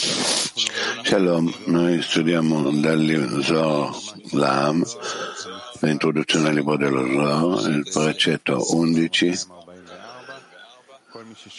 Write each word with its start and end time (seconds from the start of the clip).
Shalom, 0.00 1.52
noi 1.66 2.00
studiamo 2.00 2.70
dal 2.80 3.42
Zohar 3.42 3.94
Lam, 4.30 4.82
l'introduzione 5.80 6.48
al 6.48 6.54
libro 6.54 6.78
dello 6.78 7.06
Zohar, 7.06 7.70
il 7.70 7.86
precetto 7.92 8.64
11, 8.76 9.38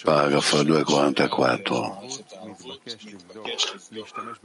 paragrafo 0.01 0.63
244. 0.63 2.01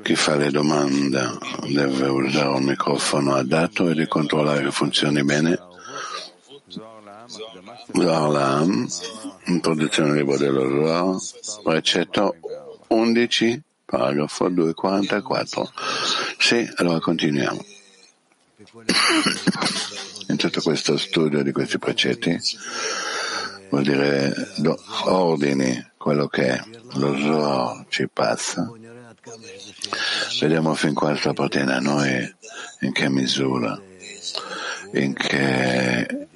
Chi 0.03 0.15
fa 0.15 0.37
le 0.37 0.51
domande 0.51 1.39
deve 1.69 2.09
usare 2.09 2.49
un 2.49 2.65
microfono 2.65 3.35
adatto 3.35 3.89
e 3.89 3.95
di 3.95 4.07
controllare 4.07 4.63
che 4.65 4.73
funzioni 4.73 5.25
bene. 5.25 5.59
Zohar 7.95 8.31
Lam, 8.31 8.87
introduzione 9.47 10.11
al 10.11 10.17
libro 10.17 10.37
dello 10.37 10.69
Zohar, 10.69 11.17
precetto 11.63 12.35
11, 12.89 13.63
paragrafo 13.87 14.49
244. 14.49 15.73
Sì, 16.39 16.69
allora 16.77 16.99
continuiamo. 16.99 17.65
In 20.29 20.37
tutto 20.37 20.61
questo 20.61 20.97
studio 20.99 21.43
di 21.43 21.53
questi 21.53 21.79
precetti 21.79 22.37
vuol 23.71 23.85
dire 23.85 24.35
do, 24.57 24.77
ordini 25.05 25.93
quello 25.97 26.27
che 26.27 26.61
lo 26.95 27.17
Zohar 27.17 27.85
ci 27.89 28.09
passa. 28.13 28.71
Vediamo 30.41 30.75
fin 30.75 30.93
quanto 30.93 31.31
appartiene 31.31 31.75
a 31.75 31.81
noi, 31.81 32.35
in 32.81 32.93
che 32.93 33.09
misura, 33.09 33.81
in 34.93 35.15
che 35.15 36.29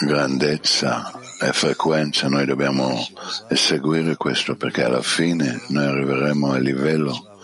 grandezza 0.00 1.23
e 1.46 1.52
frequenza 1.52 2.28
noi 2.28 2.46
dobbiamo 2.46 3.06
eseguire 3.48 4.16
questo 4.16 4.56
perché 4.56 4.84
alla 4.84 5.02
fine 5.02 5.60
noi 5.68 5.84
arriveremo 5.84 6.52
al 6.52 6.62
livello 6.62 7.38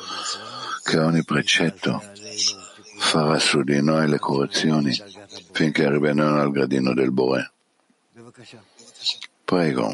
che 0.82 0.98
ogni 0.98 1.23
precetto 1.23 2.02
farà 2.96 3.38
su 3.38 3.62
di 3.62 3.82
noi 3.82 4.09
le 4.09 4.18
correzioni 4.18 4.90
finché 5.52 5.84
arriveremo 5.84 6.40
al 6.40 6.51
gradino 6.51 6.95
del 6.95 7.12
Bore. 7.12 7.52
Prego. 9.45 9.92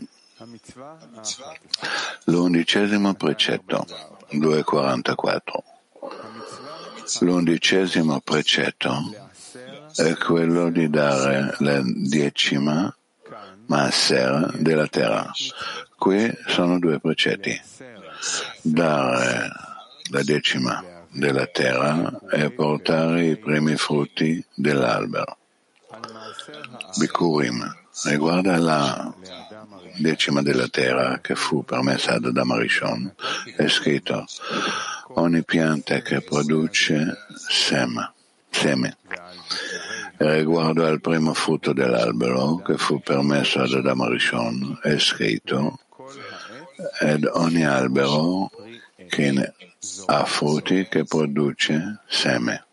L'undicesimo 2.26 3.14
precetto, 3.14 3.84
2.44. 4.30 5.40
L'undicesimo 7.20 8.20
precetto 8.20 9.14
è 9.96 10.14
quello 10.16 10.70
di 10.70 10.88
dare 10.88 11.56
la 11.58 11.80
decima 11.82 12.96
Maaser 13.66 14.52
della 14.58 14.86
terra. 14.86 15.30
Qui 15.96 16.32
sono 16.46 16.78
due 16.78 17.00
precetti. 17.00 17.60
Dare 18.62 19.50
la 20.10 20.22
decima 20.22 20.84
della 21.10 21.46
terra 21.46 22.20
e 22.30 22.50
portare 22.50 23.26
i 23.26 23.36
primi 23.36 23.76
frutti 23.76 24.44
dell'albero. 24.54 25.38
Bikurim 26.98 27.74
riguarda 28.04 28.58
la 28.58 29.14
decima 29.96 30.42
della 30.42 30.68
terra 30.68 31.20
che 31.20 31.34
fu 31.34 31.64
permessa 31.64 32.14
ad 32.14 32.26
Adam 32.26 32.50
Arishon, 32.50 33.14
è 33.56 33.66
scritto 33.68 34.26
ogni 35.14 35.42
pianta 35.44 36.00
che 36.00 36.20
produce 36.20 37.16
seme. 37.48 38.12
seme 38.50 38.96
riguardo 40.18 40.84
al 40.84 41.00
primo 41.00 41.34
frutto 41.34 41.72
dell'albero 41.72 42.56
che 42.56 42.76
fu 42.76 43.00
permesso 43.00 43.60
ad 43.60 43.72
Adam 43.72 44.08
Rishon 44.08 44.78
è 44.82 44.98
scritto 44.98 45.78
ed 47.00 47.28
ogni 47.32 47.64
albero 47.64 48.50
che 49.08 49.52
ha 50.06 50.24
frutti 50.24 50.86
che 50.88 51.04
produce 51.04 52.00
seme. 52.08 52.64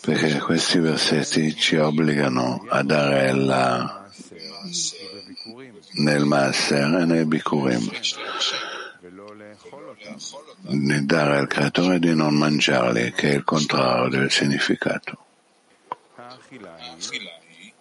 Perché 0.00 0.38
questi 0.38 0.78
versetti 0.78 1.54
ci 1.54 1.76
obbligano 1.76 2.64
a 2.68 2.82
dare 2.82 3.32
la, 3.32 4.08
nel 5.94 6.24
Maser 6.24 6.94
e 7.00 7.04
nel 7.04 7.26
Bikurim 7.26 7.88
di 10.60 11.06
dare 11.06 11.38
al 11.38 11.46
creatore 11.46 11.98
di 11.98 12.14
non 12.14 12.34
mangiarli, 12.34 13.12
che 13.12 13.30
è 13.30 13.34
il 13.34 13.44
contrario 13.44 14.08
del 14.08 14.30
significato. 14.30 15.27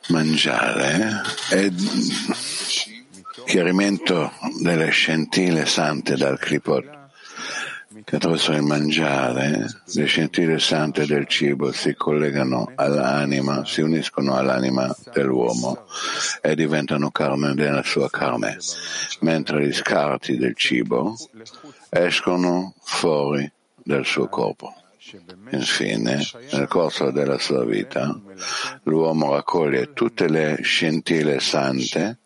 Mangiare 0.10 1.22
è 1.50 1.70
chiarimento 3.46 4.32
delle 4.62 4.90
scintille 4.90 5.66
sante 5.66 6.16
dal 6.16 6.40
clipot 6.40 6.96
che 8.04 8.16
attraverso 8.16 8.52
il 8.52 8.62
mangiare 8.62 9.66
le 9.84 10.06
scintille 10.06 10.60
sante 10.60 11.06
del 11.06 11.28
cibo 11.28 11.72
si 11.72 11.94
collegano 11.96 12.72
all'anima, 12.76 13.66
si 13.66 13.82
uniscono 13.82 14.36
all'anima 14.36 14.96
dell'uomo 15.12 15.86
e 16.42 16.56
diventano 16.56 17.12
carne 17.12 17.54
della 17.54 17.84
sua 17.84 18.10
carne, 18.10 18.58
mentre 19.22 19.68
gli 19.68 19.74
scarti 19.74 20.38
del 20.38 20.56
cibo 20.56 21.18
escono 21.90 22.76
fuori 22.82 23.52
dal 23.84 24.06
suo 24.06 24.28
corpo. 24.28 24.74
Infine, 25.52 26.22
nel 26.52 26.68
corso 26.68 27.12
della 27.12 27.38
sua 27.38 27.64
vita, 27.64 28.20
l'uomo 28.84 29.34
raccoglie 29.36 29.94
tutte 29.94 30.28
le 30.28 30.60
scintille 30.62 31.40
sante 31.40 32.20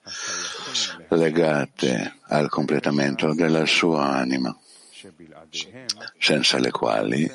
legate 1.10 2.20
al 2.30 2.50
completamento 2.50 3.36
della 3.36 3.68
sua 3.68 4.16
anima, 4.16 4.58
senza 6.18 6.58
le 6.58 6.72
quali 6.72 7.32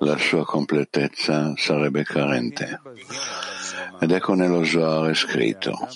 la 0.00 0.16
sua 0.18 0.44
completezza 0.44 1.54
sarebbe 1.56 2.02
carente. 2.02 2.80
Ed 4.00 4.10
ecco 4.10 4.34
nello 4.34 4.64
Zohar 4.64 5.14
scritto 5.14 5.88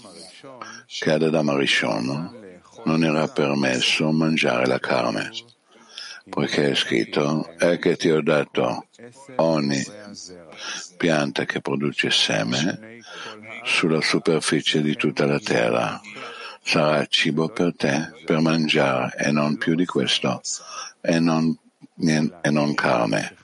che 0.87 1.11
ad 1.11 1.23
Adam 1.23 1.57
Rishon 1.57 2.39
non 2.85 3.03
era 3.03 3.27
permesso 3.27 4.13
mangiare 4.13 4.67
la 4.67 4.79
carne 4.79 5.31
poiché 6.29 6.71
è 6.71 6.75
scritto, 6.75 7.49
è 7.57 7.79
che 7.79 7.97
ti 7.97 8.11
ho 8.11 8.23
dato 8.23 8.87
ogni 9.37 9.83
pianta 10.97 11.45
che 11.45 11.61
produce 11.61 12.11
seme 12.11 12.99
sulla 13.65 14.01
superficie 14.01 14.83
di 14.83 14.95
tutta 14.97 15.27
la 15.27 15.39
terra. 15.39 16.01
Sarà 16.63 17.07
cibo 17.07 17.49
per 17.49 17.75
te, 17.75 18.13
per 18.25 18.41
mangiare, 18.41 19.15
e 19.17 19.31
non 19.31 19.57
più 19.57 19.75
di 19.75 19.87
questo, 19.87 20.43
e 21.01 21.19
non, 21.19 21.57
e 21.97 22.51
non 22.51 22.75
carne. 22.75 23.37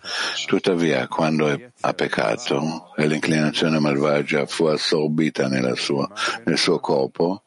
Tuttavia, 0.47 1.09
quando 1.09 1.59
ha 1.81 1.95
peccato 1.95 2.93
e 2.95 3.07
l'inclinazione 3.07 3.79
malvagia 3.79 4.47
fu 4.47 4.67
assorbita 4.67 5.49
sua, 5.75 6.09
nel 6.45 6.59
suo 6.59 6.79
corpo, 6.79 7.43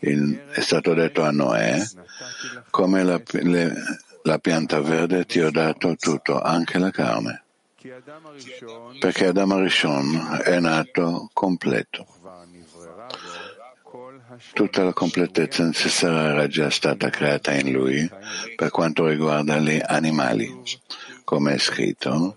il, 0.00 0.44
è 0.52 0.60
stato 0.60 0.92
detto 0.92 1.22
a 1.22 1.30
Noè, 1.30 1.82
come 2.70 3.02
la, 3.02 3.20
le, 3.40 3.74
la 4.26 4.38
pianta 4.38 4.80
verde 4.80 5.24
ti 5.24 5.40
ho 5.40 5.52
dato 5.52 5.94
tutto, 5.94 6.40
anche 6.40 6.78
la 6.78 6.90
carne, 6.90 7.44
perché 8.98 9.26
Adam 9.26 9.52
Arishon 9.52 10.40
è 10.42 10.58
nato 10.58 11.30
completo. 11.32 12.06
Tutta 14.52 14.82
la 14.82 14.92
completezza 14.92 15.64
necessaria 15.64 16.32
era 16.32 16.48
già 16.48 16.70
stata 16.70 17.08
creata 17.08 17.54
in 17.54 17.70
lui 17.70 18.10
per 18.56 18.70
quanto 18.70 19.06
riguarda 19.06 19.58
gli 19.58 19.80
animali, 19.80 20.52
come 21.22 21.54
è 21.54 21.58
scritto, 21.58 22.36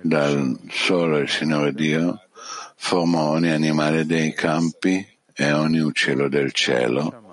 dal 0.00 0.58
solo 0.70 1.18
il 1.18 1.28
Signore 1.28 1.74
Dio 1.74 2.22
formò 2.76 3.32
ogni 3.32 3.50
animale 3.50 4.06
dei 4.06 4.32
campi 4.32 5.06
e 5.34 5.52
ogni 5.52 5.80
uccello 5.80 6.28
del 6.28 6.52
cielo 6.52 7.24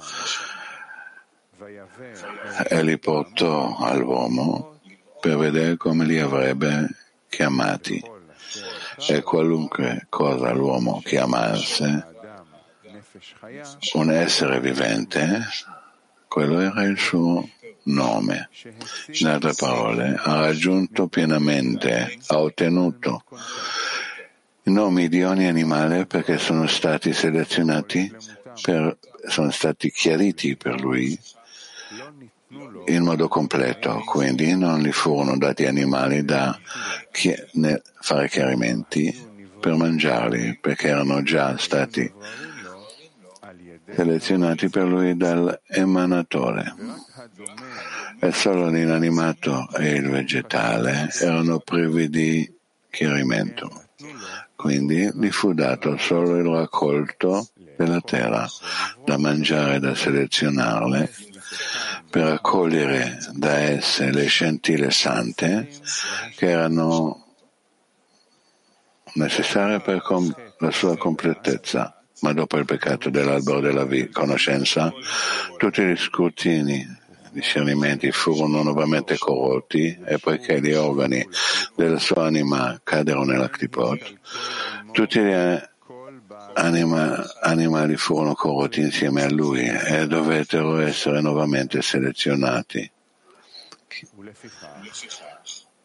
e 2.67 2.83
li 2.83 2.97
portò 2.97 3.77
all'uomo 3.77 4.79
per 5.19 5.37
vedere 5.37 5.77
come 5.77 6.05
li 6.05 6.19
avrebbe 6.19 6.87
chiamati 7.29 8.03
e 9.07 9.21
qualunque 9.21 10.05
cosa 10.09 10.51
l'uomo 10.51 11.01
chiamasse 11.03 12.07
un 13.93 14.11
essere 14.11 14.59
vivente, 14.59 15.45
quello 16.27 16.59
era 16.59 16.83
il 16.83 16.97
suo 16.97 17.47
nome. 17.83 18.49
In 19.19 19.27
altre 19.27 19.53
parole, 19.55 20.15
ha 20.17 20.41
raggiunto 20.41 21.07
pienamente, 21.07 22.17
ha 22.27 22.39
ottenuto 22.39 23.23
i 24.63 24.71
nomi 24.71 25.09
di 25.09 25.23
ogni 25.23 25.47
animale 25.47 26.05
perché 26.05 26.37
sono 26.37 26.67
stati 26.67 27.13
selezionati, 27.13 28.13
per, 28.61 28.97
sono 29.27 29.51
stati 29.51 29.91
chiariti 29.91 30.55
per 30.55 30.79
lui 30.79 31.19
in 32.85 33.03
modo 33.03 33.27
completo, 33.27 34.01
quindi 34.05 34.55
non 34.55 34.81
gli 34.81 34.91
furono 34.91 35.37
dati 35.37 35.65
animali 35.65 36.23
da 36.23 36.57
fare 37.99 38.29
chiarimenti 38.29 39.31
per 39.59 39.75
mangiarli, 39.75 40.57
perché 40.59 40.89
erano 40.89 41.23
già 41.23 41.57
stati 41.57 42.11
selezionati 43.95 44.69
per 44.69 44.87
lui 44.87 45.15
dall'emanatore 45.15 46.73
e 48.19 48.31
solo 48.31 48.69
l'inanimato 48.69 49.67
e 49.77 49.95
il 49.95 50.09
vegetale 50.09 51.09
erano 51.19 51.59
privi 51.59 52.09
di 52.09 52.51
chiarimento. 52.89 53.83
Quindi 54.55 55.11
gli 55.13 55.29
fu 55.29 55.53
dato 55.53 55.97
solo 55.97 56.37
il 56.37 56.45
raccolto 56.45 57.47
della 57.77 58.01
terra 58.01 58.47
da 59.03 59.17
mangiare 59.17 59.75
e 59.75 59.79
da 59.79 59.95
selezionarle 59.95 61.11
per 62.13 62.27
accogliere 62.27 63.17
da 63.31 63.57
esse 63.57 64.11
le 64.11 64.25
scintille 64.25 64.91
sante 64.91 65.67
che 66.35 66.47
erano 66.47 67.25
necessarie 69.15 69.79
per 69.79 70.03
la 70.59 70.69
sua 70.69 70.95
completezza. 70.95 72.03
Ma 72.19 72.31
dopo 72.31 72.57
il 72.57 72.65
peccato 72.65 73.09
dell'albero 73.09 73.61
della 73.61 73.87
conoscenza, 74.11 74.93
tutti 75.57 75.81
gli 75.81 75.97
scrutini 75.97 76.85
discernimenti 77.31 78.11
furono 78.11 78.61
nuovamente 78.61 79.17
corrotti 79.17 79.97
e 80.05 80.19
poiché 80.19 80.61
gli 80.61 80.73
organi 80.73 81.27
della 81.75 81.97
sua 81.97 82.25
anima 82.25 82.79
caddero 82.83 83.23
nell'Aktipot, 83.23 84.19
tutti 84.91 85.19
gli 85.19 85.33
anima, 86.53 87.23
animali 87.41 87.97
furono 87.97 88.33
corrotti 88.33 88.81
insieme 88.81 89.23
a 89.23 89.29
lui 89.29 89.65
e 89.65 90.07
dovettero 90.07 90.79
essere 90.79 91.21
nuovamente 91.21 91.81
selezionati. 91.81 92.89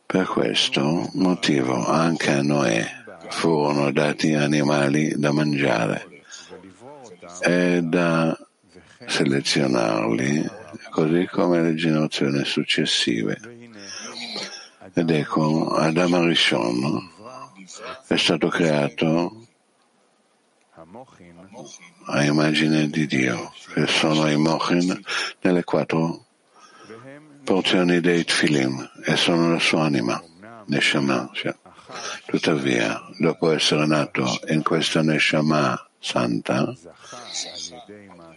Per 0.06 0.26
questo 0.26 1.10
motivo 1.14 1.86
anche 1.86 2.30
a 2.30 2.42
Noè 2.42 2.86
furono 3.28 3.92
dati 3.92 4.32
animali 4.34 5.12
da 5.16 5.32
mangiare 5.32 6.06
e 7.40 7.80
da 7.82 8.36
selezionarli, 9.06 10.48
così 10.90 11.28
come 11.30 11.62
le 11.62 11.74
generazioni 11.74 12.44
successive. 12.44 13.38
Ed 14.94 15.10
ecco, 15.10 15.74
Adam 15.74 16.14
Arishon 16.14 17.10
è 18.06 18.16
stato 18.16 18.48
creato 18.48 19.37
a 22.08 22.24
immagine 22.24 22.88
di 22.88 23.06
Dio, 23.06 23.52
che 23.74 23.86
sono 23.86 24.28
i 24.30 24.36
Mochin 24.36 24.98
nelle 25.40 25.62
quattro 25.64 26.24
porzioni 27.44 28.00
dei 28.00 28.24
Tfilim 28.24 28.90
e 29.04 29.16
sono 29.16 29.52
la 29.52 29.58
sua 29.58 29.84
anima, 29.84 30.22
Neshama. 30.66 31.30
Tuttavia, 32.26 33.00
dopo 33.18 33.52
essere 33.52 33.86
nato 33.86 34.40
in 34.48 34.62
questa 34.62 35.02
Neshama 35.02 35.88
santa, 35.98 36.74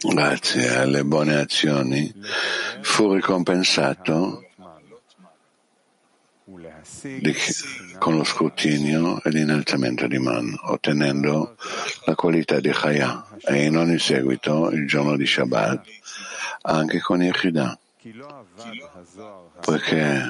grazie 0.00 0.76
alle 0.76 1.04
buone 1.04 1.36
azioni, 1.36 2.12
fu 2.80 3.12
ricompensato 3.12 4.44
di, 7.02 7.34
con 8.02 8.16
lo 8.16 8.24
scrutinio 8.24 9.22
e 9.22 9.30
l'innalzamento 9.30 10.08
di 10.08 10.18
Man, 10.18 10.52
ottenendo 10.62 11.54
la 12.04 12.16
qualità 12.16 12.58
di 12.58 12.72
Chaya 12.72 13.24
e 13.38 13.66
in 13.66 13.76
ogni 13.76 14.00
seguito, 14.00 14.70
il 14.72 14.88
giorno 14.88 15.16
di 15.16 15.24
Shabbat, 15.24 15.86
anche 16.62 16.98
con 16.98 17.22
il 17.22 17.32
Chidah, 17.32 17.78
poiché 19.60 20.20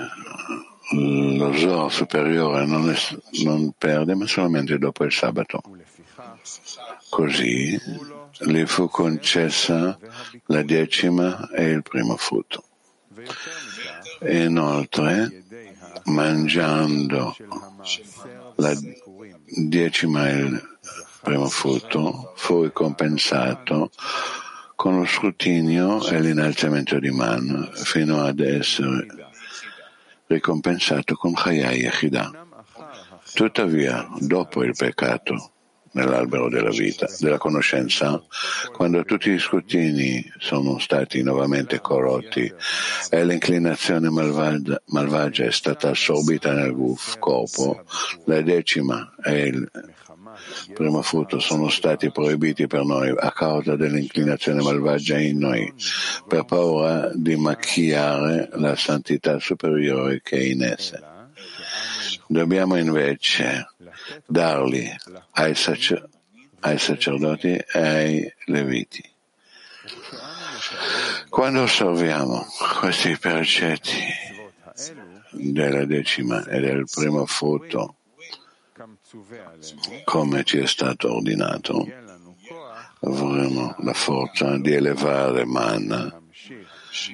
lo 0.91 1.57
Zohar 1.57 1.91
superiore 1.91 2.67
non, 2.67 2.91
è, 2.91 2.97
non 3.45 3.73
perde, 3.79 4.17
ma 4.17 4.27
solamente 4.27 4.77
dopo 4.77 5.05
il 5.05 5.13
sabato. 5.13 5.63
Così 7.09 7.81
gli 8.39 8.67
fu 8.67 8.87
concessa 8.91 9.99
la 10.45 10.63
decima 10.63 11.49
e 11.49 11.71
il 11.71 11.81
primo 11.81 12.19
frutto. 12.19 12.65
Inoltre, 14.29 15.45
mangiando 16.05 17.37
la 18.56 18.73
decima 19.47 20.29
il 20.31 20.61
primo 21.21 21.49
frutto, 21.49 22.33
fu 22.37 22.62
ricompensato 22.62 23.91
con 24.75 24.99
lo 24.99 25.05
scrutinio 25.05 26.05
e 26.09 26.21
l'innalzamento 26.21 26.99
di 26.99 27.11
man 27.11 27.71
fino 27.75 28.23
ad 28.23 28.41
essere 28.41 29.06
ricompensato 30.27 31.15
con 31.15 31.35
Chayai 31.35 31.81
Yechidah. 31.81 32.47
Tuttavia, 33.35 34.09
dopo 34.19 34.65
il 34.65 34.75
peccato, 34.77 35.51
nell'albero 35.93 36.49
della 36.49 36.71
vita, 36.71 37.06
della 37.19 37.39
conoscenza, 37.39 38.23
quando 38.73 39.05
tutti 39.05 39.31
gli 39.31 39.39
scrutini 39.39 40.25
sono 40.39 40.79
stati 40.79 41.23
nuovamente 41.23 41.81
corrotti 41.81 42.53
e 43.11 43.25
l'inclinazione 43.25 44.11
malvagia, 44.11 44.81
malvagia 44.87 45.44
è 45.44 45.53
stata 45.53 45.91
assorbita 45.91 46.53
nel 46.53 46.75
corpo, 47.19 47.85
la 48.25 48.41
decima 48.43 49.15
e 49.23 49.43
il 49.47 49.71
primo 50.73 51.03
frutto 51.03 51.39
sono 51.39 51.69
stati 51.69 52.11
proibiti 52.11 52.67
per 52.67 52.85
noi 52.85 53.12
a 53.17 53.33
causa 53.33 53.77
dell'inclinazione 53.77 54.62
malvagia 54.62 55.19
in 55.19 55.38
noi, 55.38 55.73
per 56.27 56.45
paura 56.45 57.11
di 57.15 57.37
macchiare 57.37 58.49
la 58.55 58.75
santità 58.77 59.38
superiore 59.38 60.21
che 60.23 60.37
è 60.37 60.43
in 60.43 60.62
esse. 60.62 61.12
Dobbiamo 62.27 62.77
invece 62.77 63.69
darli 64.27 64.89
ai, 65.33 65.55
sacer- 65.55 66.09
ai 66.61 66.79
sacerdoti 66.79 67.55
e 67.55 67.79
ai 67.79 68.35
leviti. 68.47 69.03
Quando 71.29 71.63
osserviamo 71.63 72.47
questi 72.81 73.17
precetti 73.19 73.97
della 75.31 75.85
decima 75.85 76.45
e 76.45 76.61
del 76.61 76.87
primo 76.91 77.27
frutto, 77.27 77.97
come 80.05 80.45
ci 80.45 80.59
è 80.59 80.67
stato 80.67 81.15
ordinato, 81.15 81.87
avremo 83.01 83.75
la 83.79 83.93
forza 83.93 84.57
di 84.59 84.73
elevare 84.73 85.45
Manna 85.45 86.21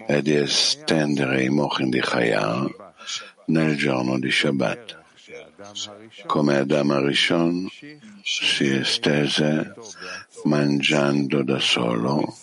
e 0.06 0.22
di 0.22 0.34
estendere 0.34 1.44
i 1.44 1.48
mochin 1.48 1.88
di 1.88 2.00
Chaya 2.00 2.66
nel 3.48 3.76
giorno 3.76 4.18
di 4.18 4.30
Shabbat 4.30 4.98
come 6.26 6.56
Adam 6.56 6.90
Arishon 6.90 7.68
si 8.22 8.72
estese 8.76 9.74
mangiando 10.44 11.42
da 11.42 11.58
solo 11.58 12.36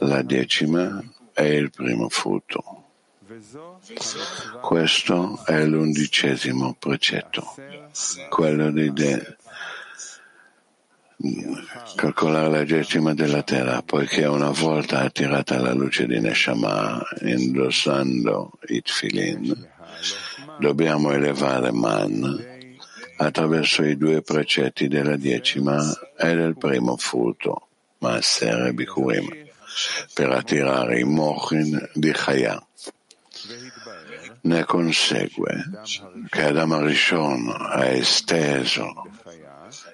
la 0.00 0.22
decima 0.22 1.02
e 1.32 1.54
il 1.54 1.70
primo 1.70 2.08
frutto. 2.08 2.82
Questo 4.60 5.44
è 5.46 5.64
l'undicesimo 5.64 6.76
precetto, 6.78 7.54
quello 8.28 8.70
di 8.70 8.92
de- 8.92 9.36
calcolare 11.94 12.50
la 12.50 12.64
decima 12.64 13.14
della 13.14 13.42
terra, 13.42 13.82
poiché 13.82 14.26
una 14.26 14.50
volta 14.50 15.00
attirata 15.00 15.58
la 15.60 15.72
luce 15.72 16.06
di 16.06 16.20
Neshama, 16.20 17.00
indossando 17.22 18.52
i 18.68 18.82
tfilin, 18.82 19.72
dobbiamo 20.58 21.12
elevare 21.12 21.72
Man 21.72 22.52
attraverso 23.16 23.84
i 23.84 23.96
due 23.96 24.22
precetti 24.22 24.88
della 24.88 25.16
decima 25.16 25.80
e 26.16 26.34
del 26.34 26.56
primo 26.56 26.96
frutto, 26.96 27.68
Maser 27.98 28.66
e 28.66 28.74
Bikurim, 28.74 29.28
per 30.12 30.30
attirare 30.30 31.00
i 31.00 31.04
mochin 31.04 31.90
di 31.94 32.12
Chaya. 32.12 32.64
Ne 34.42 34.64
consegue 34.64 35.64
che 36.28 36.42
Adam 36.42 36.72
Arishon 36.72 37.54
ha 37.56 37.86
esteso 37.86 39.06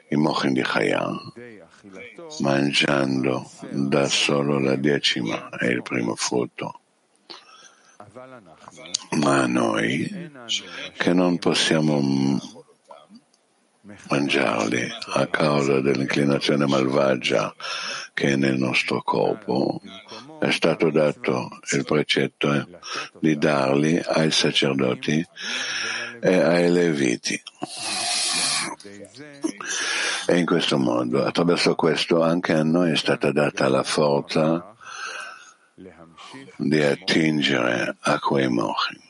i 0.09 0.17
mochin 0.17 0.53
di 0.53 0.63
Chaya 0.63 1.09
mangiando 2.41 3.51
da 3.71 4.07
solo 4.09 4.59
la 4.59 4.77
decima 4.77 5.49
e 5.59 5.69
il 5.69 5.83
primo 5.83 6.15
frutto 6.15 6.80
ma 9.19 9.47
noi 9.47 10.31
che 10.97 11.13
non 11.13 11.39
possiamo 11.39 12.01
mangiarli 14.09 14.89
a 15.15 15.27
causa 15.27 15.81
dell'inclinazione 15.81 16.67
malvagia 16.67 17.55
che 18.15 18.33
è 18.33 18.37
nel 18.37 18.57
nostro 18.57 19.03
corpo, 19.03 19.81
è 20.41 20.51
stato 20.51 20.91
dato 20.91 21.49
il 21.73 21.85
precetto 21.85 22.69
di 23.19 23.37
darli 23.37 24.01
ai 24.05 24.31
sacerdoti 24.31 25.27
e 26.21 26.35
ai 26.39 26.71
leviti. 26.71 27.41
E 30.27 30.39
in 30.39 30.47
questo 30.47 30.79
modo, 30.79 31.25
attraverso 31.25 31.75
questo, 31.75 32.23
anche 32.23 32.53
a 32.53 32.63
noi 32.63 32.93
è 32.93 32.97
stata 32.97 33.33
data 33.33 33.69
la 33.69 33.83
forza 33.83 34.75
di 36.61 36.83
attingere 36.83 37.97
a 38.01 38.19
quei 38.19 38.49
mochin, 38.49 39.01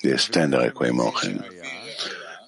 di 0.00 0.10
estendere 0.10 0.72
quei 0.72 0.90
mochin. 0.90 1.60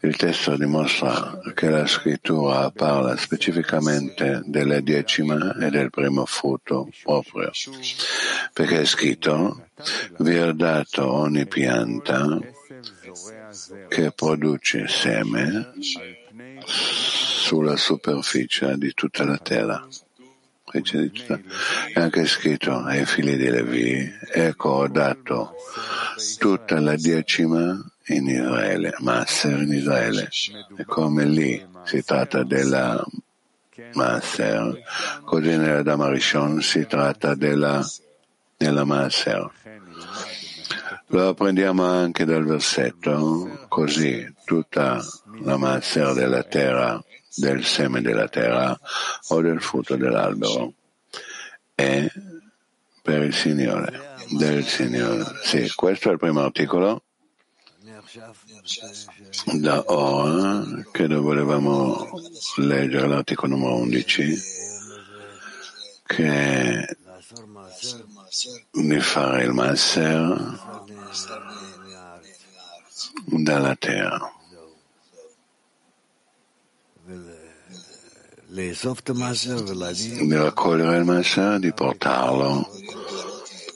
Il 0.02 0.16
testo 0.16 0.56
dimostra 0.56 1.40
che 1.54 1.70
la 1.70 1.86
scrittura 1.86 2.70
parla 2.70 3.16
specificamente 3.16 4.42
della 4.44 4.80
decima 4.80 5.56
e 5.56 5.70
del 5.70 5.88
primo 5.88 6.26
frutto 6.26 6.90
proprio, 7.02 7.50
perché 8.52 8.80
è 8.80 8.84
scritto, 8.84 9.68
vi 10.18 10.38
ho 10.38 10.52
dato 10.52 11.10
ogni 11.10 11.46
pianta 11.46 12.38
che 13.88 14.12
produce 14.12 14.86
seme 14.88 15.72
sulla 16.66 17.76
superficie 17.76 18.76
di 18.76 18.92
tutta 18.92 19.24
la 19.24 19.38
terra. 19.38 19.88
È 20.74 22.00
anche 22.00 22.26
scritto 22.26 22.76
ai 22.78 23.06
figli 23.06 23.36
di 23.36 23.48
Levi, 23.48 24.12
ecco 24.32 24.70
ho 24.70 24.88
dato 24.88 25.54
tutta 26.38 26.80
la 26.80 26.96
decima 26.96 27.80
in 28.06 28.26
Israele, 28.26 28.92
Masser 28.98 29.62
in 29.62 29.72
Israele. 29.72 30.28
E 30.76 30.84
come 30.84 31.26
lì 31.26 31.64
si 31.84 32.02
tratta 32.02 32.42
della 32.42 33.04
Masser, 33.92 34.82
così 35.24 35.56
nella 35.56 35.82
Damarishon 35.82 36.60
si 36.60 36.84
tratta 36.86 37.36
della, 37.36 37.84
della 38.56 38.84
Masser. 38.84 39.48
Lo 41.08 41.28
apprendiamo 41.28 41.84
anche 41.84 42.24
dal 42.24 42.44
versetto, 42.44 43.66
così 43.68 44.26
tutta 44.44 45.00
la 45.42 45.56
Masser 45.56 46.14
della 46.14 46.42
terra, 46.42 47.00
del 47.36 47.64
seme 47.64 48.00
della 48.00 48.28
terra 48.28 48.78
o 49.28 49.40
del 49.40 49.60
frutto 49.60 49.96
dell'albero. 49.96 50.72
È 51.74 52.06
per 53.02 53.22
il 53.22 53.34
Signore, 53.34 54.16
del 54.30 54.64
Signore. 54.64 55.24
Sì, 55.42 55.70
questo 55.74 56.08
è 56.08 56.12
il 56.12 56.18
primo 56.18 56.40
articolo. 56.40 57.02
Da 59.52 59.82
ora 59.86 60.64
che 60.92 61.06
volevamo 61.06 62.10
leggere 62.56 63.06
l'articolo 63.08 63.56
numero 63.56 63.76
11 63.76 64.62
che 66.06 66.96
di 68.70 69.00
fare 69.00 69.44
il 69.44 69.52
Masser 69.52 70.58
dalla 73.26 73.74
terra 73.76 74.43
raccogliere 80.36 80.98
il 80.98 81.04
Masser 81.04 81.58
di 81.58 81.72
portarlo 81.72 82.70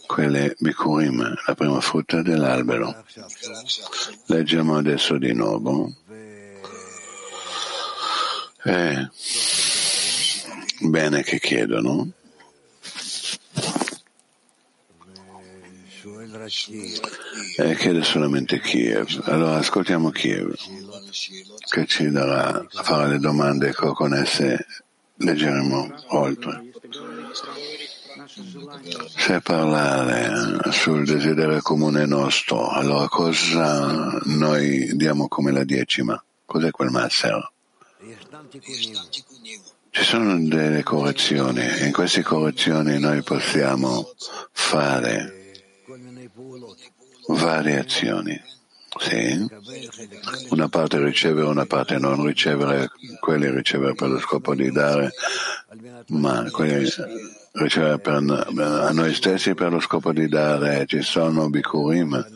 quelle 0.06 0.54
Bikurim, 0.60 1.34
la 1.46 1.54
prima 1.56 1.80
frutta 1.80 2.22
dell'albero. 2.22 3.04
Leggiamo 4.26 4.76
adesso 4.76 5.18
di 5.18 5.32
nuovo. 5.32 5.92
Eh, 8.62 9.08
bene 10.82 11.22
che 11.24 11.40
chiedono. 11.40 12.12
E 17.56 17.74
chiede 17.76 18.02
solamente 18.02 18.60
Kiev. 18.60 19.22
Allora 19.24 19.56
ascoltiamo 19.56 20.10
Kiev, 20.10 20.54
che 21.70 21.86
ci 21.86 22.10
darà 22.10 22.66
a 22.72 22.82
fare 22.82 23.08
le 23.08 23.18
domande 23.18 23.74
che 23.74 23.86
con 23.94 24.14
esse 24.14 24.66
leggeremo 25.16 26.04
oltre. 26.08 26.70
Se 29.16 29.40
parlare 29.40 30.70
sul 30.70 31.04
desiderio 31.04 31.62
comune 31.62 32.04
nostro, 32.04 32.68
allora 32.68 33.08
cosa 33.08 34.20
noi 34.24 34.94
diamo 34.96 35.28
come 35.28 35.50
la 35.50 35.64
decima? 35.64 36.22
Cos'è 36.44 36.70
quel 36.70 36.90
massero? 36.90 37.52
Ci 39.90 40.04
sono 40.04 40.38
delle 40.46 40.82
correzioni 40.82 41.62
in 41.86 41.92
queste 41.92 42.22
correzioni 42.22 42.98
noi 42.98 43.22
possiamo 43.22 44.12
fare 44.52 45.37
varie 47.28 47.78
azioni. 47.78 48.40
Sì. 48.98 49.46
Una 50.50 50.68
parte 50.68 50.98
ricevere, 51.02 51.46
una 51.46 51.66
parte 51.66 51.98
non 51.98 52.24
ricevere, 52.24 52.90
quelli 53.20 53.50
ricevere 53.50 53.94
per 53.94 54.08
lo 54.08 54.18
scopo 54.18 54.54
di 54.54 54.70
dare, 54.72 55.12
ma 56.08 56.48
quelli 56.50 56.88
ricevere 57.52 57.98
per, 57.98 58.14
a 58.16 58.90
noi 58.92 59.14
stessi 59.14 59.54
per 59.54 59.72
lo 59.72 59.80
scopo 59.80 60.12
di 60.12 60.26
dare. 60.26 60.86
Ci 60.86 61.02
sono 61.02 61.48
bikurim, 61.48 62.26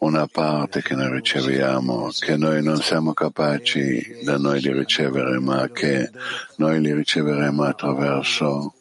una 0.00 0.26
parte 0.26 0.82
che 0.82 0.94
noi 0.94 1.10
riceviamo, 1.12 2.10
che 2.18 2.36
noi 2.36 2.62
non 2.62 2.82
siamo 2.82 3.14
capaci 3.14 4.18
da 4.22 4.36
noi 4.36 4.60
di 4.60 4.72
ricevere, 4.72 5.38
ma 5.38 5.68
che 5.70 6.10
noi 6.56 6.80
li 6.80 6.92
riceveremo 6.92 7.62
attraverso 7.62 8.74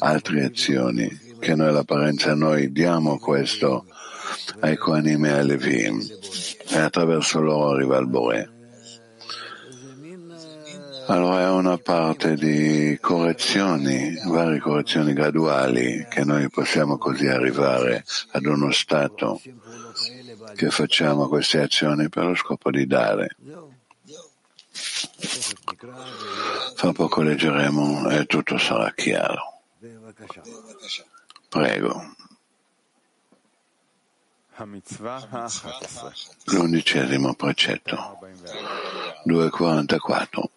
altre 0.00 0.44
azioni, 0.44 1.08
che 1.40 1.54
noi 1.56 1.72
l'apparenza 1.72 2.34
noi 2.34 2.70
diamo 2.70 3.18
questo 3.18 3.86
ai 4.60 4.76
Kohanim 4.76 5.24
e 5.24 5.30
ai 5.30 5.46
Levim 5.46 6.06
e 6.68 6.78
attraverso 6.78 7.40
loro 7.40 7.70
arriva 7.70 7.98
il 7.98 8.06
Bore. 8.06 8.52
Allora 11.08 11.40
è 11.40 11.48
una 11.48 11.78
parte 11.78 12.34
di 12.34 12.98
correzioni, 13.00 14.14
varie 14.26 14.58
correzioni 14.58 15.14
graduali 15.14 16.06
che 16.10 16.22
noi 16.22 16.50
possiamo 16.50 16.98
così 16.98 17.26
arrivare 17.26 18.04
ad 18.32 18.44
uno 18.44 18.70
stato 18.72 19.40
che 20.54 20.70
facciamo 20.70 21.28
queste 21.28 21.62
azioni 21.62 22.10
per 22.10 22.24
lo 22.26 22.34
scopo 22.34 22.70
di 22.70 22.86
dare. 22.86 23.36
Fra 26.74 26.92
poco 26.92 27.22
leggeremo 27.22 28.10
e 28.10 28.26
tutto 28.26 28.58
sarà 28.58 28.92
chiaro. 28.94 29.62
Prego. 31.48 32.16
L'undicesimo 36.46 37.34
precetto, 37.34 38.18
244. 39.24 40.50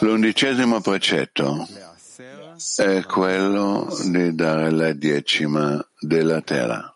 L'undicesimo 0.00 0.80
precetto 0.80 1.66
è 2.76 3.02
quello 3.04 3.88
di 4.04 4.34
dare 4.34 4.70
la 4.70 4.92
decima 4.92 5.82
della 5.98 6.42
terra. 6.42 6.94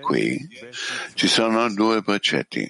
Qui 0.00 0.48
ci 1.14 1.26
sono 1.26 1.72
due 1.72 2.02
precetti. 2.02 2.68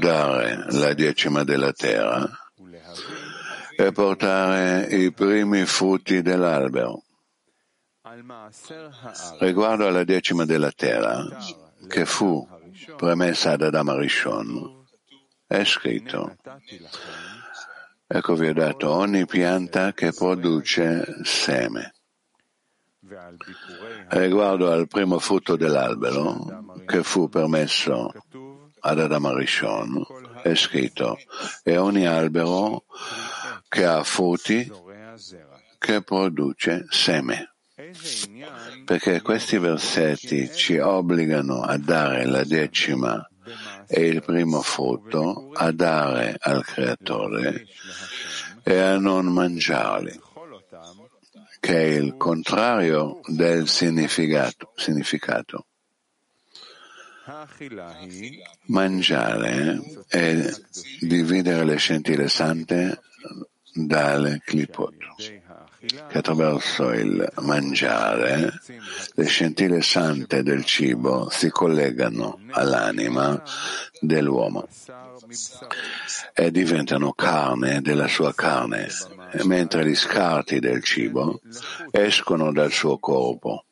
Dare 0.00 0.64
la 0.70 0.92
decima 0.92 1.44
della 1.44 1.72
terra 1.72 2.28
e 3.76 3.92
portare 3.92 4.86
i 4.86 5.12
primi 5.12 5.64
frutti 5.66 6.20
dell'albero. 6.20 7.04
Riguardo 9.38 9.86
alla 9.86 10.04
decima 10.04 10.44
della 10.44 10.70
terra, 10.70 11.26
che 11.88 12.04
fu 12.04 12.46
premessa 12.96 13.52
ad 13.52 13.62
Adam 13.62 13.88
Arishon, 13.88 14.84
è 15.46 15.64
scritto, 15.64 16.36
ecco 18.06 18.34
vi 18.34 18.48
ho 18.48 18.52
dato 18.52 18.90
ogni 18.90 19.24
pianta 19.24 19.94
che 19.94 20.12
produce 20.12 21.20
seme. 21.22 21.94
Riguardo 24.08 24.70
al 24.70 24.88
primo 24.88 25.18
frutto 25.18 25.56
dell'albero, 25.56 26.82
che 26.84 27.02
fu 27.02 27.30
permesso 27.30 28.12
ad 28.80 29.00
Adam 29.00 29.24
Arishon, 29.24 30.04
è 30.42 30.54
scritto, 30.54 31.18
e 31.62 31.78
ogni 31.78 32.06
albero 32.06 32.84
che 33.68 33.86
ha 33.86 34.04
frutti 34.04 34.70
che 35.78 36.02
produce 36.02 36.84
seme 36.90 37.51
perché 38.84 39.20
questi 39.20 39.58
versetti 39.58 40.50
ci 40.54 40.78
obbligano 40.78 41.62
a 41.62 41.76
dare 41.78 42.24
la 42.26 42.44
decima 42.44 43.26
e 43.86 44.06
il 44.06 44.22
primo 44.22 44.62
frutto, 44.62 45.50
a 45.52 45.70
dare 45.72 46.36
al 46.38 46.64
Creatore 46.64 47.66
e 48.62 48.78
a 48.78 48.98
non 48.98 49.26
mangiarli, 49.26 50.18
che 51.60 51.76
è 51.76 51.96
il 51.96 52.16
contrario 52.16 53.20
del 53.26 53.68
significato. 53.68 54.72
significato. 54.76 55.66
Mangiare 58.66 59.80
è 60.08 60.50
dividere 61.00 61.64
le 61.64 61.76
scintille 61.76 62.28
sante 62.28 63.00
dalle 63.74 64.40
clipot 64.44 64.94
che 65.84 66.18
attraverso 66.18 66.92
il 66.92 67.28
mangiare 67.40 68.52
le 69.14 69.24
scintille 69.24 69.82
sante 69.82 70.44
del 70.44 70.64
cibo 70.64 71.28
si 71.28 71.50
collegano 71.50 72.38
all'anima 72.50 73.42
dell'uomo 74.00 74.68
e 76.34 76.50
diventano 76.52 77.12
carne 77.12 77.80
della 77.80 78.06
sua 78.06 78.32
carne, 78.32 78.88
mentre 79.44 79.84
gli 79.84 79.94
scarti 79.94 80.60
del 80.60 80.84
cibo 80.84 81.40
escono 81.90 82.52
dal 82.52 82.70
suo 82.70 82.98
corpo. 82.98 83.64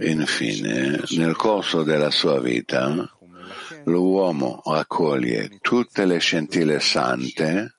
Infine, 0.00 1.02
nel 1.16 1.34
corso 1.34 1.82
della 1.82 2.10
sua 2.10 2.40
vita, 2.40 3.10
l'uomo 3.84 4.60
raccoglie 4.64 5.58
tutte 5.60 6.04
le 6.04 6.18
scintille 6.18 6.78
sante 6.78 7.77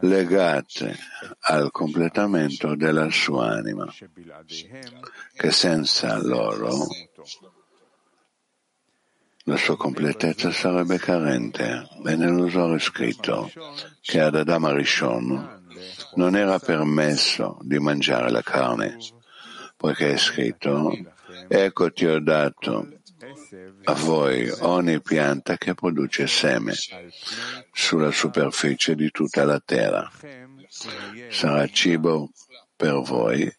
legate 0.00 0.96
al 1.40 1.70
completamento 1.70 2.74
della 2.74 3.10
sua 3.10 3.50
anima, 3.50 3.92
che 5.36 5.50
senza 5.50 6.18
loro 6.18 6.86
la 9.44 9.56
sua 9.56 9.76
completezza 9.76 10.50
sarebbe 10.50 10.98
carente. 10.98 11.88
E 12.06 12.16
nell'usore 12.16 12.78
scritto 12.78 13.50
che 14.00 14.20
ad 14.20 14.36
Adama 14.36 14.72
Rishon 14.72 15.58
non 16.14 16.36
era 16.36 16.58
permesso 16.58 17.58
di 17.62 17.78
mangiare 17.78 18.30
la 18.30 18.42
carne, 18.42 18.98
poiché 19.76 20.12
è 20.12 20.16
scritto, 20.16 20.96
ecco 21.48 21.92
ti 21.92 22.06
ho 22.06 22.20
dato 22.20 22.99
a 23.84 23.92
voi 23.94 24.50
ogni 24.60 25.00
pianta 25.00 25.56
che 25.56 25.74
produce 25.74 26.26
seme 26.26 26.72
sulla 27.72 28.10
superficie 28.10 28.94
di 28.94 29.10
tutta 29.10 29.44
la 29.44 29.60
terra. 29.64 30.10
Sarà 31.28 31.66
cibo 31.68 32.30
per 32.76 33.00
voi, 33.00 33.52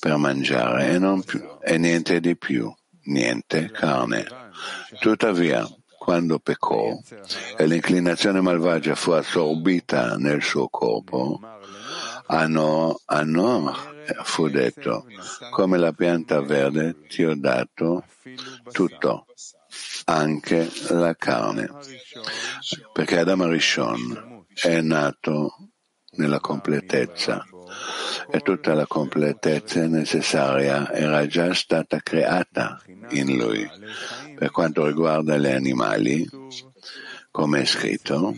per 0.00 0.16
mangiare 0.16 0.94
e, 0.94 1.22
più, 1.24 1.58
e 1.62 1.78
niente 1.78 2.20
di 2.20 2.36
più, 2.36 2.72
niente 3.04 3.70
carne. 3.70 4.26
Tuttavia, 4.98 5.66
quando 5.98 6.38
peccò 6.38 6.98
e 7.56 7.66
l'inclinazione 7.66 8.40
malvagia 8.40 8.94
fu 8.94 9.10
assorbita 9.10 10.16
nel 10.16 10.42
suo 10.42 10.68
corpo, 10.68 11.38
a 12.32 12.46
Noah 12.46 13.74
fu 14.22 14.48
detto, 14.48 15.04
come 15.50 15.78
la 15.78 15.92
pianta 15.92 16.40
verde 16.40 17.06
ti 17.08 17.24
ho 17.24 17.34
dato 17.34 18.04
tutto, 18.70 19.26
anche 20.04 20.70
la 20.90 21.14
carne, 21.16 21.68
perché 22.92 23.18
Adam 23.18 23.48
Rishon 23.48 24.44
è 24.54 24.80
nato 24.80 25.70
nella 26.12 26.40
completezza 26.40 27.44
e 28.30 28.40
tutta 28.40 28.74
la 28.74 28.86
completezza 28.86 29.86
necessaria 29.86 30.92
era 30.92 31.26
già 31.26 31.52
stata 31.52 31.98
creata 31.98 32.80
in 33.10 33.36
lui. 33.36 33.68
Per 34.36 34.50
quanto 34.50 34.86
riguarda 34.86 35.36
gli 35.36 35.46
animali, 35.46 36.28
come 37.30 37.60
è 37.60 37.64
scritto, 37.64 38.34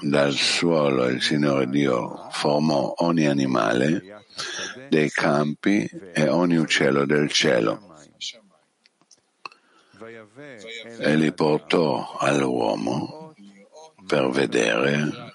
dal 0.00 0.32
suolo 0.32 1.06
il 1.06 1.22
Signore 1.22 1.68
Dio 1.68 2.28
formò 2.30 2.94
ogni 2.98 3.26
animale 3.26 4.24
dei 4.88 5.10
campi 5.10 5.88
e 6.12 6.28
ogni 6.28 6.56
uccello 6.56 7.04
del 7.04 7.30
cielo 7.30 7.90
e 10.98 11.16
li 11.16 11.32
portò 11.32 12.16
all'uomo 12.18 13.34
per 14.06 14.28
vedere 14.30 15.30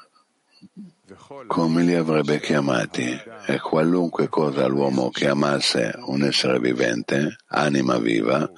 come 1.48 1.84
li 1.84 1.94
avrebbe 1.94 2.40
chiamati 2.40 3.18
e 3.46 3.60
qualunque 3.60 4.28
cosa 4.28 4.68
l'uomo 4.68 5.10
chiamasse 5.10 5.94
un 6.06 6.24
essere 6.24 6.60
vivente, 6.60 7.38
anima 7.48 7.98
viva, 7.98 8.50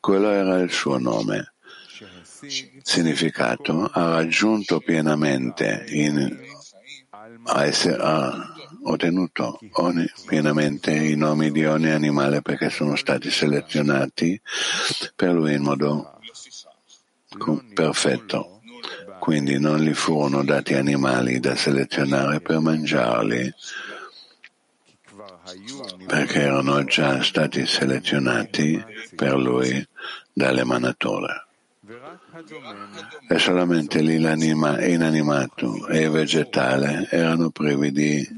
quello 0.00 0.30
era 0.30 0.58
il 0.58 0.70
suo 0.70 0.98
nome. 0.98 1.52
Significato 2.82 3.88
ha 3.92 4.10
raggiunto 4.16 4.80
pienamente 4.80 5.84
in, 5.88 6.38
ha, 7.44 7.64
essere, 7.64 7.96
ha 8.00 8.54
ottenuto 8.84 9.58
ogni, 9.72 10.10
pienamente 10.26 10.92
i 10.92 11.16
nomi 11.16 11.50
di 11.50 11.64
ogni 11.64 11.90
animale 11.90 12.42
perché 12.42 12.70
sono 12.70 12.96
stati 12.96 13.30
selezionati 13.30 14.40
per 15.14 15.32
lui 15.32 15.54
in 15.54 15.62
modo 15.62 16.18
perfetto. 17.72 18.60
Quindi 19.18 19.58
non 19.60 19.78
gli 19.78 19.94
furono 19.94 20.42
dati 20.42 20.74
animali 20.74 21.38
da 21.38 21.54
selezionare 21.54 22.40
per 22.40 22.58
mangiarli, 22.58 23.54
perché 26.06 26.40
erano 26.40 26.82
già 26.84 27.22
stati 27.22 27.64
selezionati 27.64 28.82
per 29.14 29.36
lui 29.36 29.86
dall'emanatore. 30.32 31.46
E 33.28 33.38
solamente 33.38 34.00
lì 34.00 34.18
l'inanimato 34.18 35.86
e 35.88 36.02
il 36.02 36.10
vegetale 36.10 37.06
erano 37.10 37.50
privi 37.50 37.92
di 37.92 38.28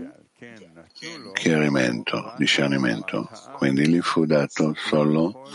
chiarimento, 1.32 2.34
discernimento. 2.36 3.28
Quindi 3.56 3.88
gli 3.88 4.00
fu 4.00 4.24
dato 4.24 4.74
solo 4.76 5.48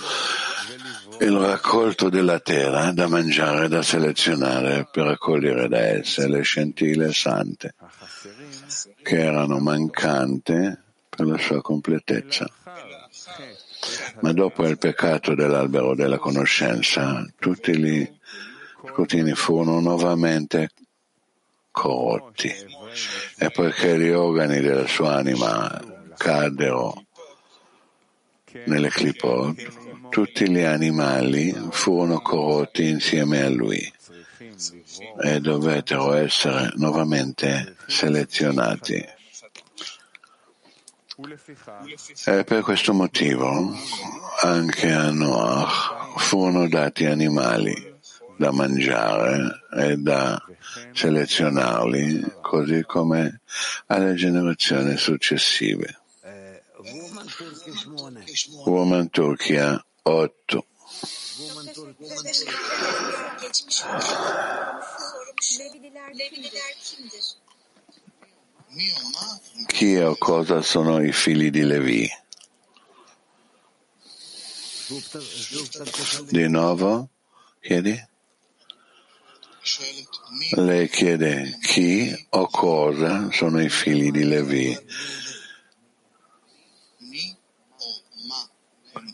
il 1.20 1.38
raccolto 1.38 2.10
della 2.10 2.40
terra 2.40 2.92
da 2.92 3.08
mangiare, 3.08 3.68
da 3.68 3.82
selezionare 3.82 4.88
per 4.90 5.06
raccogliere 5.06 5.68
da 5.68 5.80
esse 5.80 6.28
le 6.28 6.42
scintille 6.42 7.12
sante 7.12 7.76
che 9.02 9.20
erano 9.20 9.60
mancanti 9.60 10.78
per 11.10 11.26
la 11.26 11.38
sua 11.38 11.62
completezza. 11.62 12.50
Ma 14.22 14.34
dopo 14.34 14.66
il 14.66 14.78
peccato 14.78 15.36
dell'albero 15.36 15.96
della 15.96 16.18
conoscenza, 16.18 17.26
tutti 17.38 17.78
gli 17.78 18.19
scrutini 19.00 19.34
furono 19.34 19.80
nuovamente 19.80 20.72
corrotti 21.72 22.54
e 23.38 23.50
poiché 23.50 23.98
gli 23.98 24.10
organi 24.10 24.60
della 24.60 24.88
sua 24.88 25.16
anima 25.16 25.82
caddero 26.18 27.06
nelle 28.66 28.90
clipot, 28.90 30.10
tutti 30.10 30.50
gli 30.50 30.60
animali 30.60 31.56
furono 31.70 32.20
corrotti 32.20 32.90
insieme 32.90 33.42
a 33.42 33.50
lui 33.50 33.94
e 35.22 35.40
dovettero 35.40 36.14
essere 36.14 36.72
nuovamente 36.76 37.78
selezionati. 37.88 39.18
E 42.26 42.44
per 42.44 42.62
questo 42.64 42.94
motivo 42.94 43.74
anche 44.42 44.92
a 44.92 45.10
Noach 45.12 46.18
furono 46.18 46.68
dati 46.68 47.06
animali 47.06 47.89
da 48.40 48.54
mangiare 48.54 49.64
e 49.76 49.98
da 49.98 50.42
selezionarli, 50.94 52.36
così 52.42 52.84
come 52.86 53.42
alle 53.88 54.14
generazioni 54.16 54.96
successive. 54.96 56.00
Woman 58.64 59.10
Turchia 59.10 59.84
8. 60.04 60.66
Chi 69.68 69.98
o 69.98 70.16
cosa 70.18 70.62
sono 70.62 71.04
i 71.04 71.12
figli 71.12 71.50
di 71.50 71.64
Levi? 71.64 72.10
Di 76.30 76.48
nuovo? 76.48 77.10
Chiedi? 77.60 78.08
Lei 80.56 80.90
chiede 80.90 81.58
chi 81.62 82.14
o 82.30 82.48
cosa 82.48 83.30
sono 83.32 83.62
i 83.62 83.70
figli 83.70 84.12
di 84.12 84.24
Levi 84.24 84.78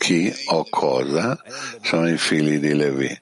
chi 0.06 0.32
o 0.48 0.68
cosa 0.70 1.36
sono 1.82 2.08
i 2.08 2.18
figli 2.18 2.60
di 2.60 2.76
Levi. 2.76 3.22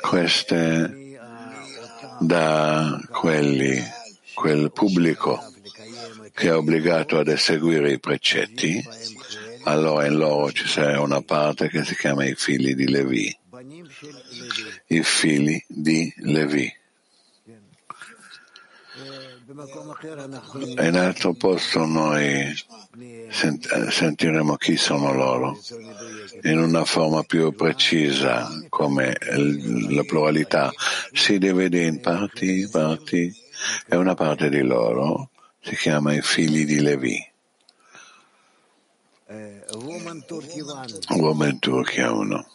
Queste 0.00 1.18
da 2.18 3.00
quelli, 3.10 3.80
quel 4.34 4.72
pubblico 4.72 5.40
che 6.32 6.48
è 6.48 6.56
obbligato 6.56 7.18
ad 7.18 7.28
eseguire 7.28 7.92
i 7.92 8.00
precetti, 8.00 8.82
allora 9.62 10.06
in 10.06 10.16
loro 10.16 10.50
ci 10.50 10.66
sarà 10.66 11.00
una 11.00 11.22
parte 11.22 11.68
che 11.68 11.84
si 11.84 11.94
chiama 11.94 12.24
i 12.24 12.34
figli 12.34 12.74
di 12.74 12.88
Levi, 12.88 13.38
i 14.86 15.02
figli 15.02 15.62
di 15.66 16.12
Levi. 16.18 16.72
In 20.78 20.96
altro 20.96 21.34
posto 21.34 21.84
noi 21.84 22.54
sentiremo 23.90 24.56
chi 24.56 24.76
sono 24.76 25.12
loro 25.12 25.58
in 26.42 26.58
una 26.58 26.84
forma 26.84 27.22
più 27.24 27.52
precisa, 27.54 28.48
come 28.68 29.16
la 29.90 30.02
pluralità 30.04 30.72
si 31.12 31.38
divide 31.38 31.84
in 31.84 32.00
parti, 32.00 32.66
parti 32.70 33.32
e 33.86 33.96
una 33.96 34.14
parte 34.14 34.48
di 34.48 34.62
loro 34.62 35.30
si 35.60 35.76
chiama 35.76 36.14
i 36.14 36.22
figli 36.22 36.64
di 36.64 36.80
Levi. 36.80 37.32
Woman 41.08 41.58
Turchia 41.58 42.12
1. 42.12 42.46
Selam 42.46 42.53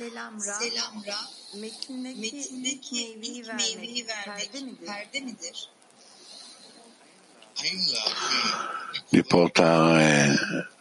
Ra. 0.00 0.52
Selam 0.60 1.02
Ra. 1.06 1.18
Metindeki, 1.60 2.20
Metindeki 2.20 3.02
ilk 3.02 3.54
meyveyi 3.54 4.06
vermek, 4.06 4.06
vermek 4.06 4.06
perde 4.36 4.60
midir? 4.60 4.86
Perde 4.86 5.20
midir? 5.20 5.68
di 9.08 9.22
portare 9.22 10.34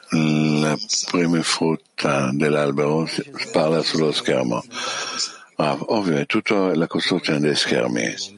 la 0.10 0.78
prima 1.10 1.42
frutta 1.42 2.32
dell'albero 2.34 3.08
parla 3.52 3.82
sullo 3.82 4.12
schermo. 4.12 4.64
Ah, 5.58 5.78
ovvio, 5.80 6.18
è 6.18 6.26
tutta 6.26 6.76
la 6.76 6.88
costruzione 6.88 7.40
dei 7.40 7.56
schermi. 7.56 8.34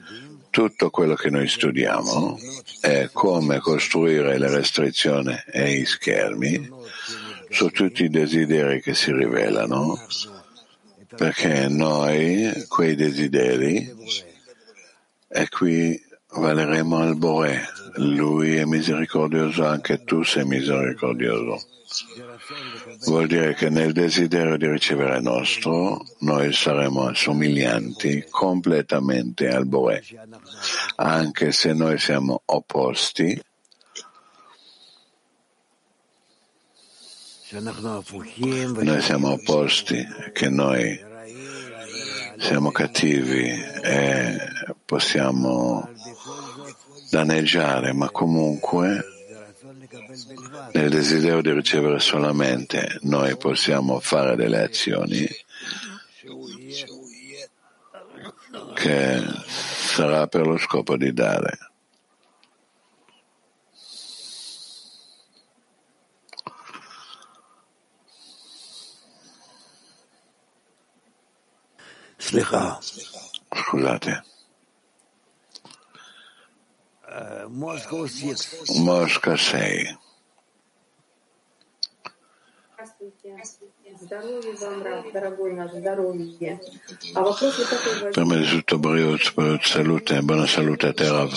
Tutto 0.49 0.89
quello 0.89 1.15
che 1.15 1.29
noi 1.29 1.47
studiamo 1.47 2.37
è 2.81 3.09
come 3.11 3.59
costruire 3.59 4.37
le 4.37 4.49
restrizioni 4.49 5.35
e 5.51 5.73
i 5.73 5.85
schermi 5.85 6.69
su 7.49 7.69
tutti 7.69 8.03
i 8.03 8.09
desideri 8.09 8.81
che 8.81 8.93
si 8.93 9.11
rivelano, 9.11 9.99
perché 11.17 11.67
noi 11.67 12.65
quei 12.67 12.95
desideri 12.95 13.91
e 15.27 15.49
qui 15.49 15.99
valeremo 16.29 16.97
al 16.97 17.15
Bore. 17.15 17.65
Lui 17.95 18.55
è 18.55 18.65
misericordioso, 18.65 19.65
anche 19.65 20.03
tu 20.03 20.23
sei 20.23 20.45
misericordioso. 20.45 21.59
Vuol 23.05 23.27
dire 23.27 23.53
che 23.55 23.69
nel 23.69 23.93
desiderio 23.93 24.57
di 24.57 24.67
ricevere 24.69 25.19
nostro 25.19 26.05
noi 26.19 26.53
saremo 26.53 27.07
assomiglianti 27.07 28.25
completamente 28.29 29.47
al 29.47 29.65
Bore, 29.65 30.03
anche 30.97 31.51
se 31.51 31.73
noi 31.73 31.97
siamo 31.97 32.41
opposti. 32.45 33.41
Noi 37.49 39.01
siamo 39.01 39.31
opposti, 39.31 40.05
che 40.33 40.49
noi 40.49 41.06
siamo 42.37 42.71
cattivi 42.71 43.49
e 43.83 44.37
possiamo 44.85 45.89
danneggiare, 47.09 47.93
ma 47.93 48.09
comunque 48.09 49.03
nel 50.73 50.89
desiderio 50.89 51.41
di 51.41 51.51
ricevere 51.51 51.99
solamente 51.99 52.99
noi 53.01 53.37
possiamo 53.37 53.99
fare 53.99 54.35
delle 54.35 54.63
azioni 54.63 55.27
che 58.73 59.23
sarà 59.47 60.27
per 60.27 60.45
lo 60.45 60.57
scopo 60.57 60.97
di 60.97 61.13
dare. 61.13 61.57
Scusate. 73.49 74.23
Mosca 78.75 79.37
6. 79.37 79.97
Prima 88.11 88.35
di 88.35 88.45
tutto, 88.45 88.77
Briut, 88.77 89.61
salute, 89.61 90.21
buona 90.21 90.45
salute 90.45 90.87
a 90.87 90.93
te, 90.93 91.09
Rav. 91.09 91.31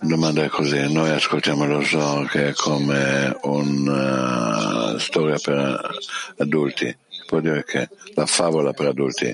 Domanda 0.00 0.44
è 0.44 0.48
così, 0.48 0.92
noi 0.92 1.10
ascoltiamo 1.10 1.66
lo 1.66 1.82
zoo 1.82 2.24
che 2.24 2.48
è 2.48 2.52
come 2.52 3.36
una 3.42 4.92
uh, 4.92 4.98
storia 4.98 5.38
per 5.42 5.90
adulti 6.36 6.96
può 7.28 7.40
dire 7.40 7.62
che 7.62 7.90
la 8.14 8.24
favola 8.24 8.72
per 8.72 8.86
adulti. 8.86 9.30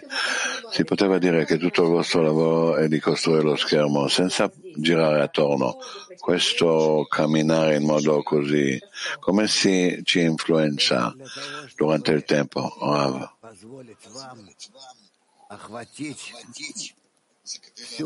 Si 0.73 0.83
poteva 0.83 1.19
dire 1.19 1.45
che 1.45 1.59
tutto 1.59 1.85
il 1.85 1.91
vostro 1.91 2.23
lavoro 2.23 2.75
è 2.75 2.89
di 2.89 2.99
costruire 2.99 3.43
lo 3.43 3.55
schermo 3.55 4.09
senza 4.09 4.51
girare 4.75 5.23
attorno. 5.23 5.79
Questo 6.19 7.07
camminare 7.09 7.77
in 7.77 7.85
modo 7.85 8.21
così, 8.25 8.81
come 9.21 9.47
si 9.47 10.01
ci 10.03 10.23
influenza 10.23 11.15
durante 11.77 12.11
il 12.11 12.25
tempo? 12.25 12.75
Rav? 12.81 13.31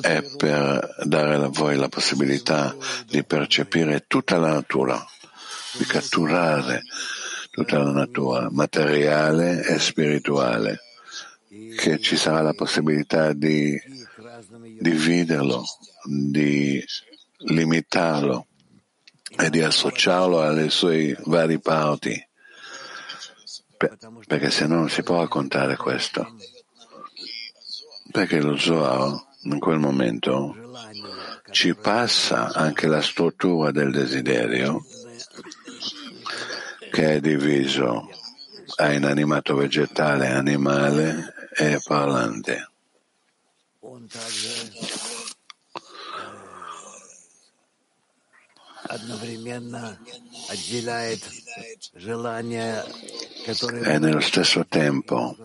È 0.00 0.22
per 0.36 0.96
dare 1.04 1.34
a 1.36 1.48
voi 1.48 1.76
la 1.76 1.88
possibilità 1.88 2.76
di 3.06 3.24
percepire 3.24 4.04
tutta 4.06 4.36
la 4.36 4.52
natura, 4.52 5.02
di 5.78 5.84
catturare 5.86 6.82
tutta 7.50 7.78
la 7.78 7.90
natura 7.90 8.48
materiale 8.50 9.64
e 9.64 9.78
spirituale, 9.78 10.80
che 11.76 11.98
ci 11.98 12.16
sarà 12.16 12.42
la 12.42 12.52
possibilità 12.52 13.32
di 13.32 13.80
dividerlo, 14.78 15.64
di 16.04 16.84
limitarlo 17.38 18.46
e 19.36 19.50
di 19.50 19.62
associarlo 19.62 20.40
alle 20.40 20.70
sue 20.70 21.16
varie 21.24 21.58
parti, 21.58 22.26
perché 24.26 24.50
se 24.50 24.66
no 24.66 24.76
non 24.76 24.88
si 24.88 25.02
può 25.02 25.20
raccontare 25.20 25.76
questo. 25.76 26.36
Perché 28.10 28.40
lo 28.40 28.56
Zohar 28.56 29.26
in 29.42 29.58
quel 29.58 29.78
momento 29.78 30.56
ci 31.50 31.74
passa 31.74 32.52
anche 32.52 32.86
la 32.86 33.02
struttura 33.02 33.70
del 33.70 33.92
desiderio 33.92 34.84
che 36.90 37.14
è 37.14 37.20
diviso 37.20 38.08
a 38.76 38.92
inanimato 38.92 39.54
vegetale, 39.54 40.28
animale 40.28 41.48
e 41.56 41.80
parlante. 41.84 42.70
E 53.84 53.98
nello 53.98 54.20
stesso 54.20 54.66
tempo 54.66 55.36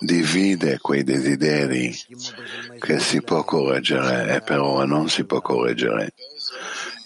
divide 0.00 0.78
quei 0.78 1.04
desideri 1.04 1.96
che 2.78 2.98
si 2.98 3.22
può 3.22 3.44
correggere 3.44 4.34
e 4.34 4.40
per 4.40 4.58
ora 4.60 4.84
non 4.86 5.08
si 5.08 5.24
può 5.24 5.40
correggere 5.40 6.14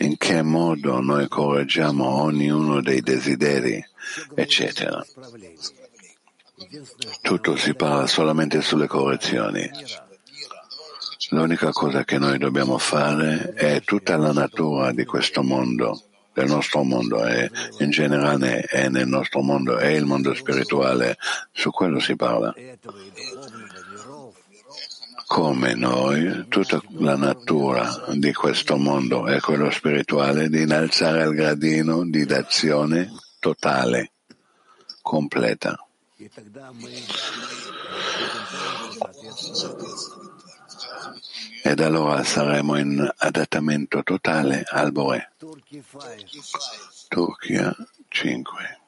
in 0.00 0.16
che 0.16 0.42
modo 0.42 1.00
noi 1.00 1.28
correggiamo 1.28 2.22
ognuno 2.22 2.80
dei 2.80 3.00
desideri, 3.00 3.84
eccetera. 4.34 5.04
Tutto 7.20 7.56
si 7.56 7.74
parla 7.74 8.06
solamente 8.06 8.60
sulle 8.62 8.86
correzioni. 8.86 9.68
L'unica 11.30 11.70
cosa 11.70 12.04
che 12.04 12.18
noi 12.18 12.38
dobbiamo 12.38 12.78
fare 12.78 13.52
è 13.54 13.82
tutta 13.82 14.16
la 14.16 14.32
natura 14.32 14.92
di 14.92 15.04
questo 15.04 15.42
mondo, 15.42 16.02
del 16.32 16.46
nostro 16.46 16.82
mondo 16.82 17.24
e 17.24 17.50
in 17.78 17.90
generale 17.90 18.62
è 18.62 18.88
nel 18.88 19.06
nostro 19.06 19.42
mondo 19.42 19.78
e 19.78 19.94
il 19.94 20.06
mondo 20.06 20.34
spirituale, 20.34 21.16
su 21.52 21.70
quello 21.70 22.00
si 22.00 22.16
parla 22.16 22.54
come 25.30 25.74
noi, 25.74 26.46
tutta 26.48 26.82
la 26.98 27.14
natura 27.14 28.04
di 28.14 28.32
questo 28.32 28.76
mondo 28.76 29.28
è 29.28 29.38
quello 29.38 29.70
spirituale 29.70 30.48
di 30.48 30.62
innalzare 30.62 31.22
il 31.22 31.34
gradino 31.36 32.04
di 32.04 32.24
d'azione 32.24 33.12
totale, 33.38 34.10
completa. 35.00 35.86
Ed 41.62 41.78
allora 41.78 42.24
saremo 42.24 42.76
in 42.76 43.08
adattamento 43.18 44.02
totale 44.02 44.64
al 44.66 44.90
Bore. 44.90 45.30
Turchia 47.08 47.72
5. 48.08 48.80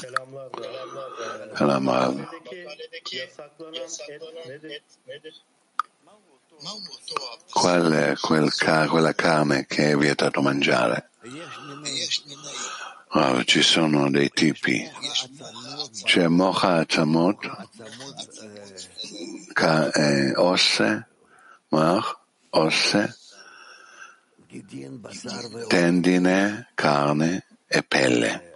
Selam 0.00 0.32
Qual 7.50 7.92
è 7.92 8.14
quel 8.18 8.54
ca- 8.54 8.88
quella 8.88 9.12
carne 9.14 9.66
che 9.66 9.90
è 9.90 9.96
vietato 9.96 10.40
mangiare? 10.40 11.10
Oh, 13.12 13.44
ci 13.44 13.62
sono 13.62 14.10
dei 14.10 14.30
tipi. 14.30 14.88
C'è 16.04 16.28
mocha 16.28 16.76
atzamot, 16.76 17.68
ca- 19.52 19.90
eh, 19.90 20.32
osse, 20.36 21.08
mach, 21.68 22.20
osse, 22.50 23.16
tendine, 25.68 26.70
carne 26.74 27.46
e 27.66 27.82
pelle. 27.82 28.49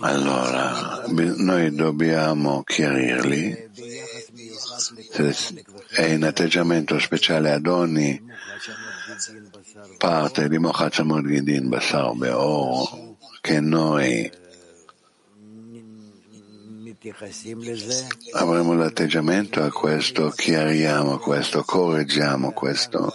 Allora, 0.00 1.04
noi 1.08 1.74
dobbiamo 1.74 2.62
chiarirli. 2.62 3.70
E 5.96 6.12
in 6.12 6.24
atteggiamento 6.24 6.98
speciale 6.98 7.52
ad 7.52 7.66
ogni 7.66 8.20
parte 9.98 10.48
di 10.48 10.58
Mochachamod 10.58 11.26
Gidin 11.26 11.68
Basarbe 11.68 12.30
o 12.30 13.16
che 13.40 13.60
noi 13.60 14.30
avremo 18.32 18.74
l'atteggiamento 18.74 19.62
a 19.62 19.70
questo, 19.70 20.30
chiariamo 20.30 21.18
questo, 21.18 21.62
correggiamo 21.62 22.52
questo. 22.52 23.14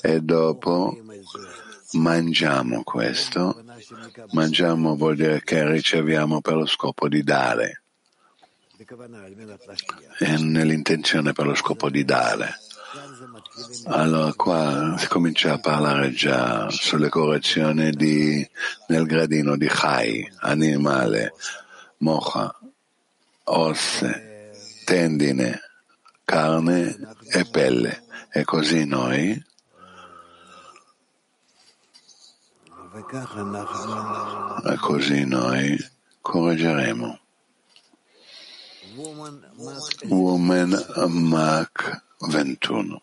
E 0.00 0.20
dopo 0.20 0.96
mangiamo 1.96 2.82
questo. 2.82 3.62
Mangiamo 4.32 4.96
vuol 4.96 5.16
dire 5.16 5.42
che 5.42 5.68
riceviamo 5.68 6.40
per 6.40 6.54
lo 6.54 6.66
scopo 6.66 7.08
di 7.08 7.22
dare 7.22 7.82
e 10.18 10.36
nell'intenzione 10.38 11.32
per 11.32 11.46
lo 11.46 11.54
scopo 11.54 11.88
di 11.88 12.04
dare. 12.04 12.58
Allora 13.86 14.32
qua 14.34 14.96
si 14.98 15.08
comincia 15.08 15.54
a 15.54 15.58
parlare 15.58 16.12
già 16.12 16.68
sulle 16.70 17.08
correzioni 17.08 17.90
di, 17.90 18.46
nel 18.88 19.06
gradino 19.06 19.56
di 19.56 19.66
Chai, 19.66 20.30
animale, 20.40 21.32
mocha, 21.98 22.54
osse, 23.44 24.52
tendine, 24.84 25.60
carne 26.24 26.96
e 27.30 27.44
pelle. 27.50 28.04
E 28.30 28.44
così 28.44 28.84
noi 28.84 29.30
e 29.30 29.44
così 34.78 35.26
noi 35.26 35.76
correggeremo. 36.22 37.18
Woman 40.08 40.84
Mark 41.08 42.04
21. 42.20 43.02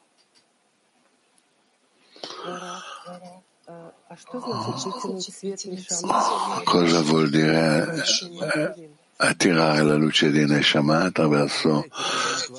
Cosa 6.63 7.01
vuol 7.01 7.29
dire 7.29 8.05
eh, 8.53 8.89
attirare 9.17 9.83
la 9.83 9.95
luce 9.95 10.31
di 10.31 10.45
Neshama 10.45 11.03
attraverso 11.03 11.85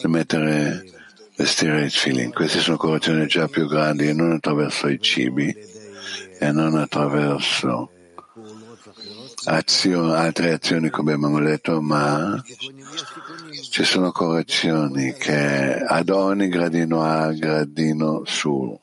mettere, 0.04 0.84
vestire 1.36 1.86
i 1.86 1.88
tfilin? 1.88 2.32
Queste 2.32 2.60
sono 2.60 2.76
correzioni 2.76 3.26
già 3.26 3.48
più 3.48 3.66
grandi 3.66 4.08
e 4.08 4.12
non 4.12 4.30
attraverso 4.30 4.86
i 4.86 5.00
cibi 5.00 5.73
e 6.44 6.52
non 6.52 6.76
attraverso 6.76 7.90
azioni, 9.44 10.12
altre 10.12 10.52
azioni 10.52 10.90
come 10.90 11.14
abbiamo 11.14 11.40
detto, 11.40 11.80
ma 11.80 12.38
ci 13.70 13.82
sono 13.82 14.12
correzioni 14.12 15.14
che 15.14 15.76
ad 15.76 16.10
ogni 16.10 16.48
gradino 16.48 17.02
A, 17.02 17.32
gradino 17.32 18.24
su 18.26 18.78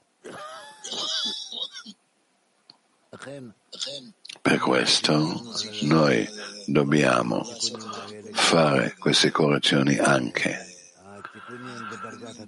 per 4.41 4.58
questo 4.58 5.39
noi 5.82 6.28
dobbiamo 6.65 7.45
fare 8.32 8.95
queste 8.97 9.30
correzioni 9.30 9.97
anche. 9.97 10.65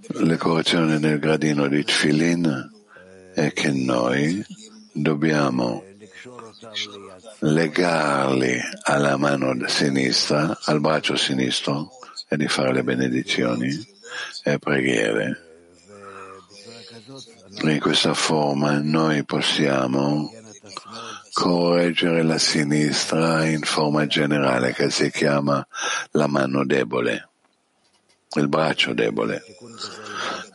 Le 0.07 0.37
correzioni 0.37 0.97
nel 0.97 1.19
gradino 1.19 1.67
di 1.67 1.83
Tfilin 1.83 2.71
è 3.35 3.51
che 3.53 3.71
noi 3.71 4.43
dobbiamo 4.93 5.83
legarli 7.39 8.59
alla 8.83 9.17
mano 9.17 9.55
sinistra, 9.67 10.57
al 10.63 10.79
braccio 10.79 11.15
sinistro 11.15 11.89
e 12.29 12.37
di 12.37 12.47
fare 12.47 12.73
le 12.73 12.83
benedizioni 12.83 13.69
e 14.43 14.59
preghiere. 14.59 15.51
In 17.61 17.79
questa 17.79 18.13
forma 18.13 18.79
noi 18.79 19.23
possiamo 19.25 20.31
correggere 21.33 22.23
la 22.23 22.37
sinistra 22.37 23.45
in 23.45 23.61
forma 23.61 24.05
generale 24.05 24.73
che 24.73 24.89
si 24.89 25.11
chiama 25.11 25.65
la 26.11 26.27
mano 26.27 26.65
debole, 26.65 27.29
il 28.35 28.47
braccio 28.47 28.93
debole. 28.93 29.43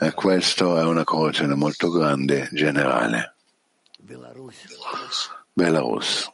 E 0.00 0.12
questa 0.12 0.80
è 0.80 0.84
una 0.84 1.04
correzione 1.04 1.54
molto 1.54 1.90
grande 1.90 2.48
generale. 2.52 3.34
Belarus. 5.54 6.30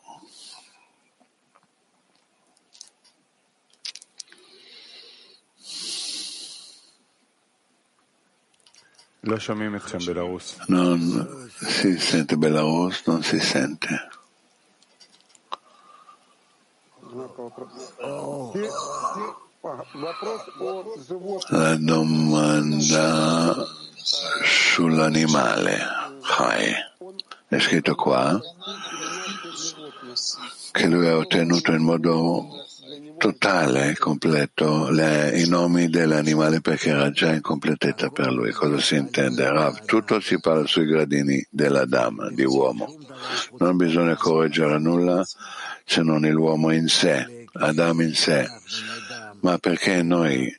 Non 10.68 11.48
si 11.48 11.98
sente 11.98 12.36
Belarus, 12.36 13.02
non 13.06 13.22
si 13.22 13.40
sente. 13.40 14.08
La 21.48 21.76
domanda 21.76 23.64
sull'animale, 24.42 25.78
Chai. 26.20 26.93
È 27.54 27.60
scritto 27.60 27.94
qua 27.94 28.36
che 30.72 30.86
lui 30.88 31.06
ha 31.06 31.16
ottenuto 31.16 31.70
in 31.70 31.82
modo 31.82 32.48
totale, 33.16 33.96
completo, 33.96 34.90
le, 34.90 35.38
i 35.40 35.48
nomi 35.48 35.88
dell'animale 35.88 36.60
perché 36.60 36.88
era 36.88 37.12
già 37.12 37.32
in 37.32 37.42
completezza 37.42 38.08
per 38.08 38.32
lui. 38.32 38.50
Cosa 38.50 38.80
si 38.80 38.96
intende? 38.96 39.48
Rav, 39.48 39.84
tutto 39.84 40.18
si 40.18 40.40
parla 40.40 40.66
sui 40.66 40.84
gradini 40.84 41.46
della 41.48 41.84
dama, 41.84 42.28
di 42.28 42.42
uomo. 42.42 42.92
Non 43.58 43.76
bisogna 43.76 44.16
correggere 44.16 44.80
nulla 44.80 45.24
se 45.84 46.02
non 46.02 46.22
l'uomo 46.22 46.72
in 46.72 46.88
sé, 46.88 47.46
Adam 47.52 48.00
in 48.00 48.16
sé, 48.16 48.48
ma 49.42 49.58
perché 49.58 50.02
noi 50.02 50.52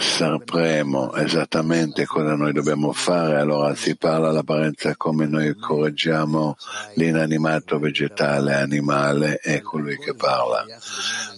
sapremo 0.00 1.12
esattamente 1.14 2.06
cosa 2.06 2.34
noi 2.34 2.52
dobbiamo 2.52 2.92
fare, 2.92 3.36
allora 3.36 3.74
si 3.74 3.96
parla 3.96 4.30
all'apparenza 4.30 4.96
come 4.96 5.26
noi 5.26 5.54
correggiamo 5.54 6.56
l'inanimato 6.94 7.78
vegetale, 7.78 8.54
animale 8.54 9.38
e 9.40 9.60
colui 9.60 9.98
che 9.98 10.14
parla, 10.14 10.64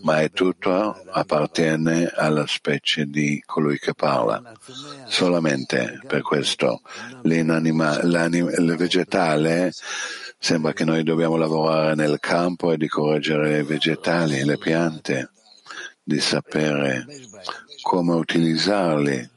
ma 0.02 0.20
è 0.20 0.30
tutto 0.30 1.02
appartiene 1.10 2.10
alla 2.14 2.46
specie 2.46 3.06
di 3.06 3.42
colui 3.44 3.78
che 3.78 3.94
parla. 3.94 4.40
Solamente 5.06 6.00
per 6.06 6.22
questo. 6.22 6.82
Il 7.24 8.74
vegetale 8.78 9.72
Sembra 10.44 10.72
che 10.72 10.84
noi 10.84 11.04
dobbiamo 11.04 11.36
lavorare 11.36 11.94
nel 11.94 12.18
campo 12.18 12.72
e 12.72 12.76
di 12.76 12.88
correggere 12.88 13.60
i 13.60 13.62
vegetali, 13.62 14.42
le 14.42 14.58
piante, 14.58 15.30
di 16.02 16.18
sapere 16.18 17.06
come 17.82 18.14
utilizzarli. 18.14 19.30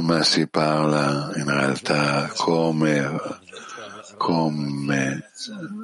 Ma 0.00 0.22
si 0.22 0.46
parla 0.48 1.30
in 1.36 1.44
realtà 1.44 2.30
come, 2.36 3.20
come 4.16 5.30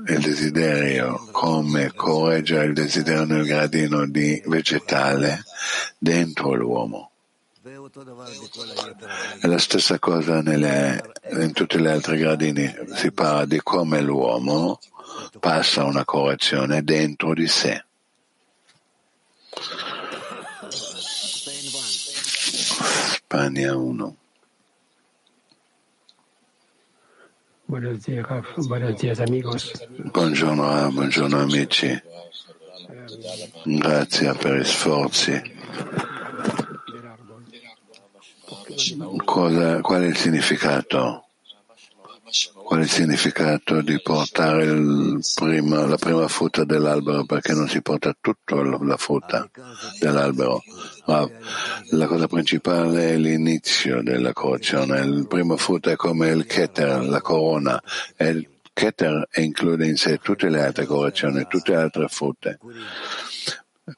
il 0.06 0.20
desiderio, 0.20 1.28
come 1.30 1.92
correggere 1.94 2.66
il 2.66 2.74
desiderio 2.74 3.24
nel 3.24 3.44
gradino 3.44 4.06
di 4.06 4.42
vegetale 4.46 5.44
dentro 5.98 6.54
l'uomo. 6.54 7.10
È 9.40 9.46
la 9.46 9.58
stessa 9.58 9.98
cosa 9.98 10.40
nelle, 10.40 11.12
in 11.30 11.52
tutti 11.52 11.78
gli 11.78 11.86
altri 11.86 12.18
gradini. 12.18 12.74
Si 12.94 13.12
parla 13.12 13.44
di 13.44 13.60
come 13.62 14.00
l'uomo 14.00 14.80
passa 15.40 15.84
una 15.84 16.04
correzione 16.04 16.82
dentro 16.82 17.34
di 17.34 17.46
sé. 17.46 17.84
Spagna 23.14 23.76
1. 23.76 24.16
Buongiorno, 30.10 30.90
buongiorno 30.92 31.40
amici. 31.40 32.02
Grazie 33.64 34.34
per 34.34 34.56
gli 34.56 34.64
sforzi 34.64 35.60
Cosa, 39.24 39.80
qual 39.80 40.02
è 40.02 40.06
il 40.06 40.16
significato? 40.16 41.26
Qual 42.64 42.80
è 42.80 42.82
il 42.82 42.88
significato 42.88 43.82
di 43.82 44.00
portare 44.00 44.66
prima, 45.34 45.84
la 45.86 45.96
prima 45.96 46.26
frutta 46.28 46.64
dell'albero 46.64 47.24
perché 47.24 47.52
non 47.52 47.68
si 47.68 47.82
porta 47.82 48.16
tutta 48.18 48.56
la 48.56 48.96
frutta 48.96 49.50
dell'albero? 49.98 50.62
Ma 51.06 51.28
la 51.90 52.06
cosa 52.06 52.26
principale 52.28 53.10
è 53.10 53.16
l'inizio 53.16 54.02
della 54.02 54.32
correzione. 54.32 55.00
Il 55.00 55.26
primo 55.28 55.56
frutto 55.56 55.90
è 55.90 55.96
come 55.96 56.30
il 56.30 56.46
keter, 56.46 57.04
la 57.04 57.20
corona, 57.20 57.82
e 58.16 58.28
il 58.28 58.48
keter 58.72 59.28
include 59.34 59.86
in 59.86 59.96
sé 59.96 60.18
tutte 60.18 60.48
le 60.48 60.64
altre 60.64 60.86
correzioni, 60.86 61.46
tutte 61.46 61.72
le 61.72 61.82
altre 61.82 62.08
frutte. 62.08 62.58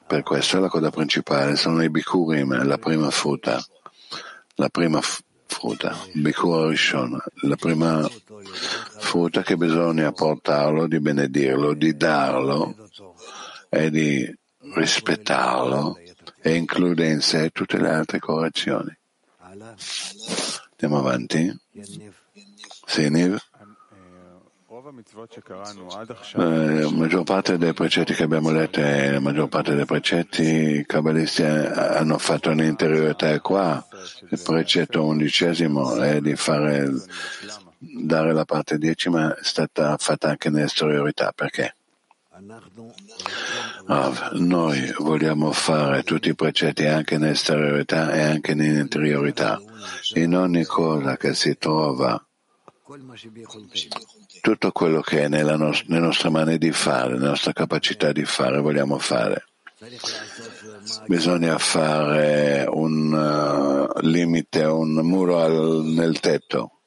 Per 0.07 0.23
questo 0.23 0.59
la 0.59 0.69
cosa 0.69 0.91
principale 0.91 1.55
sono 1.55 1.83
i 1.85 1.91
bikurim, 1.91 2.67
la 2.67 2.79
prima 2.79 3.11
frutta 3.11 3.65
la 4.57 4.69
prima 4.69 5.01
frutta, 5.01 5.34
Bikur 6.15 6.69
Rishon, 6.69 7.19
la 7.43 7.57
prima 7.57 8.09
frutta 8.99 9.43
che 9.43 9.57
bisogna 9.57 10.13
portarlo, 10.13 10.87
di 10.87 11.01
benedirlo, 11.01 11.75
di 11.75 11.97
darlo 11.97 12.75
e 13.69 13.91
di 13.91 14.33
rispettarlo 14.75 15.99
e 16.41 16.55
include 16.55 17.09
in 17.09 17.21
sé 17.21 17.51
tutte 17.51 17.79
le 17.79 17.89
altre 17.89 18.19
correzioni. 18.19 18.97
Andiamo 19.41 20.99
avanti. 20.99 21.55
Sì, 22.87 23.09
Niv? 23.09 23.39
La 26.35 26.91
maggior 26.91 27.25
parte 27.25 27.59
dei 27.59 27.73
precetti 27.73 28.15
che 28.15 28.23
abbiamo 28.23 28.53
letto 28.53 28.79
e 28.79 29.11
la 29.11 29.19
maggior 29.19 29.49
parte 29.49 29.75
dei 29.75 29.87
precetti 29.87 30.43
i 30.43 30.87
kabbalisti 30.87 31.43
hanno 31.43 32.17
fatto 32.19 32.51
un'interiorità 32.51 33.41
qua. 33.41 33.85
Il 34.31 34.41
precetto 34.41 35.05
undicesimo 35.05 35.97
è 35.97 36.21
di 36.21 36.37
fare, 36.37 36.89
dare 37.79 38.33
la 38.33 38.45
parte 38.45 38.79
decima 38.79 39.35
è 39.35 39.43
stata 39.43 39.97
fatta 39.97 40.29
anche 40.29 40.49
nell'esteriorità. 40.49 41.33
Perché? 41.35 41.75
Rav, 43.87 44.31
noi 44.35 44.95
vogliamo 44.99 45.51
fare 45.51 46.05
tutti 46.05 46.29
i 46.29 46.37
precetti 46.37 46.87
anche 46.87 47.19
nell'esteriorità 47.19 48.13
e 48.13 48.23
anche 48.23 48.55
nell'interiorità. 48.55 49.61
In 50.15 50.37
ogni 50.37 50.65
cosa 50.65 51.17
che 51.17 51.35
si 51.35 51.59
trova 51.59 52.25
tutto 54.45 54.73
quello 54.73 55.01
che 55.01 55.23
è 55.23 55.29
nella 55.29 55.57
no- 55.57 55.73
nelle 55.87 56.05
nostre 56.05 56.29
mani 56.29 56.59
di 56.59 56.71
fare, 56.71 57.15
nella 57.15 57.29
nostra 57.29 57.55
capacità 57.55 58.13
di 58.13 58.27
fare, 58.27 58.61
vogliamo 58.61 58.99
fare. 58.99 59.47
Bisogna 61.07 61.57
fare 61.57 62.67
un 62.69 63.11
uh, 63.11 64.01
limite, 64.01 64.65
un 64.65 64.97
muro 64.97 65.41
al, 65.41 65.85
nel 65.87 66.21
tetto. 66.21 66.81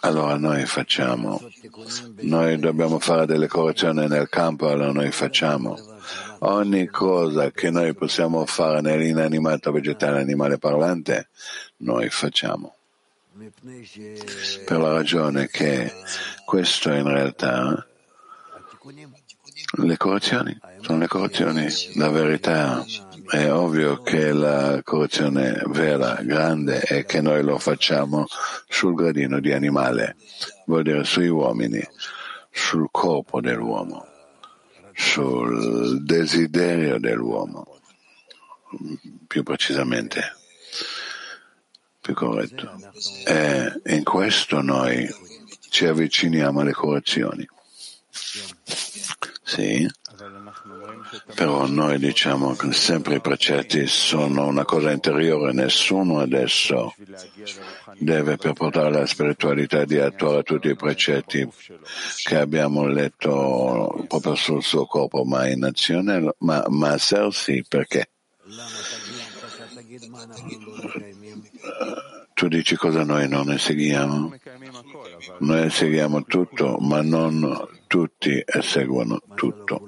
Allora 0.00 0.36
noi 0.36 0.66
facciamo, 0.66 1.40
noi 2.20 2.58
dobbiamo 2.58 2.98
fare 2.98 3.24
delle 3.24 3.46
correzioni 3.46 4.06
nel 4.06 4.28
campo, 4.28 4.68
allora 4.68 4.92
noi 4.92 5.10
facciamo. 5.10 5.78
Ogni 6.40 6.88
cosa 6.88 7.50
che 7.52 7.70
noi 7.70 7.94
possiamo 7.94 8.44
fare 8.44 8.82
nell'inanimato 8.82 9.72
vegetale 9.72 10.20
animale 10.20 10.58
parlante, 10.58 11.30
noi 11.78 12.10
facciamo 12.10 12.74
per 14.66 14.78
la 14.78 14.92
ragione 14.92 15.48
che 15.48 15.90
questo 16.44 16.92
in 16.92 17.08
realtà 17.08 17.86
le 19.78 19.96
correzioni 19.96 20.58
sono 20.80 20.98
le 20.98 21.06
correzioni. 21.06 21.66
La 21.94 22.10
verità 22.10 22.84
è 23.28 23.50
ovvio 23.50 24.02
che 24.02 24.32
la 24.32 24.80
correzione 24.82 25.62
vera, 25.66 26.20
grande, 26.22 26.80
è 26.80 27.04
che 27.06 27.20
noi 27.22 27.42
lo 27.42 27.58
facciamo 27.58 28.26
sul 28.68 28.94
gradino 28.94 29.40
di 29.40 29.52
animale, 29.52 30.16
vuol 30.66 30.82
dire 30.82 31.04
sui 31.04 31.28
uomini, 31.28 31.82
sul 32.50 32.88
corpo 32.90 33.40
dell'uomo, 33.40 34.06
sul 34.92 36.02
desiderio 36.04 36.98
dell'uomo, 36.98 37.78
più 39.26 39.42
precisamente 39.42 40.39
più 42.00 42.14
corretto. 42.14 42.70
E 43.24 43.80
in 43.94 44.04
questo 44.04 44.60
noi 44.60 45.08
ci 45.68 45.86
avviciniamo 45.86 46.60
alle 46.60 46.72
correzioni. 46.72 47.46
Sì, 49.42 49.88
però 51.34 51.66
noi 51.66 51.98
diciamo 51.98 52.54
che 52.54 52.72
sempre 52.72 53.16
i 53.16 53.20
precetti 53.20 53.86
sono 53.86 54.46
una 54.46 54.64
cosa 54.64 54.90
interiore, 54.90 55.52
nessuno 55.52 56.20
adesso 56.20 56.94
deve 57.98 58.36
per 58.36 58.52
portare 58.52 58.90
la 58.90 59.06
spiritualità 59.06 59.84
di 59.84 59.98
attuare 59.98 60.42
tutti 60.42 60.68
i 60.68 60.76
precetti 60.76 61.48
che 62.22 62.36
abbiamo 62.36 62.86
letto 62.86 64.04
proprio 64.06 64.34
sul 64.34 64.62
suo 64.62 64.86
corpo, 64.86 65.24
ma 65.24 65.48
in 65.48 65.64
azione, 65.64 66.34
ma, 66.38 66.64
ma 66.68 66.92
a 66.92 67.30
sì, 67.30 67.64
perché? 67.66 68.10
Tu 72.32 72.48
dici 72.48 72.74
cosa 72.76 73.04
noi 73.04 73.28
non 73.28 73.56
seguiamo? 73.58 74.34
Noi 75.40 75.70
seguiamo 75.70 76.24
tutto, 76.24 76.78
ma 76.80 77.02
non 77.02 77.68
tutti 77.86 78.42
seguono 78.60 79.20
tutto. 79.34 79.86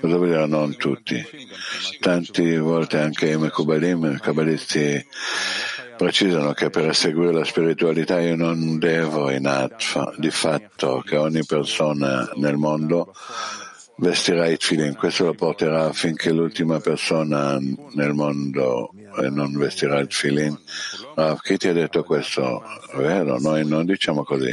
Cosa 0.00 0.16
vuol 0.16 0.28
dire 0.28 0.46
non 0.46 0.76
tutti? 0.76 1.24
Tante 1.98 2.58
volte 2.58 2.98
anche 2.98 3.30
i 3.30 3.38
Mekubalim, 3.38 4.16
i 4.16 4.20
Kabbalisti, 4.20 5.06
precisano 5.96 6.52
che 6.52 6.70
per 6.70 6.94
seguire 6.94 7.32
la 7.32 7.44
spiritualità 7.44 8.20
io 8.20 8.36
non 8.36 8.78
devo 8.78 9.30
in 9.30 9.46
atfa, 9.46 10.12
di 10.16 10.30
fatto 10.30 11.02
che 11.04 11.16
ogni 11.16 11.44
persona 11.44 12.30
nel 12.36 12.56
mondo 12.56 13.14
vestirà 14.00 14.46
i 14.48 14.56
tfilin. 14.56 14.94
Questo 14.94 15.26
lo 15.26 15.34
porterà 15.34 15.84
affinché 15.84 16.32
l'ultima 16.32 16.80
persona 16.80 17.58
nel 17.92 18.12
mondo 18.12 18.92
non 19.30 19.56
vestirà 19.56 19.98
il 19.98 20.08
tfilin. 20.08 20.58
Ah, 21.16 21.38
chi 21.40 21.56
ti 21.56 21.68
ha 21.68 21.72
detto 21.72 22.02
questo? 22.02 22.62
Vero, 22.94 23.38
noi 23.38 23.66
non 23.66 23.84
diciamo 23.84 24.24
così, 24.24 24.52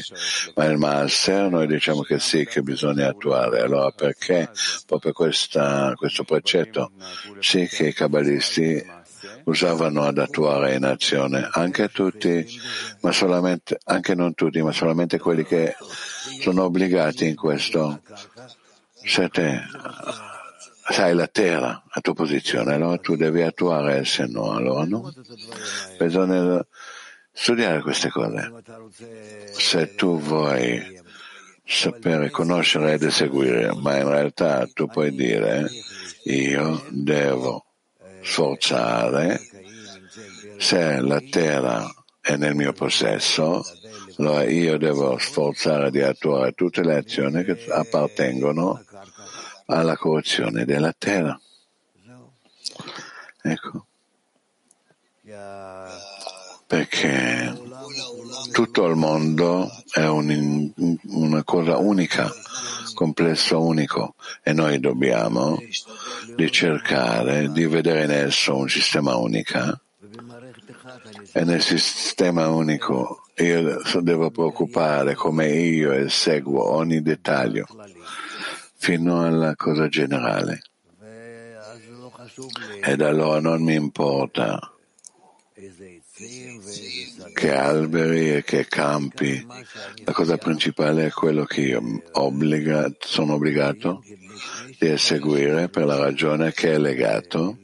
ma 0.55 0.65
il 0.65 0.77
Maaser 0.77 1.49
noi 1.49 1.67
diciamo 1.67 2.01
che 2.01 2.19
sì, 2.19 2.45
che 2.45 2.61
bisogna 2.61 3.07
attuare. 3.07 3.61
Allora 3.61 3.91
perché 3.91 4.49
proprio 4.85 5.13
questa, 5.13 5.93
questo 5.95 6.23
precetto? 6.23 6.91
Sì 7.39 7.67
che 7.67 7.87
i 7.87 7.93
kabbalisti 7.93 8.95
usavano 9.45 10.03
ad 10.03 10.17
attuare 10.17 10.75
in 10.75 10.83
azione, 10.83 11.47
anche 11.51 11.87
tutti, 11.87 12.45
ma 13.01 13.11
solamente, 13.11 13.77
anche 13.85 14.13
non 14.13 14.33
tutti, 14.33 14.61
ma 14.61 14.73
solamente 14.73 15.17
quelli 15.19 15.45
che 15.45 15.75
sono 16.41 16.63
obbligati 16.63 17.27
in 17.27 17.35
questo 17.35 18.01
se 19.07 19.29
te 19.29 19.61
sai 20.89 21.13
la 21.15 21.27
terra 21.27 21.83
a 21.89 22.01
tua 22.01 22.13
posizione, 22.13 22.73
allora 22.73 22.97
tu 22.97 23.15
devi 23.15 23.41
attuare 23.41 24.05
se 24.05 24.25
no, 24.25 24.51
allora 24.51 24.85
no. 24.85 25.13
Bisogna 25.97 26.65
studiare 27.31 27.81
queste 27.81 28.09
cose. 28.09 28.51
Se 29.53 29.95
tu 29.95 30.19
vuoi 30.19 31.01
sapere, 31.65 32.29
conoscere 32.29 32.93
ed 32.93 33.03
eseguire, 33.03 33.73
ma 33.75 33.97
in 33.97 34.07
realtà 34.07 34.67
tu 34.73 34.87
puoi 34.87 35.13
dire 35.13 35.69
io 36.23 36.83
devo 36.89 37.65
sforzare 38.21 39.39
se 40.57 40.99
la 41.01 41.21
terra 41.29 41.89
è 42.21 42.35
nel 42.35 42.55
mio 42.55 42.73
possesso, 42.73 43.63
allora 44.17 44.43
io 44.43 44.77
devo 44.77 45.17
sforzare 45.17 45.91
di 45.91 46.01
attuare 46.01 46.53
tutte 46.53 46.81
le 46.83 46.95
azioni 46.95 47.43
che 47.43 47.65
appartengono 47.69 48.83
alla 49.67 49.97
corruzione 49.97 50.65
della 50.65 50.93
terra. 50.97 51.39
Ecco. 53.41 53.85
Perché 56.67 57.57
tutto 58.51 58.85
il 58.85 58.95
mondo 58.95 59.69
è 59.91 60.05
un, 60.05 60.71
una 61.03 61.43
cosa 61.43 61.77
unica, 61.77 62.29
complesso 62.93 63.61
unico 63.61 64.15
e 64.41 64.53
noi 64.53 64.79
dobbiamo 64.79 65.61
di 66.35 66.51
cercare 66.51 67.51
di 67.51 67.65
vedere 67.67 68.03
in 68.03 68.11
esso 68.11 68.55
un 68.55 68.69
sistema 68.69 69.15
unico 69.15 69.79
e 71.31 71.43
nel 71.43 71.61
sistema 71.61 72.49
unico 72.49 73.23
io 73.35 73.81
devo 74.01 74.31
preoccupare 74.31 75.13
come 75.13 75.47
io 75.49 75.91
eseguo 75.91 76.69
ogni 76.71 77.01
dettaglio 77.01 77.65
fino 78.77 79.25
alla 79.25 79.55
cosa 79.55 79.87
generale. 79.89 80.61
Ed 82.83 83.01
allora 83.01 83.39
non 83.39 83.61
mi 83.63 83.73
importa 83.73 84.71
che 87.33 87.53
alberi 87.53 88.35
e 88.35 88.43
che 88.43 88.65
campi, 88.67 89.45
la 90.03 90.11
cosa 90.11 90.37
principale 90.37 91.07
è 91.07 91.11
quello 91.11 91.45
che 91.45 91.61
io 91.61 92.01
obbliga, 92.13 92.91
sono 92.99 93.33
obbligato 93.33 94.03
di 94.79 94.87
eseguire 94.87 95.69
per 95.69 95.85
la 95.85 95.97
ragione 95.97 96.51
che 96.53 96.73
è 96.73 96.77
legato 96.77 97.57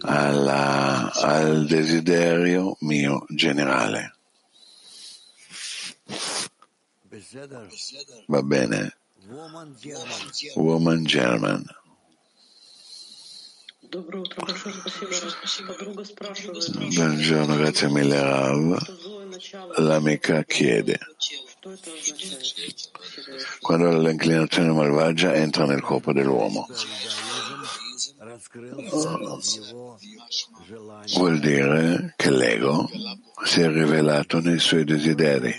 alla, 0.00 1.10
al 1.12 1.66
desiderio 1.66 2.76
mio 2.80 3.24
generale. 3.28 4.14
Va 8.26 8.42
bene? 8.42 8.99
Woman 9.28 11.04
German. 11.04 11.64
Buongiorno, 16.94 17.56
grazie 17.56 17.88
mille 17.88 18.20
Rav. 18.20 18.78
L'amica 19.78 20.42
chiede. 20.44 20.98
Quando 23.60 23.98
l'inclinazione 23.98 24.72
malvagia 24.72 25.34
entra 25.34 25.66
nel 25.66 25.82
corpo 25.82 26.12
dell'uomo, 26.12 26.66
vuol 31.14 31.38
dire 31.40 32.14
che 32.16 32.30
l'ego 32.30 32.88
si 33.44 33.60
è 33.60 33.68
rivelato 33.68 34.40
nei 34.40 34.58
suoi 34.58 34.84
desideri, 34.84 35.54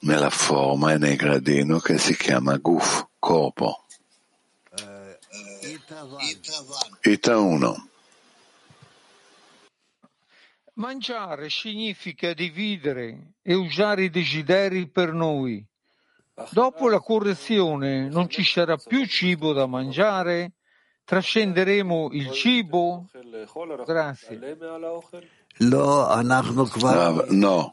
nella 0.00 0.30
forma 0.30 0.92
e 0.92 0.98
nel 0.98 1.16
gradino 1.16 1.78
che 1.78 1.98
si 1.98 2.16
chiama 2.16 2.56
guf, 2.56 3.06
corpo. 3.18 3.84
Ita 7.02 7.38
1. 7.38 7.88
Mangiare 10.74 11.50
significa 11.50 12.32
dividere 12.34 13.34
e 13.42 13.54
usare 13.54 14.04
i 14.04 14.10
desideri 14.10 14.88
per 14.88 15.12
noi. 15.12 15.64
Dopo 16.50 16.88
la 16.88 17.00
correzione 17.00 18.08
non 18.08 18.28
ci 18.28 18.44
sarà 18.44 18.76
più 18.76 19.04
cibo 19.06 19.52
da 19.52 19.66
mangiare? 19.66 20.52
Trascenderemo 21.04 22.10
il 22.12 22.30
cibo? 22.30 23.06
Grazie. 23.84 24.56
No, 27.30 27.72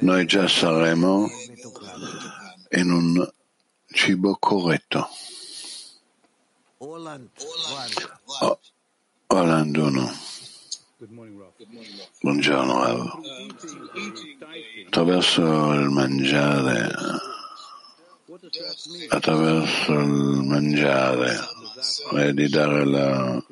noi 0.00 0.26
già 0.26 0.48
saremo 0.48 1.28
in 2.70 2.90
un 2.90 3.32
cibo 3.86 4.36
corretto. 4.40 5.08
Holland 9.26 9.76
1. 9.76 10.12
Buongiorno 12.20 12.82
Rav. 12.82 13.20
Attraverso 14.86 15.72
il 15.74 15.90
mangiare, 15.90 16.90
attraverso 19.08 19.92
il 19.92 20.42
mangiare 20.44 21.38
e 22.14 22.34
di 22.34 22.48
dare 22.48 22.84
la 22.84 23.42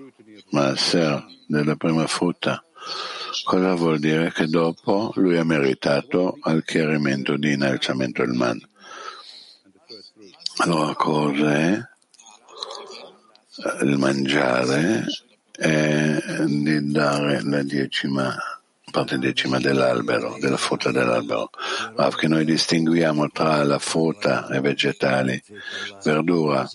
masser 0.50 1.24
della 1.46 1.76
prima 1.76 2.06
frutta, 2.08 2.64
cosa 3.44 3.74
vuol 3.74 3.98
dire 3.98 4.32
che 4.32 4.46
dopo 4.46 5.12
lui 5.16 5.36
ha 5.36 5.44
meritato 5.44 6.38
al 6.40 6.62
chiarimento 6.64 7.36
di 7.36 7.52
innalzamento 7.52 8.24
del 8.24 8.34
man? 8.34 8.60
Allora 10.58 10.94
cos'è 10.94 11.80
il 13.82 13.98
mangiare 13.98 15.04
e 15.52 16.22
di 16.46 16.90
dare 16.90 17.42
la 17.42 17.62
decima, 17.62 18.34
parte 18.90 19.18
decima 19.18 19.58
dell'albero, 19.58 20.36
della 20.40 20.56
frutta 20.56 20.90
dell'albero, 20.90 21.50
ma 21.96 22.08
che 22.10 22.28
noi 22.28 22.44
distinguiamo 22.44 23.28
tra 23.30 23.62
la 23.64 23.78
frutta 23.78 24.48
e 24.48 24.60
vegetali, 24.60 25.42
verdura, 26.04 26.68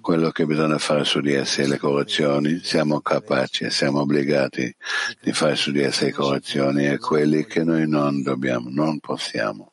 quello 0.00 0.30
che 0.30 0.46
bisogna 0.46 0.78
fare 0.78 1.04
su 1.04 1.20
di 1.20 1.32
essi 1.32 1.62
e 1.62 1.66
le 1.66 1.78
correzioni, 1.78 2.60
siamo 2.62 3.00
capaci 3.00 3.64
e 3.64 3.70
siamo 3.70 4.00
obbligati 4.00 4.74
di 5.20 5.32
fare 5.32 5.56
su 5.56 5.72
di 5.72 5.82
essi 5.82 6.06
le 6.06 6.12
correzioni 6.12 6.86
e 6.86 6.98
quelli 6.98 7.44
che 7.46 7.64
noi 7.64 7.88
non 7.88 8.22
dobbiamo, 8.22 8.68
non 8.70 8.98
possiamo. 9.00 9.72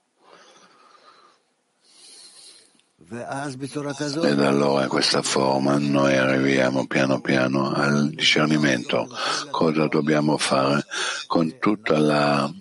Ed 3.16 4.40
allora 4.40 4.84
in 4.84 4.90
questa 4.90 5.22
forma 5.22 5.78
noi 5.78 6.18
arriviamo 6.18 6.88
piano 6.88 7.22
piano 7.22 7.72
al 7.72 8.10
discernimento. 8.10 9.08
Cosa 9.52 9.88
dobbiamo 9.88 10.36
fare 10.38 10.84
con 11.28 11.60
tutta 11.60 12.00
la 12.00 12.52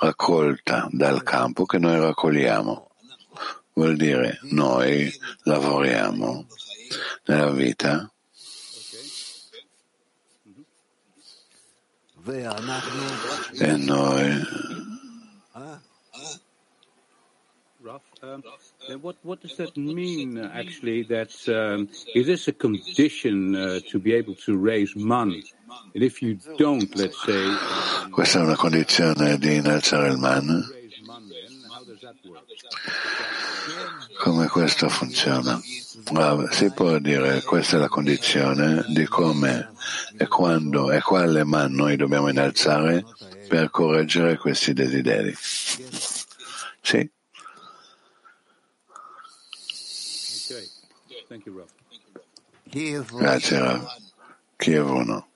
raccolta 0.00 0.88
dal 0.90 1.22
campo 1.22 1.66
che 1.66 1.78
noi 1.78 2.00
raccogliamo? 2.00 2.90
Vuol 3.74 3.94
dire 3.94 4.40
noi 4.50 5.08
lavoriamo 5.44 6.46
nella 7.26 7.50
vita 7.50 8.10
e 13.52 13.76
noi 13.76 14.74
Um, 18.22 18.42
what, 19.02 19.16
what 19.22 19.40
does 19.40 19.56
that 19.56 19.76
mean, 19.76 20.38
uh, 20.38 20.50
actually, 20.54 21.02
that 21.04 21.32
um, 21.48 21.88
it 22.14 22.28
is 22.28 22.48
a 22.48 22.52
condition 22.52 23.54
uh, 23.54 23.80
to 23.90 23.98
be 23.98 24.14
able 24.14 24.34
to 24.46 24.56
raise 24.56 24.96
man? 24.96 25.42
And 25.94 26.02
if 26.02 26.22
you 26.22 26.38
don't, 26.56 26.94
let's 26.96 27.22
say... 27.24 27.44
Um, 27.44 28.10
Questa 28.10 28.38
è 28.40 28.42
una 28.42 28.56
condizione 28.56 29.38
di 29.38 29.56
innalzare 29.56 30.08
il 30.10 30.18
man? 30.18 30.64
Come 34.18 34.48
questo 34.48 34.88
funziona? 34.88 35.60
Si 36.50 36.72
può 36.72 36.98
dire 36.98 37.34
che 37.34 37.42
questa 37.42 37.76
è 37.76 37.80
la 37.80 37.88
condizione 37.88 38.84
di 38.88 39.04
come 39.06 39.72
e 40.16 40.26
quando 40.26 40.90
e 40.90 41.00
quale 41.00 41.44
man 41.44 41.72
noi 41.72 41.96
dobbiamo 41.96 42.28
innalzare 42.28 43.04
per 43.48 43.70
correggere 43.70 44.36
questi 44.36 44.72
desideri. 44.72 45.34
Sì. 46.80 47.10
Grazie 53.18 53.58
Rav. 53.58 53.86
Kiev 54.56 54.88
1. 54.88 55.26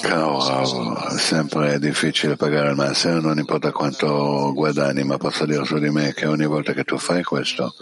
Caro 0.00 0.46
Rav, 0.46 1.16
sempre 1.16 1.72
è 1.74 1.78
difficile 1.80 2.36
pagare 2.36 2.70
il 2.70 2.76
massimo, 2.76 3.18
non 3.18 3.38
importa 3.38 3.72
quanto 3.72 4.52
guadagni, 4.54 5.02
ma 5.02 5.16
posso 5.16 5.44
dire 5.44 5.64
su 5.64 5.78
di 5.78 5.90
me 5.90 6.14
che 6.14 6.26
ogni 6.26 6.46
volta 6.46 6.72
che 6.72 6.84
tu 6.84 6.98
fai 6.98 7.24
questo, 7.24 7.74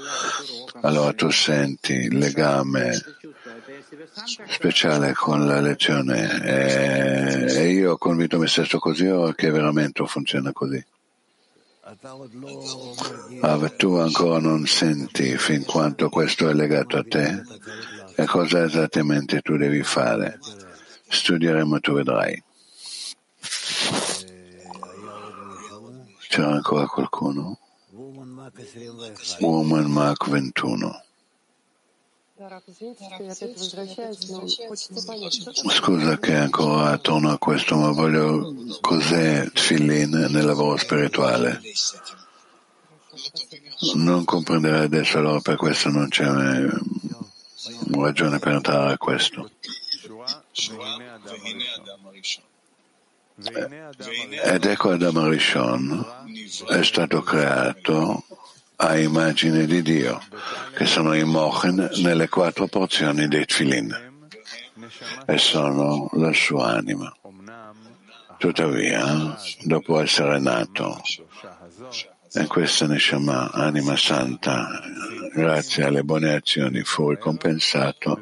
allora 0.81 1.13
tu 1.13 1.29
senti 1.31 1.93
il 1.93 2.17
legame 2.17 2.99
speciale 4.49 5.13
con 5.13 5.47
la 5.47 5.61
lezione 5.61 6.43
e, 6.43 7.55
e 7.55 7.69
io 7.71 7.93
ho 7.93 7.99
convinto 7.99 8.39
me 8.39 8.47
stesso 8.47 8.79
così 8.79 9.07
o 9.07 9.33
che 9.33 9.51
veramente 9.51 10.07
funziona 10.07 10.53
così? 10.53 10.83
Ma 13.41 13.69
tu 13.77 13.95
ancora 13.97 14.39
non 14.39 14.67
senti 14.67 15.39
fin 15.39 15.65
quanto 15.65 16.11
questo 16.11 16.51
è 16.51 16.53
legato 16.53 16.99
a 16.99 17.03
te 17.03 17.43
e 18.15 18.27
cosa 18.27 18.65
esattamente 18.65 19.41
tu 19.41 19.57
devi 19.57 19.83
fare. 19.83 20.39
Studieremo, 21.09 21.81
tu 21.81 21.95
vedrai. 21.95 22.43
C'era 26.29 26.51
ancora 26.51 26.87
qualcuno? 26.87 27.59
Woman 29.41 29.91
Mark 29.91 30.29
21. 30.29 31.04
Scusa 35.71 36.19
che 36.19 36.35
ancora 36.35 36.99
torno 36.99 37.31
a 37.31 37.39
questo, 37.39 37.77
ma 37.77 37.91
voglio 37.91 38.55
cos'è 38.81 39.51
Tfilin 39.53 40.29
nel 40.31 40.45
lavoro 40.45 40.77
spirituale. 40.77 41.61
Non 43.95 44.25
comprenderai 44.25 44.85
adesso, 44.85 45.19
allora 45.19 45.41
per 45.41 45.57
questo 45.57 45.89
non 45.89 46.09
c'è 46.09 46.25
ragione 47.91 48.39
per 48.39 48.53
entrare 48.53 48.93
a 48.93 48.99
questo. 48.99 49.51
Ed 54.45 54.65
ecco 54.65 54.91
Adam 54.91 55.17
Arishon 55.17 56.07
è 56.69 56.83
stato 56.85 57.23
creato 57.23 58.25
a 58.77 58.99
immagine 58.99 59.67
di 59.67 59.83
Dio, 59.83 60.21
che 60.75 60.87
sono 60.87 61.15
i 61.15 61.25
mochen 61.25 61.91
nelle 62.03 62.29
quattro 62.29 62.67
porzioni 62.67 63.29
dei 63.29 63.45
tfilin 63.45 64.13
e 65.27 65.39
sono 65.39 66.09
la 66.15 66.33
sua 66.33 66.75
anima. 66.75 67.15
Tuttavia, 68.39 69.37
dopo 69.63 70.01
essere 70.01 70.39
nato 70.39 71.01
in 72.35 72.47
questa 72.49 72.87
Neshama, 72.87 73.53
anima 73.53 73.97
santa, 73.97 74.69
grazie 75.33 75.85
alle 75.85 76.03
buone 76.03 76.35
azioni, 76.35 76.83
fu 76.83 77.11
ricompensato 77.11 78.21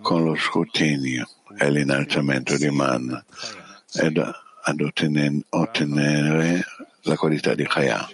con 0.00 0.24
lo 0.24 0.34
scrutinio 0.34 1.28
e 1.58 1.70
l'innalzamento 1.70 2.56
di 2.56 2.70
man 2.70 3.24
ed 3.92 4.18
ad 4.18 4.80
ottenere 5.50 6.64
la 7.06 7.16
qualità 7.16 7.54
di 7.54 7.66
Chaya 7.66 8.06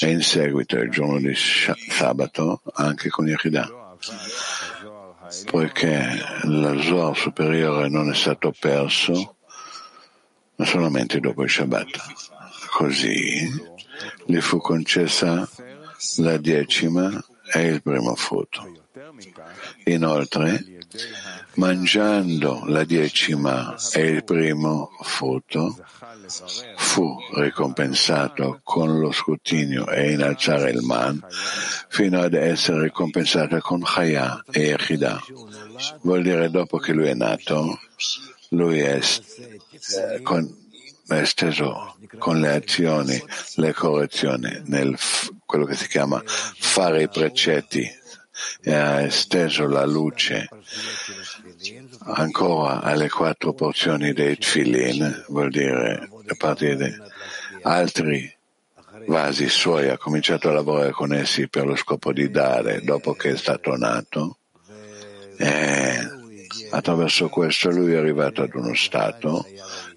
e 0.00 0.10
in 0.10 0.22
seguito 0.22 0.78
il 0.78 0.90
giorno 0.90 1.18
di 1.18 1.34
sabato 1.34 2.62
anche 2.74 3.08
con 3.08 3.26
Yechidah 3.26 3.96
poiché 5.50 6.06
lo 6.44 6.80
Zohar 6.80 7.16
superiore 7.16 7.88
non 7.88 8.10
è 8.10 8.14
stato 8.14 8.54
perso 8.58 9.36
ma 10.58 10.64
solamente 10.64 11.20
dopo 11.20 11.44
il 11.44 11.50
Shabbat. 11.50 11.98
Così 12.70 13.48
gli 14.26 14.40
fu 14.40 14.58
concessa 14.58 15.48
la 16.16 16.36
decima 16.36 17.24
e 17.52 17.66
il 17.66 17.82
primo 17.82 18.14
frutto. 18.14 18.86
Inoltre 19.84 20.64
mangiando 21.54 22.64
la 22.66 22.84
decima 22.84 23.76
e 23.92 24.00
il 24.00 24.24
primo 24.24 24.90
frutto 25.02 25.76
fu 26.76 27.16
ricompensato 27.34 28.60
con 28.62 28.98
lo 28.98 29.10
scrutinio 29.12 29.88
e 29.88 30.12
innalzare 30.12 30.70
il 30.70 30.82
man 30.82 31.24
fino 31.88 32.20
ad 32.20 32.34
essere 32.34 32.82
ricompensato 32.82 33.58
con 33.60 33.82
Chaya 33.82 34.44
e 34.50 34.60
Yechidah. 34.60 35.20
Vuol 36.02 36.22
dire 36.22 36.50
dopo 36.50 36.78
che 36.78 36.92
lui 36.92 37.08
è 37.08 37.14
nato, 37.14 37.78
lui 38.50 38.80
è, 38.80 38.98
eh, 38.98 40.22
con, 40.22 40.46
esteso 41.08 41.96
con 42.18 42.40
le 42.40 42.54
azioni, 42.54 43.22
le 43.56 43.72
correzioni, 43.72 44.62
nel 44.66 44.96
quello 45.46 45.64
che 45.64 45.74
si 45.74 45.88
chiama 45.88 46.22
fare 46.24 47.02
i 47.02 47.08
precetti 47.08 47.88
e 48.62 48.74
ha 48.74 49.00
esteso 49.00 49.66
la 49.66 49.84
luce 49.84 50.48
ancora 52.04 52.82
alle 52.82 53.08
quattro 53.08 53.52
porzioni 53.52 54.12
dei 54.12 54.36
tfilin, 54.36 55.24
vuol 55.28 55.50
dire 55.50 56.08
a 56.32 56.36
partire 56.36 56.76
da 56.76 57.70
altri 57.70 58.32
vasi 59.06 59.48
suoi, 59.48 59.88
ha 59.88 59.98
cominciato 59.98 60.48
a 60.48 60.52
lavorare 60.52 60.90
con 60.90 61.12
essi 61.12 61.48
per 61.48 61.66
lo 61.66 61.76
scopo 61.76 62.12
di 62.12 62.30
dare 62.30 62.82
dopo 62.82 63.14
che 63.14 63.30
è 63.30 63.36
stato 63.36 63.76
nato 63.76 64.38
e 65.36 66.16
attraverso 66.70 67.28
questo 67.28 67.70
lui 67.70 67.92
è 67.92 67.96
arrivato 67.96 68.42
ad 68.42 68.54
uno 68.54 68.74
stato 68.74 69.46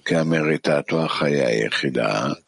che 0.04 0.16
ha 0.16 0.24
meritato 0.24 1.00
a 1.00 1.08
Chaya 1.08 1.50
Yechidah 1.50 2.40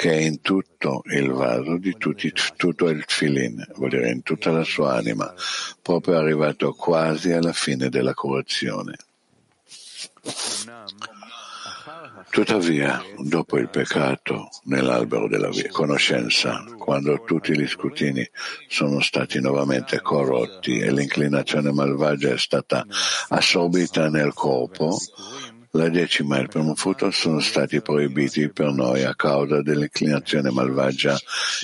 che 0.00 0.12
è 0.12 0.16
in 0.16 0.40
tutto 0.40 1.02
il 1.12 1.30
vaso 1.30 1.76
di 1.76 1.94
tutti, 1.98 2.32
tutto 2.56 2.88
il 2.88 3.04
filin, 3.06 3.62
vuol 3.74 3.90
dire 3.90 4.08
in 4.10 4.22
tutta 4.22 4.50
la 4.50 4.64
sua 4.64 4.94
anima, 4.94 5.30
proprio 5.82 6.16
arrivato 6.16 6.72
quasi 6.72 7.32
alla 7.32 7.52
fine 7.52 7.90
della 7.90 8.14
curazione. 8.14 8.96
Tuttavia, 12.30 13.02
dopo 13.18 13.58
il 13.58 13.68
peccato 13.68 14.48
nell'albero 14.64 15.26
della 15.26 15.50
conoscenza, 15.72 16.64
quando 16.78 17.24
tutti 17.24 17.58
gli 17.58 17.66
scrutini 17.66 18.24
sono 18.68 19.00
stati 19.00 19.40
nuovamente 19.40 20.00
corrotti 20.00 20.78
e 20.78 20.92
l'inclinazione 20.92 21.72
malvagia 21.72 22.30
è 22.30 22.38
stata 22.38 22.86
assorbita 23.30 24.08
nel 24.08 24.32
corpo, 24.32 24.96
la 25.72 25.88
decima 25.88 26.36
e 26.36 26.42
il 26.42 26.48
primo 26.48 26.74
frutto 26.74 27.10
sono 27.12 27.38
stati 27.38 27.80
proibiti 27.80 28.48
per 28.50 28.72
noi 28.72 29.04
a 29.04 29.14
causa 29.14 29.62
dell'inclinazione 29.62 30.50
malvagia 30.50 31.16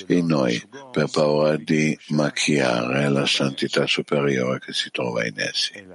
in 0.07 0.27
noi, 0.27 0.61
per 0.91 1.09
paura 1.11 1.57
di 1.57 1.97
macchiare 2.09 3.09
la 3.09 3.25
santità 3.25 3.85
superiore 3.85 4.59
che 4.59 4.71
si 4.71 4.89
trova 4.91 5.25
in 5.25 5.33
essi. 5.37 5.85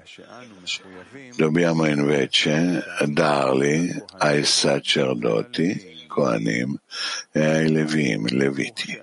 Dobbiamo 1.37 1.87
invece 1.87 2.83
darli 3.07 3.91
ai 4.19 4.45
sacerdoti, 4.45 6.05
Kohanim, 6.07 6.79
e 7.33 7.45
ai 7.45 7.71
Levim, 7.71 8.27
Leviti. 8.29 9.01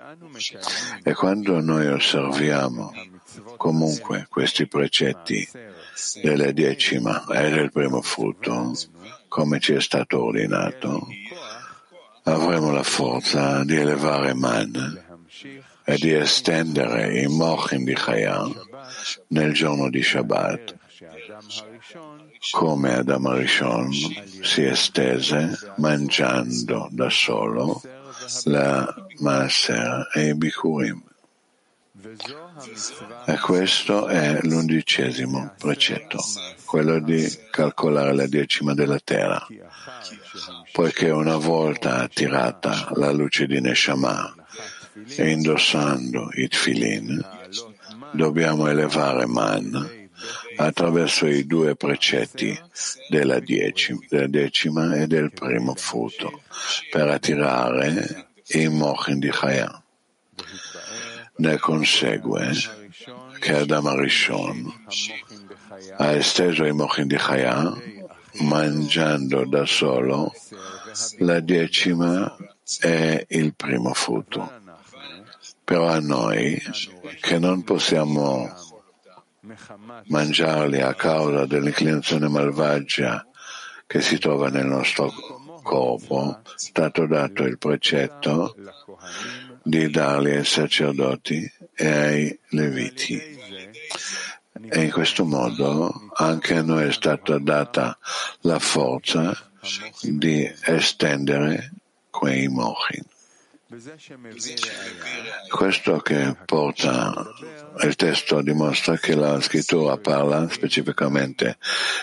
E 1.03 1.13
quando 1.13 1.59
noi 1.59 1.87
osserviamo 1.87 2.93
comunque 3.57 4.27
questi 4.29 4.67
precetti 4.67 5.47
della 6.21 6.51
decima 6.51 7.25
e 7.27 7.49
del 7.49 7.71
primo 7.71 8.01
frutto, 8.01 8.73
come 9.29 9.59
ci 9.59 9.73
è 9.73 9.79
stato 9.79 10.23
ordinato, 10.25 11.07
avremo 12.23 12.71
la 12.71 12.83
forza 12.83 13.63
di 13.63 13.77
elevare 13.77 14.33
Man 14.33 15.03
e 15.85 15.95
di 15.95 16.13
estendere 16.13 17.21
i 17.21 17.27
mochin 17.27 17.85
di 17.85 17.93
Chaya 17.93 18.43
nel 19.27 19.53
giorno 19.53 19.89
di 19.89 20.03
Shabbat, 20.03 20.75
come 22.51 22.95
Adam 22.95 23.25
Arishon 23.27 23.91
si 24.41 24.63
estese 24.63 25.57
mangiando 25.77 26.89
da 26.91 27.09
solo 27.09 27.81
la 28.45 28.93
Maaser 29.19 30.09
e 30.13 30.29
i 30.29 30.35
Bikurim. 30.35 31.01
E 33.25 33.37
questo 33.39 34.07
è 34.07 34.39
l'undicesimo 34.43 35.53
precetto, 35.57 36.19
quello 36.69 36.99
di 36.99 37.27
calcolare 37.49 38.13
la 38.13 38.27
decima 38.27 38.75
della 38.75 38.99
terra, 39.03 39.43
poiché 40.71 41.09
una 41.09 41.35
volta 41.35 41.95
attirata 41.95 42.91
la 42.93 43.11
luce 43.11 43.47
di 43.47 43.59
Neshama 43.59 44.31
e 45.15 45.31
indossando 45.31 46.29
i 46.33 46.47
tfilin, 46.47 47.25
dobbiamo 48.11 48.67
elevare 48.67 49.25
Man 49.25 50.09
attraverso 50.57 51.25
i 51.25 51.47
due 51.47 51.75
precetti 51.75 52.55
della 53.09 53.39
decima, 53.39 54.01
della 54.07 54.27
decima 54.27 54.93
e 54.93 55.07
del 55.07 55.31
primo 55.33 55.73
frutto, 55.73 56.43
per 56.91 57.07
attirare 57.07 58.27
i 58.49 58.67
mochin 58.67 59.17
di 59.17 59.31
Chaya. 59.31 59.81
Ne 61.37 61.57
consegue 61.57 62.51
che 63.39 63.53
Adam 63.53 63.87
Arishon 63.87 64.73
ha 65.97 66.11
esteso 66.11 66.65
i 66.65 66.73
mochin 66.73 67.07
di 67.07 67.15
Chaya 67.15 67.73
mangiando 68.41 69.45
da 69.45 69.65
solo 69.65 70.33
la 71.19 71.39
decima 71.39 72.35
e 72.81 73.25
il 73.29 73.53
primo 73.55 73.93
frutto. 73.93 74.51
Però 75.63 75.87
a 75.87 75.99
noi 75.99 76.61
che 77.21 77.39
non 77.39 77.63
possiamo 77.63 78.51
mangiarli 80.07 80.81
a 80.81 80.93
causa 80.93 81.45
dell'inclinazione 81.45 82.27
malvagia 82.27 83.25
che 83.87 84.01
si 84.01 84.17
trova 84.19 84.49
nel 84.49 84.65
nostro 84.65 85.11
corpo, 85.63 86.41
è 86.43 86.49
stato 86.55 87.05
dato 87.05 87.43
il 87.43 87.57
precetto 87.57 88.55
di 89.63 89.89
darli 89.89 90.35
ai 90.35 90.45
sacerdoti 90.45 91.51
e 91.79 91.87
ai 91.87 92.39
leviti. 92.49 93.37
E 94.69 94.81
in 94.81 94.91
questo 94.91 95.23
modo 95.23 96.09
anche 96.15 96.55
a 96.55 96.61
noi 96.61 96.89
è 96.89 96.91
stata 96.91 97.39
data 97.39 97.97
la 98.41 98.59
forza 98.59 99.33
di 100.01 100.51
estendere 100.65 101.71
quei 102.09 102.49
mochin. 102.49 103.05
Questo 105.47 105.99
che 105.99 106.35
porta 106.45 107.13
il 107.83 107.95
testo 107.95 108.41
dimostra 108.41 108.97
che 108.97 109.15
la 109.15 109.39
scrittura 109.39 109.95
parla 109.97 110.49
specificamente 110.49 111.57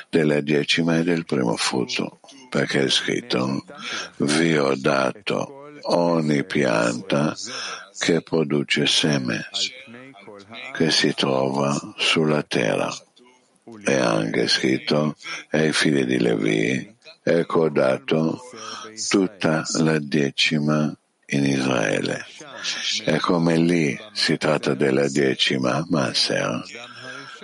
della 0.09 0.41
decima 0.41 0.97
e 0.97 1.03
del 1.03 1.27
primo 1.27 1.57
frutto, 1.57 2.21
perché 2.49 2.85
è 2.85 2.89
scritto 2.89 3.65
vi 4.19 4.57
ho 4.57 4.75
dato 4.77 5.73
ogni 5.83 6.45
pianta 6.45 7.35
che 7.99 8.23
produce 8.23 8.87
seme, 8.87 9.49
che 10.73 10.91
si 10.91 11.15
trova 11.15 11.79
sulla 11.97 12.43
terra. 12.43 12.95
È 13.83 13.95
anche 13.95 14.47
scritto 14.47 15.17
ai 15.51 15.73
figli 15.73 16.05
di 16.05 16.19
Levi, 16.21 16.97
ecco 17.23 17.69
dato 17.69 18.41
tutta 19.09 19.65
la 19.79 19.99
decima 19.99 20.97
in 21.27 21.45
Israele. 21.45 22.25
E 23.05 23.19
come 23.19 23.57
lì 23.57 23.99
si 24.13 24.37
tratta 24.37 24.75
della 24.75 25.09
decima 25.09 25.85
Maser, 25.89 26.63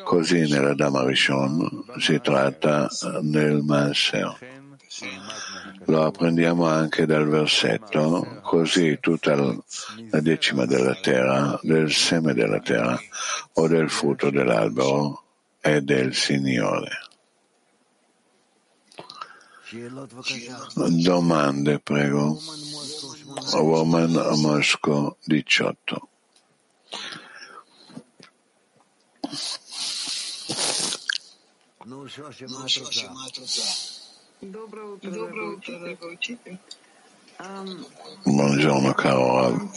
così 0.05 0.49
nella 0.49 0.75
Dama 0.75 1.05
Rishon 1.05 1.85
si 1.99 2.21
tratta 2.21 2.89
del 3.21 3.63
Maser. 3.63 4.39
Lo 5.87 6.05
apprendiamo 6.05 6.67
anche 6.67 7.07
dal 7.07 7.29
versetto, 7.29 8.41
così 8.43 8.99
tutta 9.01 9.35
la 9.35 10.21
decima 10.21 10.65
della 10.65 10.95
terra, 10.95 11.59
del 11.63 11.93
seme 11.93 12.35
della 12.35 12.61
terra 12.61 12.99
o 13.55 13.69
del 13.69 13.91
frutto 13.91 14.31
dell'albero 14.31 15.25
è 15.61 15.81
del 15.81 16.15
Signore. 16.15 16.91
Domande, 20.75 21.79
prego. 21.79 22.39
Roman 23.53 24.13
Mosco 24.37 25.17
18. 25.25 26.09
Buongiorno 38.25 38.93
caro 38.95 39.71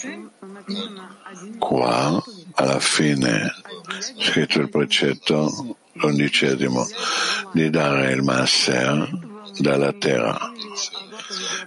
Qua 1.59 2.24
alla 2.55 2.80
fine 2.80 3.53
scritto 3.99 4.61
il 4.61 4.70
precetto 4.72 5.78
l'undicesimo 5.93 6.88
di 7.53 7.70
dare 7.70 8.11
il 8.13 8.24
masser 8.24 9.07
dalla 9.59 9.93
terra. 9.93 10.51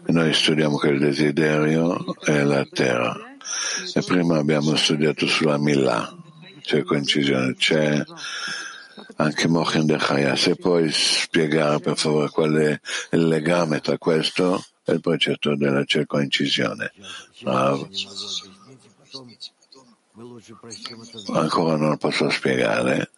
Noi 0.06 0.34
studiamo 0.34 0.76
che 0.78 0.88
il 0.88 0.98
desiderio 0.98 2.16
è 2.20 2.42
la 2.42 2.66
terra. 2.68 3.14
E 3.94 4.02
prima 4.02 4.38
abbiamo 4.38 4.74
studiato 4.74 5.24
sulla 5.28 5.56
Milà, 5.56 6.12
c'è 6.62 6.82
coincisione, 6.82 7.54
c'è 7.54 8.04
anche 9.20 9.48
Mochin 9.48 9.86
de 9.86 9.96
Chaya. 9.96 10.36
Se 10.36 10.56
puoi 10.56 10.90
spiegare 10.90 11.80
per 11.80 11.96
favore 11.96 12.30
qual 12.30 12.54
è 12.54 12.80
il 13.12 13.26
legame 13.26 13.80
tra 13.80 13.98
questo 13.98 14.64
è 14.84 14.92
il 14.92 15.00
precetto 15.00 15.56
della 15.56 15.84
circoncisione. 15.84 16.92
Rav. 17.42 17.88
Ancora 21.32 21.76
non 21.76 21.96
posso 21.98 22.30
spiegare. 22.30 23.10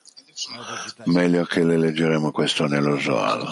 Meglio 1.04 1.44
che 1.44 1.64
le 1.64 1.76
leggeremo 1.76 2.30
questo 2.30 2.66
nello 2.66 2.98
Zohar. 2.98 3.48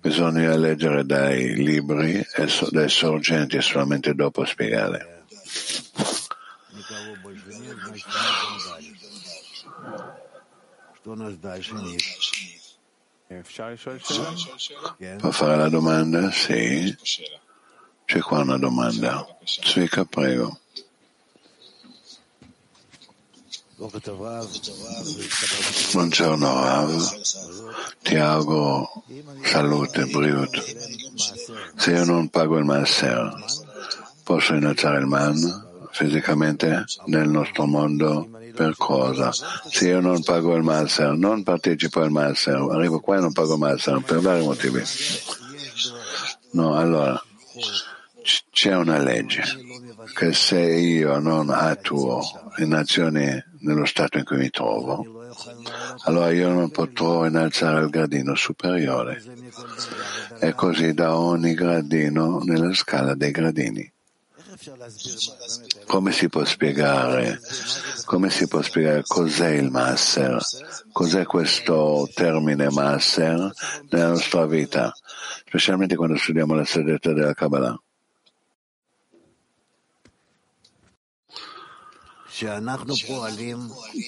Bisogna 0.00 0.56
leggere 0.56 1.04
dai 1.04 1.54
libri 1.54 2.14
e 2.14 2.46
dai 2.70 2.88
sorgenti 2.88 3.56
e 3.56 3.60
solamente 3.60 4.14
dopo 4.14 4.44
spiegare. 4.44 5.15
Può 15.18 15.30
fare 15.30 15.56
la 15.56 15.68
domanda? 15.68 16.32
Sì. 16.32 16.96
C'è 18.04 18.18
qua 18.20 18.40
una 18.40 18.58
domanda. 18.58 19.24
Svika, 19.44 20.04
prego. 20.04 20.58
Buongiorno 25.92 26.62
Rav, 26.64 27.20
ti 28.02 28.16
auguro 28.16 29.04
salute, 29.42 30.06
Briut. 30.06 31.74
Se 31.76 31.90
io 31.92 32.04
non 32.04 32.30
pago 32.30 32.56
il 32.56 32.64
Maser, 32.64 33.44
posso 34.24 34.54
innalzare 34.54 34.98
il 34.98 35.06
man 35.06 35.65
fisicamente 35.96 36.84
nel 37.06 37.28
nostro 37.28 37.64
mondo? 37.64 38.28
Per 38.54 38.74
cosa? 38.76 39.32
Se 39.32 39.88
io 39.88 40.00
non 40.00 40.22
pago 40.22 40.54
il 40.54 40.62
Maser, 40.62 41.16
non 41.16 41.42
partecipo 41.42 42.00
al 42.00 42.10
Maser, 42.10 42.56
arrivo 42.70 43.00
qua 43.00 43.16
e 43.16 43.20
non 43.20 43.32
pago 43.32 43.54
il 43.54 43.60
Maser 43.60 44.00
per 44.00 44.20
vari 44.20 44.44
motivi. 44.44 44.82
No, 46.52 46.74
allora 46.74 47.20
c'è 48.50 48.74
una 48.74 48.98
legge 48.98 49.42
che 50.14 50.32
se 50.32 50.60
io 50.60 51.18
non 51.18 51.50
attuo 51.50 52.22
in 52.58 52.74
azioni 52.74 53.42
nello 53.60 53.84
stato 53.84 54.18
in 54.18 54.24
cui 54.24 54.36
mi 54.36 54.50
trovo, 54.50 55.04
allora 56.04 56.30
io 56.30 56.50
non 56.50 56.70
potrò 56.70 57.26
innalzare 57.26 57.84
il 57.84 57.90
gradino 57.90 58.34
superiore. 58.34 59.22
E 60.40 60.52
così 60.54 60.92
da 60.92 61.16
ogni 61.16 61.54
gradino 61.54 62.40
nella 62.44 62.72
scala 62.74 63.14
dei 63.14 63.30
gradini. 63.30 63.92
Come 65.86 66.12
si 66.12 66.28
può 66.28 66.44
spiegare, 66.44 67.40
come 68.04 68.30
si 68.30 68.46
può 68.48 68.60
spiegare 68.60 69.02
cos'è 69.06 69.50
il 69.50 69.70
Masser? 69.70 70.38
Cos'è 70.92 71.24
questo 71.24 72.08
termine 72.12 72.70
Masser 72.70 73.50
nella 73.90 74.08
nostra 74.08 74.46
vita? 74.46 74.92
Specialmente 75.46 75.96
quando 75.96 76.16
studiamo 76.16 76.54
la 76.54 76.64
sedetta 76.64 77.12
della 77.12 77.34
Kabbalah. 77.34 77.80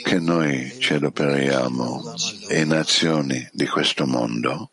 che 0.05 0.19
noi 0.19 0.79
ci 0.79 0.93
adoperiamo 0.93 2.13
in 2.51 2.73
azioni 2.75 3.49
di 3.53 3.67
questo 3.67 4.07
mondo, 4.07 4.73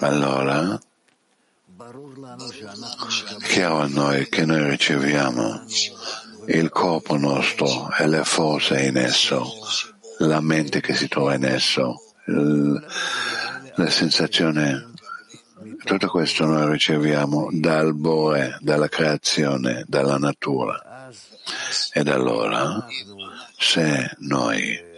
allora 0.00 0.80
chiaro 3.42 3.78
a 3.80 3.86
noi 3.86 4.28
che 4.28 4.44
noi 4.44 4.70
riceviamo 4.70 5.64
il 6.46 6.68
corpo 6.70 7.16
nostro 7.16 7.90
e 7.98 8.06
le 8.06 8.24
forze 8.24 8.82
in 8.82 8.96
esso, 8.96 9.46
la 10.18 10.40
mente 10.40 10.80
che 10.80 10.94
si 10.94 11.08
trova 11.08 11.34
in 11.34 11.44
esso, 11.44 12.00
la 12.24 13.90
sensazione 13.90 14.90
tutto 15.84 16.08
questo 16.08 16.44
noi 16.44 16.70
riceviamo 16.72 17.48
dal 17.52 17.94
Bore, 17.94 18.56
dalla 18.60 18.88
creazione, 18.88 19.84
dalla 19.86 20.16
natura. 20.16 21.10
Ed 21.92 22.08
allora, 22.08 22.86
se 23.58 24.14
noi 24.18 24.91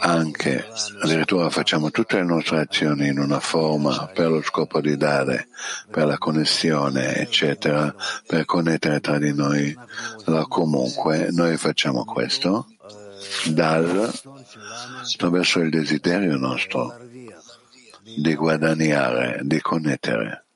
anche 0.00 0.66
addirittura 1.00 1.50
facciamo 1.50 1.90
tutte 1.90 2.16
le 2.16 2.24
nostre 2.24 2.60
azioni 2.60 3.08
in 3.08 3.18
una 3.18 3.40
forma 3.40 4.06
per 4.06 4.30
lo 4.30 4.42
scopo 4.42 4.80
di 4.80 4.96
dare, 4.96 5.48
per 5.90 6.06
la 6.06 6.18
connessione, 6.18 7.16
eccetera, 7.16 7.94
per 8.26 8.44
connettere 8.44 9.00
tra 9.00 9.18
di 9.18 9.32
noi, 9.32 9.76
allora 10.24 10.46
comunque 10.46 11.28
noi 11.30 11.56
facciamo 11.56 12.04
questo 12.04 12.66
dal, 13.46 14.12
attraverso 15.12 15.60
il 15.60 15.70
desiderio 15.70 16.36
nostro 16.36 16.98
di 18.02 18.34
guadagnare, 18.34 19.40
di 19.42 19.60
connettere 19.60 20.46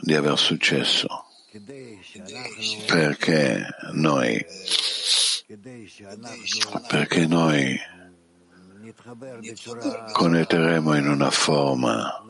di 0.00 0.14
aver 0.14 0.38
successo. 0.38 1.26
Perché 2.86 3.64
noi 3.92 4.44
perché 6.88 7.26
noi 7.26 7.78
connetteremo 10.12 10.94
in 10.96 11.08
una 11.08 11.30
forma 11.30 12.24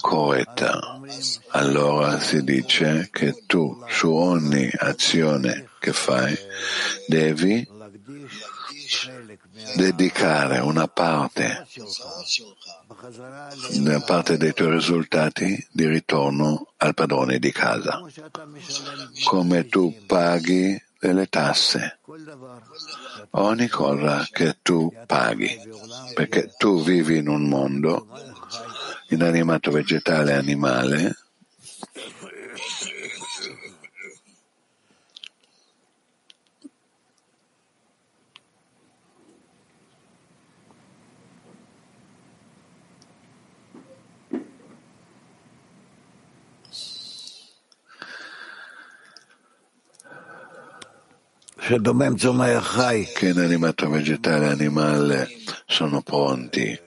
corretta. 0.00 1.00
Allora 1.50 2.18
si 2.18 2.42
dice 2.42 3.08
che 3.12 3.44
tu 3.46 3.84
su 3.88 4.12
ogni 4.12 4.68
azione 4.78 5.68
che 5.78 5.92
fai 5.92 6.36
devi 7.06 7.68
dedicare 9.76 10.58
una 10.58 10.88
parte, 10.88 11.66
una 13.74 14.00
parte 14.00 14.36
dei 14.36 14.52
tuoi 14.52 14.72
risultati 14.72 15.66
di 15.70 15.86
ritorno 15.86 16.72
al 16.78 16.94
padrone 16.94 17.38
di 17.38 17.52
casa, 17.52 18.02
come 19.24 19.66
tu 19.66 19.94
paghi 20.06 20.90
delle 21.02 21.26
tasse, 21.26 21.98
ogni 23.30 23.66
cosa 23.66 24.24
che 24.30 24.58
tu 24.62 24.94
paghi, 25.04 25.58
perché 26.14 26.54
tu 26.56 26.80
vivi 26.80 27.16
in 27.16 27.26
un 27.26 27.48
mondo 27.48 28.06
inanimato, 29.08 29.72
vegetale, 29.72 30.34
animale, 30.34 31.16
che 53.12 53.28
in 53.28 53.38
animato 53.38 53.88
vegetale 53.88 54.46
e 54.46 54.50
animale 54.50 55.28
sono 55.66 56.02
pronti 56.02 56.78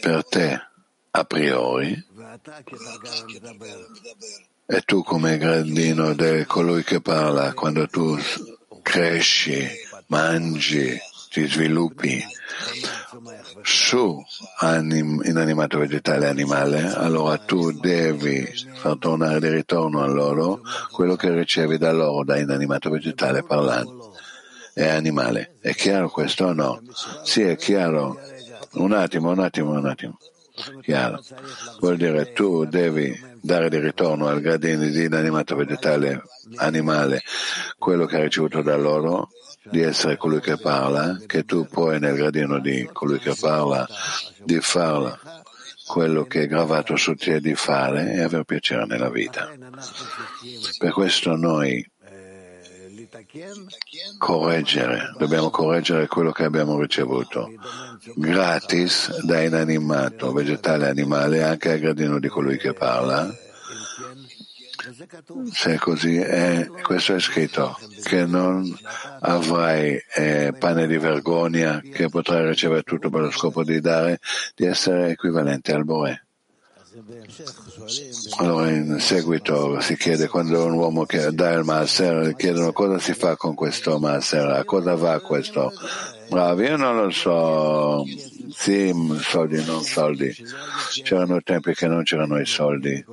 per 0.00 0.24
te 0.26 0.60
a 1.10 1.24
priori. 1.24 2.06
E 4.66 4.80
tu 4.82 5.02
come 5.02 5.38
gradino 5.38 6.14
di 6.14 6.44
colui 6.46 6.84
che 6.84 7.00
parla 7.00 7.54
quando 7.54 7.86
tu 7.86 8.18
cresci, 8.82 9.66
mangi, 10.08 10.98
ti 11.34 11.48
sviluppi 11.48 12.24
su 13.62 14.24
anim, 14.60 15.20
inanimato 15.24 15.80
vegetale 15.80 16.26
e 16.26 16.28
animale, 16.28 16.92
allora 16.94 17.36
tu 17.38 17.72
devi 17.72 18.48
far 18.74 18.98
tornare 18.98 19.40
di 19.40 19.48
ritorno 19.48 20.00
a 20.00 20.06
loro 20.06 20.60
quello 20.92 21.16
che 21.16 21.34
ricevi 21.34 21.76
da 21.76 21.90
loro, 21.90 22.22
da 22.22 22.38
inanimato 22.38 22.88
vegetale 22.88 23.42
parlando 23.42 24.14
e 24.74 24.86
animale. 24.86 25.56
È 25.60 25.74
chiaro 25.74 26.08
questo 26.08 26.44
o 26.44 26.52
no? 26.52 26.80
Sì, 27.24 27.42
è 27.42 27.56
chiaro. 27.56 28.16
Un 28.74 28.92
attimo, 28.92 29.30
un 29.30 29.40
attimo, 29.40 29.72
un 29.72 29.86
attimo. 29.86 30.18
Chiaro. 30.82 31.20
Vuol 31.80 31.96
dire 31.96 32.32
tu 32.32 32.64
devi 32.64 33.12
dare 33.40 33.68
di 33.68 33.80
ritorno 33.80 34.28
al 34.28 34.40
gradino 34.40 34.84
di 34.84 35.02
inanimato 35.02 35.56
vegetale 35.56 36.22
animale 36.58 37.22
quello 37.76 38.06
che 38.06 38.16
hai 38.18 38.22
ricevuto 38.22 38.62
da 38.62 38.76
loro 38.76 39.30
di 39.70 39.80
essere 39.80 40.16
colui 40.16 40.40
che 40.40 40.56
parla, 40.58 41.18
che 41.26 41.44
tu 41.44 41.66
puoi 41.66 41.98
nel 41.98 42.16
gradino 42.16 42.58
di 42.58 42.88
colui 42.92 43.18
che 43.18 43.34
parla 43.38 43.86
di 44.42 44.60
fare 44.60 45.18
quello 45.86 46.24
che 46.24 46.42
è 46.42 46.46
gravato 46.46 46.96
su 46.96 47.14
te 47.14 47.40
di 47.40 47.54
fare 47.54 48.14
e 48.14 48.22
aver 48.22 48.44
piacere 48.44 48.86
nella 48.86 49.10
vita. 49.10 49.50
Per 50.78 50.92
questo 50.92 51.36
noi 51.36 51.86
correggere, 54.18 55.14
dobbiamo 55.18 55.50
correggere 55.50 56.06
quello 56.06 56.32
che 56.32 56.44
abbiamo 56.44 56.78
ricevuto 56.80 57.50
gratis 58.14 59.22
da 59.22 59.42
inanimato, 59.42 60.32
vegetale, 60.32 60.88
animale, 60.88 61.42
anche 61.42 61.72
al 61.72 61.78
gradino 61.78 62.18
di 62.18 62.28
colui 62.28 62.58
che 62.58 62.72
parla 62.72 63.32
Se 65.50 65.74
è 65.74 65.76
così, 65.76 66.16
è, 66.16 66.66
questo 66.82 67.14
è 67.14 67.20
scritto, 67.20 67.78
che 68.02 68.26
non 68.26 68.76
avrai 69.20 69.98
eh, 70.14 70.52
pane 70.58 70.86
di 70.86 70.98
vergogna, 70.98 71.80
che 71.80 72.08
potrai 72.08 72.46
ricevere 72.46 72.82
tutto 72.82 73.08
per 73.08 73.22
lo 73.22 73.30
scopo 73.30 73.64
di 73.64 73.80
dare, 73.80 74.20
di 74.54 74.66
essere 74.66 75.10
equivalente 75.10 75.72
al 75.72 75.84
Bore. 75.84 76.26
Allora 78.36 78.70
in 78.70 79.00
seguito 79.00 79.80
si 79.80 79.96
chiede 79.96 80.28
quando 80.28 80.64
un 80.64 80.74
uomo 80.74 81.04
che 81.04 81.32
dà 81.32 81.50
il 81.52 81.64
Maaser, 81.64 82.36
chiedono 82.36 82.72
cosa 82.72 82.98
si 82.98 83.14
fa 83.14 83.36
con 83.36 83.54
questo 83.54 83.98
Maaser, 83.98 84.48
a 84.50 84.64
cosa 84.64 84.94
va 84.94 85.18
questo? 85.20 85.72
Bravo, 86.28 86.62
io 86.62 86.76
non 86.76 86.96
lo 86.96 87.10
so, 87.10 88.04
sì, 88.52 88.94
soldi, 89.20 89.64
non 89.64 89.82
soldi. 89.82 90.32
C'erano 91.02 91.40
tempi 91.42 91.74
che 91.74 91.88
non 91.88 92.04
c'erano 92.04 92.38
i 92.38 92.46
soldi, 92.46 93.04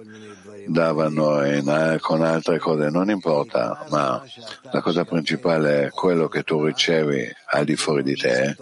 davano 0.67 1.45
in, 1.45 1.97
con 1.99 2.21
altre 2.23 2.59
cose, 2.59 2.89
non 2.89 3.09
importa, 3.09 3.85
ma 3.89 4.21
la 4.71 4.81
cosa 4.81 5.05
principale 5.05 5.85
è 5.85 5.89
quello 5.89 6.27
che 6.27 6.43
tu 6.43 6.65
ricevi 6.65 7.29
al 7.51 7.65
di 7.65 7.75
fuori 7.75 8.03
di 8.03 8.15
te, 8.15 8.55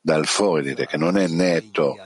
dal 0.00 0.26
fuori 0.26 0.62
di 0.62 0.74
te, 0.74 0.86
che 0.86 0.96
non 0.96 1.16
è 1.16 1.26
netto 1.26 1.96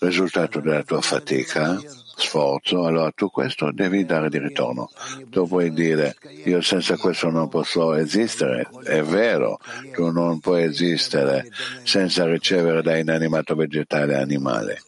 risultato 0.00 0.60
della 0.60 0.82
tua 0.82 1.00
fatica, 1.00 1.78
sforzo, 2.16 2.84
allora 2.84 3.10
tu 3.10 3.30
questo 3.30 3.70
devi 3.72 4.04
dare 4.04 4.28
di 4.28 4.38
ritorno. 4.38 4.90
Tu 5.30 5.46
puoi 5.46 5.72
dire 5.72 6.16
io 6.44 6.60
senza 6.60 6.96
questo 6.96 7.30
non 7.30 7.48
posso 7.48 7.94
esistere, 7.94 8.68
è 8.84 9.02
vero, 9.02 9.58
tu 9.92 10.10
non 10.10 10.40
puoi 10.40 10.64
esistere 10.64 11.48
senza 11.82 12.24
ricevere 12.26 12.82
da 12.82 12.96
inanimato 12.96 13.54
vegetale 13.54 14.16
animale. 14.16 14.82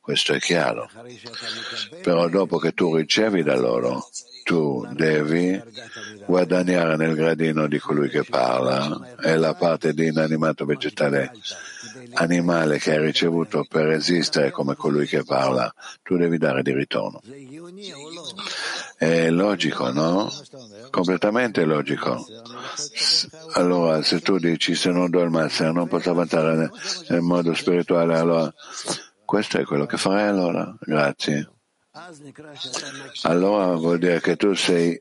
Questo 0.00 0.32
è 0.32 0.38
chiaro. 0.38 0.88
Però 2.02 2.28
dopo 2.28 2.58
che 2.58 2.72
tu 2.72 2.96
ricevi 2.96 3.42
da 3.42 3.56
loro, 3.56 4.08
tu 4.44 4.86
devi 4.92 5.62
guadagnare 6.26 6.96
nel 6.96 7.14
gradino 7.14 7.68
di 7.68 7.78
colui 7.78 8.08
che 8.08 8.24
parla 8.24 9.14
e 9.22 9.36
la 9.36 9.54
parte 9.54 9.92
di 9.92 10.06
inanimato 10.06 10.64
vegetale 10.64 11.32
animale 12.14 12.78
che 12.78 12.92
hai 12.92 13.04
ricevuto 13.04 13.64
per 13.68 13.90
esistere 13.90 14.50
come 14.50 14.74
colui 14.74 15.06
che 15.06 15.22
parla, 15.22 15.72
tu 16.02 16.16
devi 16.16 16.38
dare 16.38 16.62
di 16.62 16.72
ritorno. 16.72 17.20
È 18.96 19.30
logico, 19.30 19.92
no? 19.92 20.30
Completamente 20.90 21.64
logico. 21.64 22.26
Allora, 23.52 24.02
se 24.02 24.20
tu 24.20 24.38
dici 24.38 24.74
se 24.74 24.90
non 24.90 25.10
do 25.10 25.20
il 25.20 25.30
massimo 25.30 25.72
non 25.72 25.88
posso 25.88 26.10
avanzare 26.10 26.70
nel 27.08 27.20
modo 27.20 27.54
spirituale, 27.54 28.16
allora 28.16 28.52
questo 29.30 29.58
è 29.58 29.64
quello 29.64 29.86
che 29.86 29.96
farai 29.96 30.26
allora. 30.26 30.76
Grazie. 30.80 31.48
Allora 33.22 33.76
vuol 33.76 33.98
dire 34.00 34.20
che 34.20 34.34
tu 34.34 34.54
sei 34.54 35.00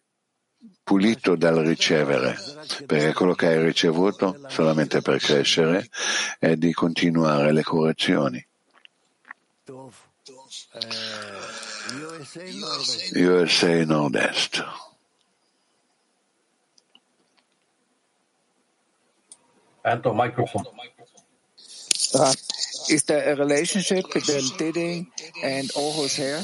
pulito 0.84 1.36
dal 1.36 1.56
ricevere, 1.56 2.38
perché 2.86 3.14
quello 3.14 3.34
che 3.34 3.48
hai 3.48 3.60
ricevuto 3.60 4.40
solamente 4.48 5.02
per 5.02 5.18
crescere 5.18 5.90
è 6.38 6.56
di 6.58 6.72
continuare 6.74 7.52
le 7.52 7.64
correzioni. 7.64 8.48
USA 13.16 13.84
Nord-Est. 13.84 14.64
Enter 19.82 20.14
microphone. 20.14 20.70
Uh, 22.14 22.34
is 22.90 23.04
there 23.04 23.32
a 23.32 23.36
relationship 23.36 24.12
between 24.14 24.44
Diding 24.58 25.12
and 25.44 25.70
Orho's 25.76 26.16
hair? 26.16 26.44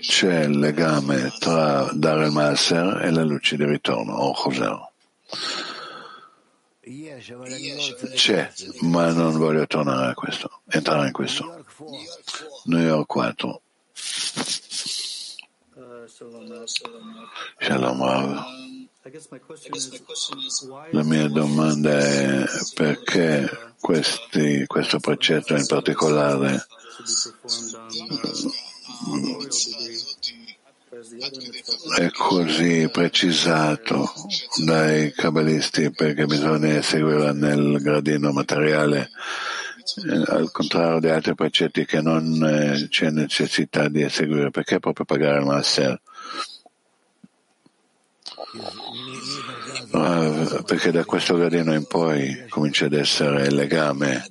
C'è 0.00 0.44
il 0.44 0.58
legame 0.58 1.32
tra 1.38 1.90
dare 1.92 2.26
il 2.26 2.32
Maaser 2.32 3.04
e 3.04 3.10
la 3.10 3.22
luce 3.22 3.56
di 3.56 3.64
ritorno, 3.64 4.14
o 4.14 4.32
Choser. 4.32 4.86
C'è, 8.14 8.50
ma 8.80 9.12
non 9.12 9.36
voglio 9.36 9.66
tornare 9.66 10.10
a 10.10 10.14
questo, 10.14 10.62
entrare 10.68 11.06
in 11.06 11.12
questo. 11.12 11.64
New 12.64 12.80
York 12.80 13.06
4. 13.06 13.60
Shalom 17.58 18.02
Rav. 18.02 18.67
La 20.90 21.02
mia 21.02 21.28
domanda 21.28 21.98
è 21.98 22.44
perché 22.74 23.48
questi, 23.80 24.64
questo 24.66 24.98
precetto 24.98 25.56
in 25.56 25.66
particolare 25.66 26.66
è 31.96 32.10
così 32.10 32.88
precisato 32.92 34.12
dai 34.64 35.12
cabalisti 35.12 35.90
perché 35.90 36.26
bisogna 36.26 36.82
seguirla 36.82 37.32
nel 37.32 37.80
gradino 37.80 38.32
materiale 38.32 39.10
eh, 40.06 40.24
al 40.26 40.50
contrario 40.50 41.00
di 41.00 41.08
altri 41.08 41.34
precetti 41.34 41.86
che 41.86 42.02
non 42.02 42.42
eh, 42.42 42.88
c'è 42.88 43.10
necessità 43.10 43.88
di 43.88 44.02
eseguire 44.02 44.50
perché 44.50 44.80
proprio 44.80 45.04
pagare 45.04 45.38
il 45.38 45.46
master 45.46 46.00
perché 50.64 50.90
da 50.90 51.04
questo 51.04 51.36
gradino 51.36 51.74
in 51.74 51.86
poi 51.86 52.46
comincia 52.48 52.86
ad 52.86 52.94
essere 52.94 53.46
il 53.46 53.54
legame 53.54 54.26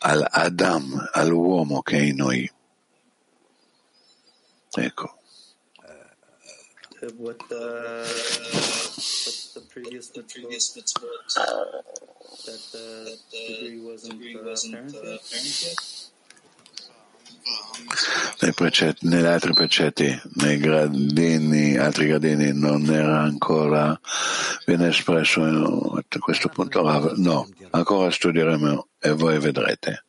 all'Adam, 0.00 1.08
all'uomo 1.12 1.82
che 1.82 1.98
è 1.98 2.02
in 2.02 2.16
noi 2.16 2.50
Ecco. 4.76 5.14
What 7.16 7.38
the, 7.48 8.04
what's 8.04 9.52
the 9.54 9.60
previous 9.68 10.08
that 10.10 10.26
the 12.72 13.18
degree 13.30 13.80
wasn't? 13.80 14.20
Nei 14.20 14.34
precetti, 18.54 19.06
negli 19.08 19.24
altri 19.24 19.52
precetti, 19.52 20.20
nei 20.34 20.58
gradini, 20.58 21.76
altri 21.76 22.06
gradini 22.06 22.52
non 22.52 22.84
era 22.90 23.20
ancora, 23.20 23.98
viene 24.64 24.88
espresso 24.88 25.42
a 25.42 26.18
questo 26.18 26.48
punto, 26.48 26.82
no, 27.16 27.48
ancora 27.70 28.10
studieremo 28.10 28.88
e 29.00 29.10
voi 29.12 29.38
vedrete. 29.38 30.04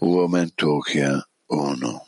Woman 0.00 0.52
Turchia 0.54 1.26
1. 1.46 2.06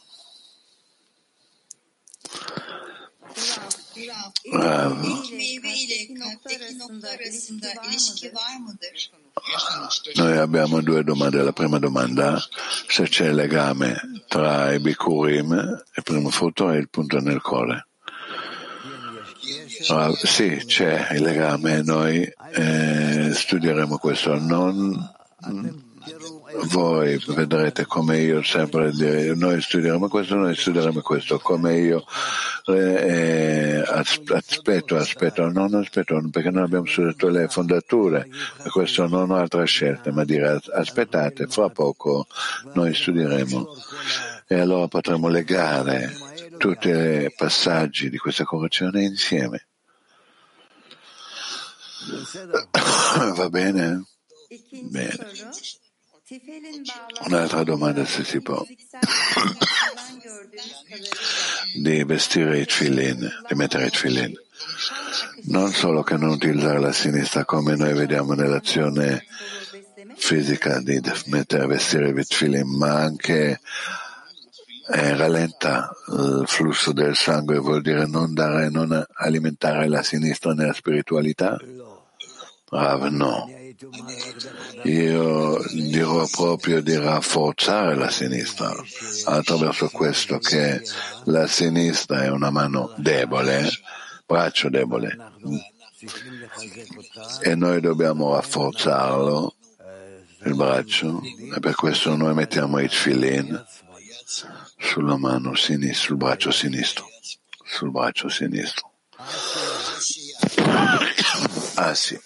Noi 10.14 10.36
abbiamo 10.36 10.80
due 10.80 11.04
domande. 11.04 11.42
La 11.42 11.52
prima 11.52 11.78
domanda, 11.78 12.42
se 12.88 13.04
c'è 13.04 13.32
legame 13.32 14.22
tra 14.28 14.72
i 14.72 14.80
bikurim, 14.80 15.52
il 15.94 16.02
primo 16.02 16.30
frutto 16.30 16.70
e 16.70 16.78
il 16.78 16.88
punto 16.88 17.20
nel 17.20 17.40
cuore. 17.40 17.86
Ah, 19.88 20.12
sì, 20.14 20.62
c'è 20.66 21.12
il 21.12 21.22
legame, 21.22 21.82
noi 21.82 22.28
eh, 22.54 23.30
studieremo 23.32 23.98
questo. 23.98 24.38
Non 24.38 25.14
voi 26.64 27.22
vedrete 27.28 27.86
come 27.86 28.18
io 28.18 28.42
sempre 28.42 28.90
dire, 28.90 29.34
noi 29.34 29.60
studieremo 29.60 30.08
questo, 30.08 30.34
noi 30.34 30.54
studieremo 30.54 31.00
questo, 31.00 31.38
come 31.38 31.78
io 31.78 32.04
eh, 32.66 33.82
aspetto, 33.86 34.96
aspetto, 34.96 35.50
non 35.50 35.74
aspetto, 35.74 36.20
perché 36.30 36.50
non 36.50 36.64
abbiamo 36.64 36.86
studiato 36.86 37.28
le 37.28 37.48
fondature, 37.48 38.28
questo 38.70 39.06
non 39.06 39.30
ho 39.30 39.36
altra 39.36 39.64
scelta, 39.64 40.12
ma 40.12 40.24
dire 40.24 40.60
aspettate, 40.72 41.46
fra 41.46 41.68
poco 41.68 42.26
noi 42.74 42.94
studieremo 42.94 43.68
e 44.48 44.58
allora 44.58 44.88
potremo 44.88 45.28
legare 45.28 46.12
tutti 46.58 46.88
i 46.88 47.32
passaggi 47.36 48.10
di 48.10 48.18
questa 48.18 48.44
correzione 48.44 49.02
insieme. 49.02 49.66
Va 53.34 53.48
bene? 53.48 54.04
Bene. 54.90 55.16
Un'altra 57.26 57.62
domanda 57.62 58.04
se 58.04 58.24
si 58.24 58.40
può 58.40 58.60
di 61.76 62.02
vestire 62.02 62.58
i 62.58 62.66
tfilin, 62.66 63.30
di 63.46 63.54
mettere 63.54 63.86
i 63.86 63.90
tfilin. 63.90 64.34
Non 65.44 65.70
solo 65.70 66.02
che 66.02 66.16
non 66.16 66.30
utilizzare 66.30 66.80
la 66.80 66.90
sinistra 66.90 67.44
come 67.44 67.76
noi 67.76 67.94
vediamo 67.94 68.32
nell'azione 68.34 69.24
fisica 70.16 70.80
di 70.80 71.00
mettere, 71.26 71.66
vestire 71.66 72.08
i 72.08 72.24
tfilin, 72.24 72.76
ma 72.76 72.94
anche 72.94 73.60
eh, 74.88 75.16
rallenta 75.16 75.94
il 76.08 76.42
flusso 76.46 76.92
del 76.92 77.14
sangue, 77.14 77.58
vuol 77.58 77.82
dire 77.82 78.04
non 78.06 78.34
dare, 78.34 78.68
non 78.68 79.06
alimentare 79.12 79.86
la 79.86 80.02
sinistra 80.02 80.54
nella 80.54 80.72
spiritualità? 80.72 81.56
Rav, 82.68 83.04
no. 83.10 83.48
Io 84.86 85.64
dirò 85.72 86.24
proprio 86.28 86.80
di 86.80 86.96
rafforzare 86.96 87.96
la 87.96 88.08
sinistra, 88.08 88.72
attraverso 89.24 89.88
questo 89.88 90.38
che 90.38 90.80
la 91.24 91.48
sinistra 91.48 92.22
è 92.22 92.30
una 92.30 92.50
mano 92.50 92.94
debole, 92.96 93.68
braccio 94.24 94.68
debole, 94.68 95.16
e 97.40 97.54
noi 97.56 97.80
dobbiamo 97.80 98.36
rafforzarlo, 98.36 99.56
il 100.44 100.54
braccio, 100.54 101.20
e 101.52 101.58
per 101.58 101.74
questo 101.74 102.14
noi 102.14 102.34
mettiamo 102.34 102.78
i 102.78 102.88
tfilin 102.88 103.64
sulla 104.78 105.16
mano 105.16 105.56
sinistra, 105.56 106.06
sul 106.06 106.16
braccio 106.16 106.52
sinistro, 106.52 107.08
sul 107.64 107.90
braccio 107.90 108.28
sinistro. 108.28 108.92
Ah 111.74 111.92
sì. 111.92 112.16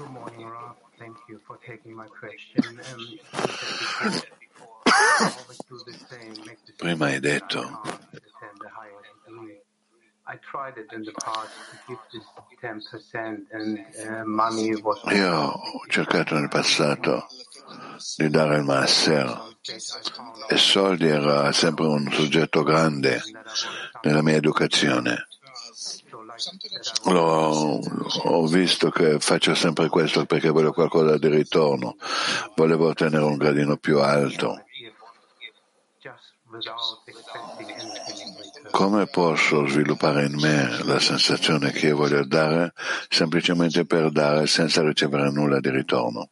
Good 0.00 0.12
morning, 0.12 0.46
Rob. 0.46 0.76
Thank 0.98 1.16
you 1.28 1.38
for 1.46 1.58
taking 1.58 1.94
my 1.94 2.06
question. 2.08 2.64
Um, 2.64 3.18
Prima 6.78 7.06
hai 7.08 7.20
detto 7.20 7.82
io 15.10 15.36
ho 15.36 15.84
cercato 15.86 16.34
nel 16.34 16.48
passato 16.48 17.26
di 18.16 18.30
dare 18.30 18.56
il 18.56 18.64
master 18.64 19.54
e 20.48 20.56
soldi 20.56 21.08
era 21.08 21.52
sempre 21.52 21.84
un 21.84 22.10
soggetto 22.10 22.62
grande 22.62 23.20
nella 24.00 24.22
mia 24.22 24.36
educazione. 24.36 25.28
L'ho, 27.04 27.80
ho 28.24 28.46
visto 28.46 28.90
che 28.90 29.18
faccio 29.20 29.54
sempre 29.54 29.88
questo 29.88 30.24
perché 30.24 30.48
voglio 30.48 30.72
qualcosa 30.72 31.18
di 31.18 31.28
ritorno, 31.28 31.96
volevo 32.56 32.88
ottenere 32.88 33.24
un 33.24 33.36
gradino 33.36 33.76
più 33.76 34.00
alto. 34.00 34.64
Come 38.70 39.06
posso 39.06 39.66
sviluppare 39.66 40.26
in 40.26 40.34
me 40.34 40.82
la 40.84 40.98
sensazione 40.98 41.70
che 41.70 41.88
io 41.88 41.96
voglio 41.96 42.24
dare 42.24 42.72
semplicemente 43.08 43.84
per 43.84 44.10
dare 44.10 44.46
senza 44.46 44.82
ricevere 44.82 45.30
nulla 45.30 45.60
di 45.60 45.70
ritorno? 45.70 46.30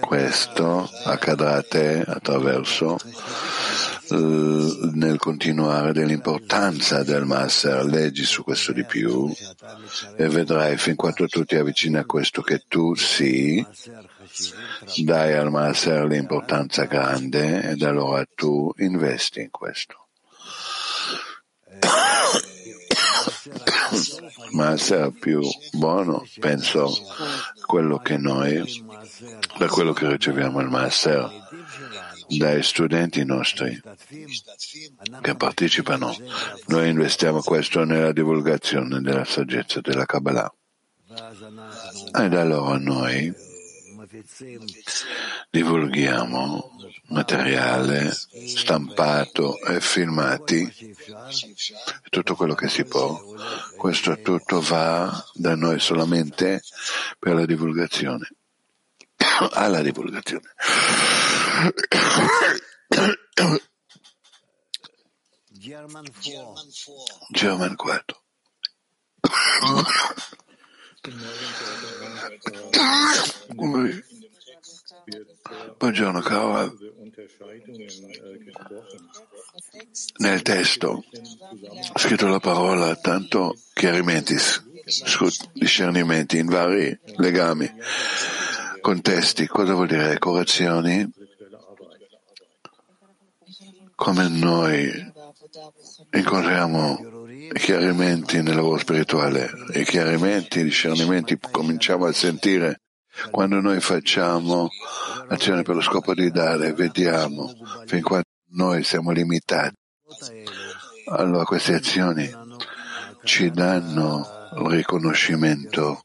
Questo 0.00 0.90
accadrà 1.04 1.56
a 1.56 1.62
te 1.62 2.04
attraverso 2.06 2.98
nel 4.10 5.16
continuare 5.18 5.92
dell'importanza 5.92 7.02
del 7.02 7.24
Master. 7.24 7.84
Leggi 7.84 8.24
su 8.24 8.42
questo 8.42 8.72
di 8.72 8.84
più 8.84 9.32
e 10.16 10.28
vedrai 10.28 10.76
fin 10.76 10.94
quando 10.94 11.26
tu 11.26 11.44
ti 11.44 11.56
avvicini 11.56 11.96
a 11.96 12.04
questo 12.04 12.42
che 12.42 12.64
tu 12.68 12.94
sì, 12.94 13.64
dai 15.04 15.34
al 15.34 15.50
Master 15.50 16.06
l'importanza 16.06 16.84
grande 16.84 17.70
ed 17.70 17.82
allora 17.82 18.24
tu 18.34 18.72
investi 18.78 19.40
in 19.40 19.50
questo. 19.50 20.06
Ma 24.52 24.76
sarà 24.76 25.10
più 25.10 25.40
buono, 25.72 26.24
penso, 26.40 26.90
quello 27.66 27.98
che 27.98 28.16
noi, 28.16 28.62
da 29.58 29.68
quello 29.68 29.92
che 29.92 30.08
riceviamo 30.08 30.60
il 30.60 30.68
Master, 30.68 31.43
dai 32.28 32.62
studenti 32.62 33.24
nostri 33.24 33.80
che 35.20 35.34
partecipano. 35.34 36.16
Noi 36.66 36.88
investiamo 36.88 37.40
questo 37.42 37.84
nella 37.84 38.12
divulgazione 38.12 39.00
della 39.00 39.24
saggezza 39.24 39.80
della 39.80 40.06
Kabbalah. 40.06 40.52
Ed 42.12 42.34
allora 42.34 42.78
noi 42.78 43.32
divulghiamo 45.50 46.70
materiale 47.08 48.10
stampato 48.10 49.60
e 49.60 49.80
filmati, 49.80 50.72
tutto 52.10 52.34
quello 52.34 52.54
che 52.54 52.68
si 52.68 52.84
può. 52.84 53.20
Questo 53.76 54.20
tutto 54.20 54.60
va 54.60 55.24
da 55.34 55.54
noi 55.54 55.78
solamente 55.80 56.62
per 57.18 57.34
la 57.34 57.46
divulgazione, 57.46 58.28
alla 59.52 59.82
divulgazione. 59.82 60.50
German 67.30 67.76
4. 67.76 68.22
Buongiorno 75.78 76.20
Carol. 76.20 76.76
Nel 80.18 80.42
testo 80.42 81.04
ho 81.92 81.98
scritto 81.98 82.26
la 82.26 82.40
parola 82.40 82.96
tanto 82.96 83.56
chiarimenti, 83.72 84.34
discernimenti 85.52 86.38
in 86.38 86.46
vari 86.46 86.98
legami, 87.16 87.72
contesti. 88.80 89.46
Cosa 89.46 89.74
vuol 89.74 89.86
dire? 89.86 90.18
Correzioni? 90.18 91.22
Come 94.04 94.28
noi 94.28 95.12
incontriamo 96.12 96.98
chiarimenti 97.54 98.42
nel 98.42 98.54
lavoro 98.54 98.76
spirituale, 98.76 99.48
i 99.72 99.84
chiarimenti, 99.84 100.62
discernimenti 100.62 101.38
cominciamo 101.50 102.04
a 102.04 102.12
sentire 102.12 102.82
quando 103.30 103.60
noi 103.60 103.80
facciamo 103.80 104.68
azione 105.28 105.62
per 105.62 105.76
lo 105.76 105.80
scopo 105.80 106.12
di 106.12 106.30
dare, 106.30 106.74
vediamo 106.74 107.50
fin 107.86 108.02
quando 108.02 108.28
noi 108.50 108.84
siamo 108.84 109.10
limitati. 109.10 109.74
Allora 111.06 111.44
queste 111.44 111.72
azioni 111.72 112.30
ci 113.22 113.50
danno 113.50 114.50
il 114.58 114.66
riconoscimento 114.66 116.02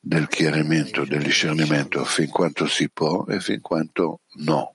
del 0.00 0.26
chiarimento, 0.26 1.04
del 1.04 1.22
discernimento 1.22 2.02
fin 2.02 2.30
quanto 2.30 2.66
si 2.66 2.88
può 2.88 3.26
e 3.26 3.40
fin 3.40 3.60
quanto 3.60 4.20
no. 4.36 4.74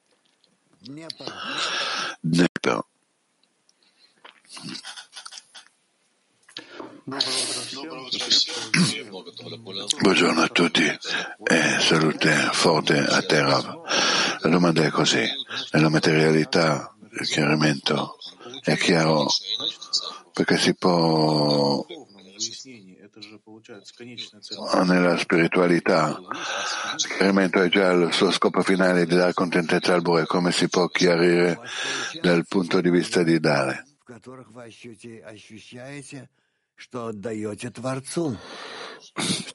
Dnepr. 2.27 2.83
Buongiorno 10.01 10.41
a 10.41 10.47
tutti 10.47 10.83
e 10.83 11.79
salute 11.79 12.49
forte 12.51 12.97
a 12.97 13.21
terra. 13.21 13.61
La 14.39 14.49
domanda 14.49 14.83
è 14.83 14.89
così. 14.89 15.23
Nella 15.73 15.89
materialità 15.89 16.95
il 17.11 17.27
chiarimento 17.27 18.17
è 18.63 18.75
chiaro 18.75 19.27
perché 20.33 20.57
si 20.57 20.73
può 20.73 21.85
nella 24.83 25.17
spiritualità 25.17 26.19
il 26.19 27.07
chiarimento 27.07 27.61
è 27.61 27.67
già 27.67 27.91
il 27.91 28.13
suo 28.13 28.29
scopo 28.29 28.61
finale 28.61 29.05
di 29.05 29.15
dare 29.15 29.33
contentezza 29.33 29.93
al 29.93 30.01
Bore, 30.01 30.27
come 30.27 30.51
si 30.51 30.69
può 30.69 30.87
chiarire 30.87 31.59
dal 32.21 32.45
punto 32.47 32.79
di 32.79 32.91
vista 32.91 33.23
di 33.23 33.39
dare? 33.39 33.85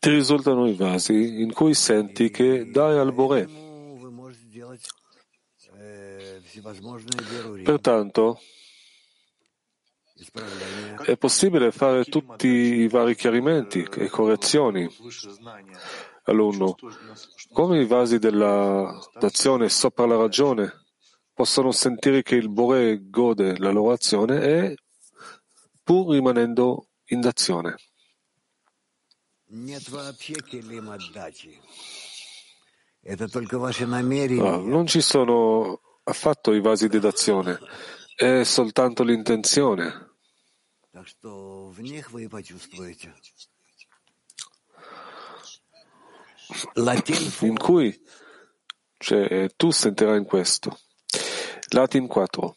Ti 0.01 0.11
risultano 0.11 0.67
i 0.67 0.75
vasi 0.75 1.41
in 1.43 1.53
cui 1.53 1.75
senti 1.75 2.31
che 2.31 2.69
dai 2.71 2.99
al 2.99 3.13
Bore. 3.13 3.49
Pertanto, 7.63 8.41
è 11.05 11.17
possibile 11.17 11.71
fare 11.71 12.05
tutti 12.05 12.47
i 12.47 12.89
vari 12.89 13.15
chiarimenti 13.15 13.87
e 13.95 14.09
correzioni 14.09 14.89
all'uno, 16.25 16.75
come 17.53 17.81
i 17.81 17.87
vasi 17.87 18.19
della 18.19 18.99
d'azione 19.19 19.69
sopra 19.69 20.07
la 20.07 20.17
ragione 20.17 20.85
possono 21.33 21.73
sentire 21.73 22.23
che 22.23 22.35
il 22.35 22.51
Bore 22.51 23.09
gode 23.09 23.57
la 23.59 23.71
loro 23.71 23.93
azione 23.93 24.43
e 24.43 24.77
pur 25.83 26.13
rimanendo 26.13 26.89
in 27.07 27.21
d'azione. 27.21 27.77
No, 34.35 34.59
non 34.59 34.87
ci 34.87 35.01
sono 35.01 35.81
affatto 36.05 36.53
i 36.53 36.61
vasi 36.61 36.89
di 36.89 36.99
d'azione, 36.99 37.59
è 38.15 38.43
soltanto 38.45 39.03
l'intenzione. 39.03 40.10
In 47.41 47.57
cui 47.57 48.03
cioè, 48.99 49.49
tu 49.57 49.71
sentirai 49.71 50.19
in 50.19 50.25
questo. 50.25 50.79
Latin 51.69 52.07
4. 52.07 52.57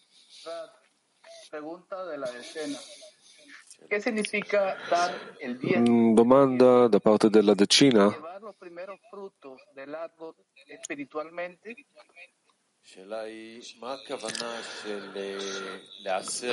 Domanda 6.13 6.87
da 6.87 6.99
parte 6.99 7.29
della 7.29 7.53
decina. 7.53 8.07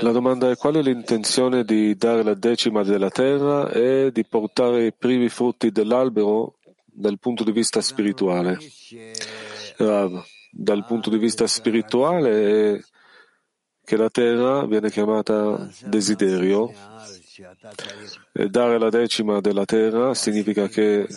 La 0.01 0.13
domanda 0.13 0.49
è 0.49 0.57
qual 0.57 0.77
è 0.77 0.83
l'intenzione 0.83 1.65
di 1.65 1.97
dare 1.97 2.23
la 2.23 2.35
decima 2.35 2.85
della 2.85 3.11
terra 3.11 3.69
e 3.71 4.11
di 4.13 4.25
portare 4.25 4.87
i 4.87 4.93
primi 4.93 5.29
frutti 5.29 5.73
dell'albero 5.73 6.59
dal 6.85 7.19
punto 7.19 7.43
di 7.43 7.51
vista 7.51 7.81
spirituale. 7.81 8.59
Rav, 9.77 10.25
dal 10.53 10.87
punto 10.87 11.11
di 11.11 11.19
vista 11.19 11.49
spirituale 11.49 12.75
è 12.75 12.81
che 13.85 13.97
la 13.97 14.09
terra 14.09 14.65
viene 14.67 14.89
chiamata 14.89 15.69
desiderio 15.85 16.73
e 18.33 18.49
dare 18.49 18.79
la 18.79 18.89
decima 18.89 19.41
della 19.41 19.65
terra 19.65 20.15
significa 20.15 20.69
che 20.69 21.09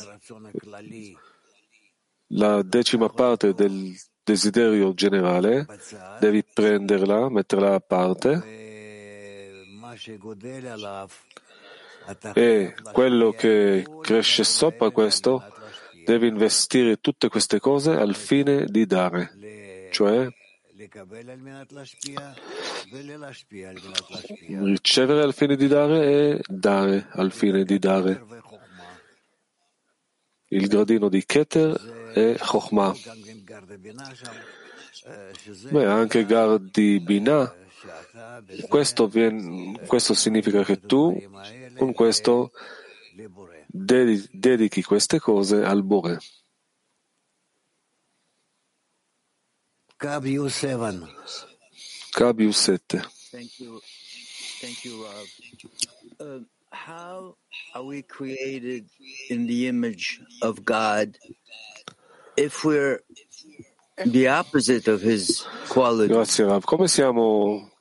la 2.30 2.64
decima 2.64 3.09
parte 3.09 3.53
del 3.53 3.93
desiderio 4.24 4.94
generale, 4.94 5.66
devi 6.20 6.44
prenderla, 6.44 7.30
metterla 7.30 7.76
a 7.76 7.80
parte 7.80 8.62
e 12.34 12.74
quello 12.92 13.32
che 13.32 13.86
cresce 14.02 14.44
sopra 14.44 14.90
questo 14.90 15.44
devi 16.06 16.28
investire 16.28 16.98
tutte 17.00 17.30
queste 17.30 17.60
cose 17.60 17.92
al 17.92 18.16
fine 18.16 18.66
di 18.66 18.86
dare, 18.86 19.90
cioè 19.92 20.28
ricevere 24.64 25.22
al 25.22 25.34
fine 25.34 25.56
di 25.56 25.68
dare 25.68 26.06
e 26.06 26.42
dare 26.46 27.08
al 27.12 27.32
fine 27.32 27.64
di 27.64 27.80
dare. 27.80 28.26
Il 30.48 30.68
gradino 30.68 31.10
di 31.10 31.26
Keter 31.26 32.03
e 32.14 32.38
Chokhmah. 32.39 32.95
Beh, 35.72 35.86
anche 35.86 36.26
Gar 36.26 36.59
di 36.59 36.99
Binah. 36.99 37.55
Questo, 38.70 39.07
viene, 39.07 39.86
questo 39.86 40.14
significa 40.14 40.64
che 40.64 40.80
tu 40.80 41.22
con 41.78 41.93
questo 41.93 42.51
dedichi 43.70 44.84
queste 44.84 45.20
cose 45.20 45.64
al 45.64 45.84
Bore. 45.84 46.20
Kabiu 52.11 52.51
7. 52.51 53.01
If 62.36 62.64
we're 62.64 63.04
the 64.06 64.28
opposite 64.28 64.88
of 64.88 65.02
his 65.02 65.46
quality? 65.68 66.14
Grazie 66.14 66.46
Rav. 66.46 66.64
Come 66.64 66.88
siamo 66.88 67.72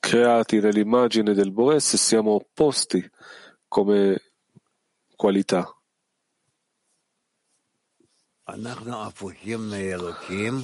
creati 0.00 0.60
nell'immagine 0.60 1.34
del 1.34 1.52
Bore 1.52 1.80
se 1.80 1.96
siamo 1.96 2.32
opposti 2.32 3.04
come 3.68 4.20
qualità? 5.16 5.70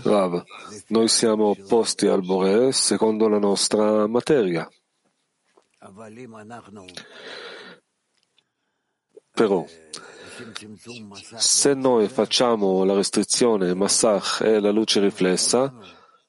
Rav, 0.03 0.45
noi 0.89 1.09
siamo 1.09 1.47
opposti 1.49 2.07
al 2.07 2.23
Bore 2.23 2.71
secondo 2.71 3.29
la 3.29 3.39
nostra 3.39 4.07
materia. 4.07 4.69
Però, 9.35 9.67
se 11.37 11.75
noi 11.75 12.09
facciamo 12.09 12.85
la 12.85 12.95
restrizione 12.95 13.75
Massach 13.75 14.41
e 14.43 14.61
la 14.61 14.71
luce 14.71 15.01
riflessa, 15.01 15.73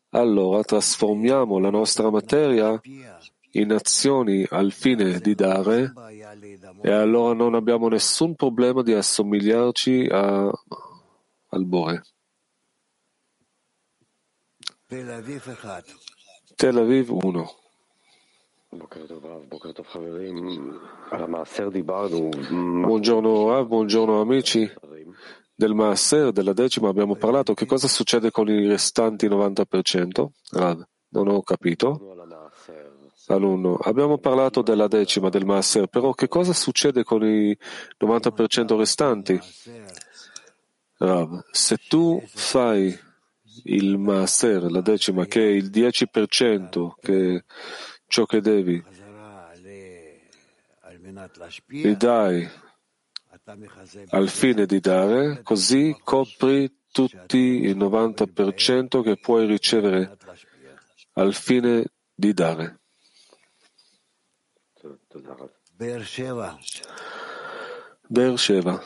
allora 0.09 0.63
trasformiamo 0.63 1.59
la 1.59 1.69
nostra 1.69 2.09
materia 2.09 2.79
in 3.51 3.71
azioni 3.71 4.45
al 4.49 4.71
fine 4.71 5.19
di 5.19 5.35
dare 5.35 5.93
e 6.81 6.91
allora 6.91 7.33
non 7.33 7.55
abbiamo 7.55 7.87
nessun 7.87 8.35
problema 8.35 8.81
di 8.81 8.93
assomigliarci 8.93 10.07
a, 10.09 10.51
al 11.49 11.65
Bore. 11.65 12.03
Tel 16.55 16.77
Aviv 16.77 17.09
1 17.09 17.62
Buongiorno 22.85 23.49
Rav, 23.49 23.67
buongiorno 23.67 24.19
amici. 24.19 24.71
Del 25.55 25.75
Maaser, 25.75 26.31
della 26.31 26.53
decima, 26.53 26.89
abbiamo 26.89 27.15
parlato. 27.15 27.53
Che 27.53 27.65
cosa 27.67 27.87
succede 27.87 28.31
con 28.31 28.49
i 28.49 28.67
restanti 28.67 29.27
90%? 29.27 30.25
Rav, 30.51 30.83
non 31.09 31.27
ho 31.27 31.41
capito. 31.43 32.15
Alunno, 33.27 33.75
abbiamo 33.75 34.17
parlato 34.17 34.61
della 34.61 34.87
decima 34.87 35.29
del 35.29 35.45
Maaser, 35.45 35.87
però 35.87 36.13
che 36.13 36.27
cosa 36.27 36.51
succede 36.51 37.03
con 37.03 37.23
i 37.23 37.55
90% 38.03 38.75
restanti? 38.75 39.39
Rav, 40.97 41.45
se 41.51 41.77
tu 41.87 42.21
fai 42.25 42.97
il 43.65 43.97
Maaser, 43.97 44.71
la 44.71 44.81
decima, 44.81 45.25
che 45.25 45.41
è 45.41 45.49
il 45.49 45.69
10%, 45.69 46.93
che 46.99 47.43
ciò 48.13 48.27
che 48.27 48.41
devi, 48.41 48.83
li 51.65 51.97
dai 51.97 52.47
al 54.09 54.29
fine 54.29 54.67
di 54.67 54.79
dare, 54.79 55.41
così 55.41 55.97
copri 56.03 56.81
tutti 56.91 57.37
il 57.37 57.75
90% 57.75 59.01
che 59.01 59.17
puoi 59.17 59.47
ricevere 59.47 60.15
al 61.13 61.33
fine 61.33 61.85
di 62.13 62.33
dare. 62.33 62.81
Beersheva. 68.05 68.79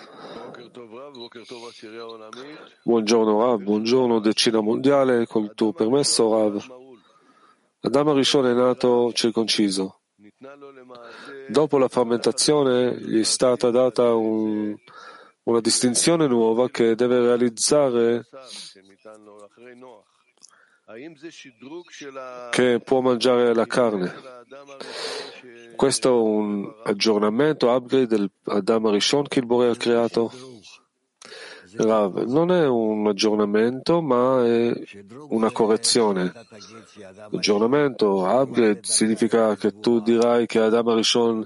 Buongiorno 2.83 3.39
Rav, 3.41 3.61
buongiorno 3.61 4.19
Decina 4.19 4.61
Mondiale, 4.61 5.27
col 5.27 5.53
tuo 5.53 5.73
permesso 5.73 6.31
Rav. 6.31 6.86
Adamo 7.81 8.13
Rishon 8.13 8.47
è 8.47 8.53
nato 8.53 9.11
circonciso. 9.13 10.01
Dopo 11.47 11.77
la 11.77 11.87
frammentazione 11.87 12.97
gli 12.99 13.19
è 13.19 13.23
stata 13.23 13.69
data 13.69 14.13
un, 14.15 14.75
una 15.43 15.61
distinzione 15.61 16.27
nuova 16.27 16.69
che 16.69 16.95
deve 16.95 17.19
realizzare 17.19 18.25
che 22.49 22.79
può 22.83 23.01
mangiare 23.01 23.53
la 23.53 23.65
carne. 23.65 24.13
Questo 25.75 26.09
è 26.09 26.11
un 26.11 26.73
aggiornamento, 26.83 27.69
upgrade 27.69 28.07
dell'Adam 28.07 28.89
Rishon 28.89 29.27
che 29.27 29.39
il 29.39 29.45
Bore 29.45 29.69
ha 29.69 29.75
creato. 29.75 30.31
Rav, 31.75 32.23
non 32.23 32.51
è 32.51 32.65
un 32.65 33.07
aggiornamento, 33.07 34.01
ma 34.01 34.45
è 34.45 34.73
una 35.29 35.51
correzione. 35.51 36.31
Aggiornamento, 37.31 38.23
upgrade, 38.25 38.79
significa 38.83 39.55
che 39.55 39.79
tu 39.79 39.99
dirai 39.99 40.45
che 40.45 40.59
Adam 40.59 40.87
Arishon 40.87 41.45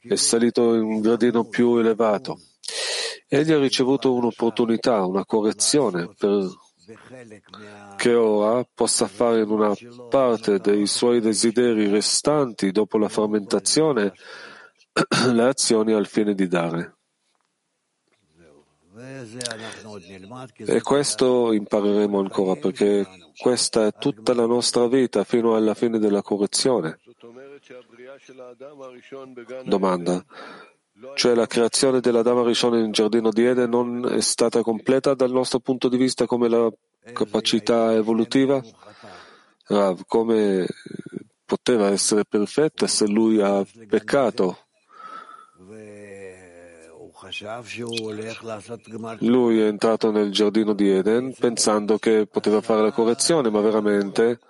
è 0.00 0.14
salito 0.16 0.74
in 0.74 0.82
un 0.82 1.00
gradino 1.00 1.44
più 1.44 1.76
elevato. 1.76 2.40
Egli 3.26 3.52
ha 3.52 3.58
ricevuto 3.58 4.14
un'opportunità, 4.14 5.04
una 5.04 5.24
correzione 5.24 6.08
per 6.16 6.48
che 7.96 8.14
ora 8.14 8.64
possa 8.72 9.06
fare 9.06 9.42
in 9.42 9.50
una 9.50 9.74
parte 10.08 10.58
dei 10.58 10.86
suoi 10.86 11.20
desideri 11.20 11.86
restanti 11.86 12.70
dopo 12.70 12.96
la 12.96 13.10
frammentazione 13.10 14.14
le 15.32 15.44
azioni 15.44 15.92
al 15.92 16.06
fine 16.06 16.34
di 16.34 16.46
dare. 16.46 16.97
E 20.56 20.82
questo 20.82 21.52
impareremo 21.52 22.18
ancora 22.18 22.56
perché 22.56 23.06
questa 23.36 23.86
è 23.86 23.92
tutta 23.92 24.34
la 24.34 24.46
nostra 24.46 24.88
vita 24.88 25.22
fino 25.24 25.54
alla 25.54 25.74
fine 25.74 25.98
della 25.98 26.22
correzione. 26.22 26.98
Domanda. 29.64 30.24
Cioè 31.14 31.34
la 31.34 31.46
creazione 31.46 32.00
della 32.00 32.22
Dama 32.22 32.42
Rishon 32.42 32.72
nel 32.72 32.90
giardino 32.90 33.30
di 33.30 33.44
Eden 33.44 33.70
non 33.70 34.04
è 34.10 34.20
stata 34.20 34.62
completa 34.62 35.14
dal 35.14 35.30
nostro 35.30 35.60
punto 35.60 35.88
di 35.88 35.96
vista 35.96 36.26
come 36.26 36.48
la 36.48 36.68
capacità 37.12 37.94
evolutiva? 37.94 38.60
Rav, 39.66 40.02
come 40.06 40.66
poteva 41.44 41.90
essere 41.90 42.24
perfetta 42.24 42.88
se 42.88 43.06
lui 43.06 43.40
ha 43.40 43.64
peccato? 43.86 44.67
Lui 49.20 49.60
è 49.60 49.66
entrato 49.66 50.10
nel 50.10 50.30
giardino 50.30 50.72
di 50.72 50.90
Eden 50.90 51.34
pensando 51.38 51.98
che 51.98 52.26
poteva 52.26 52.60
fare 52.60 52.82
la 52.82 52.92
correzione, 52.92 53.50
ma 53.50 53.60
veramente 53.60 54.40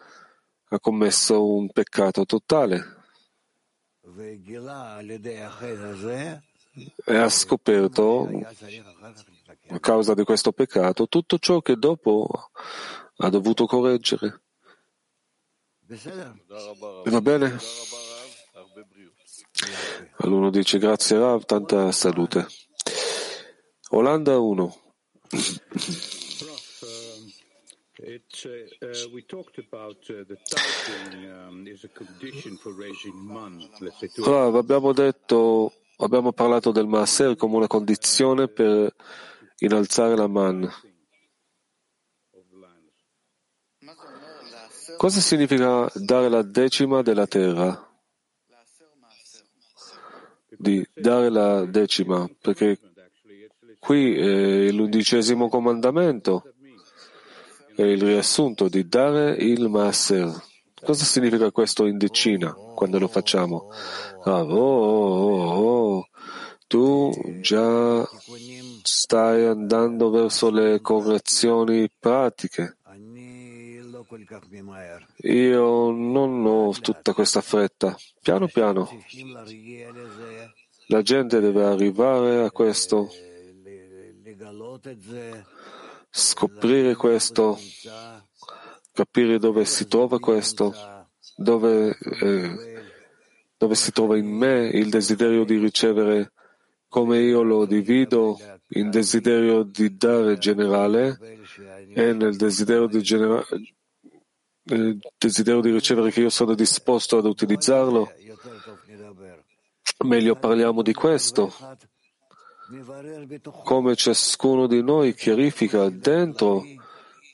ha 0.68 0.80
commesso 0.80 1.46
un 1.46 1.70
peccato 1.70 2.24
totale. 2.24 2.96
E 7.04 7.16
ha 7.16 7.28
scoperto, 7.28 8.28
a 9.68 9.80
causa 9.80 10.14
di 10.14 10.24
questo 10.24 10.52
peccato, 10.52 11.08
tutto 11.08 11.38
ciò 11.38 11.60
che 11.60 11.76
dopo 11.76 12.50
ha 13.16 13.28
dovuto 13.28 13.66
correggere. 13.66 14.42
Va 17.04 17.20
bene? 17.20 17.56
All'uno 20.18 20.50
dice 20.50 20.78
grazie 20.78 21.18
Rav, 21.18 21.44
tanta 21.44 21.90
salute. 21.92 22.46
Olanda 23.90 24.38
1. 24.38 24.72
It, 28.00 28.46
uh, 28.46 28.86
uh, 28.86 28.88
uh, 28.88 29.88
um, 31.48 31.66
is 31.66 31.84
a 31.84 31.88
condition 31.88 32.56
for 32.56 32.72
raising 32.72 33.14
man. 33.26 33.60
Let's 33.80 33.98
say, 33.98 34.08
to 34.14 34.24
Rav, 34.24 34.54
abbiamo 34.56 34.92
detto, 34.92 35.72
abbiamo 35.96 36.32
parlato 36.32 36.70
del 36.70 36.86
Maaser 36.86 37.34
come 37.36 37.56
una 37.56 37.66
condizione 37.66 38.48
per 38.48 38.94
innalzare 39.58 40.16
la 40.16 40.28
man. 40.28 40.70
Cosa 44.96 45.20
significa 45.20 45.90
dare 45.94 46.28
la 46.28 46.42
decima 46.42 47.02
della 47.02 47.26
terra? 47.26 47.86
Di 50.50 50.86
dare 50.94 51.30
la 51.30 51.64
decima, 51.64 52.28
perché 52.40 52.87
qui 53.88 54.14
è 54.18 54.70
l'undicesimo 54.70 55.48
comandamento 55.48 56.52
è 57.74 57.80
il 57.80 58.02
riassunto 58.02 58.68
di 58.68 58.86
dare 58.86 59.30
il 59.30 59.66
Maaser. 59.70 60.30
Cosa 60.84 61.06
significa 61.06 61.50
questo 61.50 61.86
in 61.86 61.96
decina 61.96 62.52
quando 62.74 62.98
lo 62.98 63.08
facciamo? 63.08 63.70
Ah, 64.24 64.42
oh, 64.42 65.22
oh, 65.24 65.52
oh, 65.54 66.08
tu 66.66 67.10
già 67.40 68.06
stai 68.82 69.46
andando 69.46 70.10
verso 70.10 70.50
le 70.50 70.82
correzioni 70.82 71.88
pratiche. 71.98 72.76
Io 75.22 75.90
non 75.92 76.44
ho 76.44 76.74
tutta 76.78 77.14
questa 77.14 77.40
fretta. 77.40 77.96
Piano 78.20 78.48
piano. 78.48 78.86
La 80.88 81.00
gente 81.00 81.40
deve 81.40 81.64
arrivare 81.64 82.44
a 82.44 82.50
questo 82.50 83.08
scoprire 86.10 86.94
questo, 86.94 87.58
capire 88.92 89.38
dove 89.38 89.64
si 89.64 89.88
trova 89.88 90.18
questo, 90.18 90.74
dove, 91.36 91.96
eh, 91.98 92.84
dove 93.56 93.74
si 93.74 93.90
trova 93.92 94.16
in 94.16 94.26
me 94.26 94.68
il 94.68 94.90
desiderio 94.90 95.44
di 95.44 95.58
ricevere, 95.58 96.32
come 96.88 97.18
io 97.18 97.42
lo 97.42 97.66
divido 97.66 98.38
in 98.70 98.90
desiderio 98.90 99.62
di 99.62 99.96
dare 99.96 100.38
generale 100.38 101.18
e 101.94 102.12
nel 102.12 102.36
desiderio 102.36 102.86
di, 102.86 103.02
genera- 103.02 103.44
nel 104.64 104.98
desiderio 105.16 105.60
di 105.60 105.70
ricevere 105.70 106.10
che 106.10 106.20
io 106.20 106.30
sono 106.30 106.54
disposto 106.54 107.18
ad 107.18 107.24
utilizzarlo. 107.24 108.12
Meglio 110.04 110.36
parliamo 110.36 110.82
di 110.82 110.92
questo 110.92 111.52
come 113.64 113.96
ciascuno 113.96 114.66
di 114.66 114.82
noi 114.82 115.14
chiarifica 115.14 115.88
dentro 115.88 116.64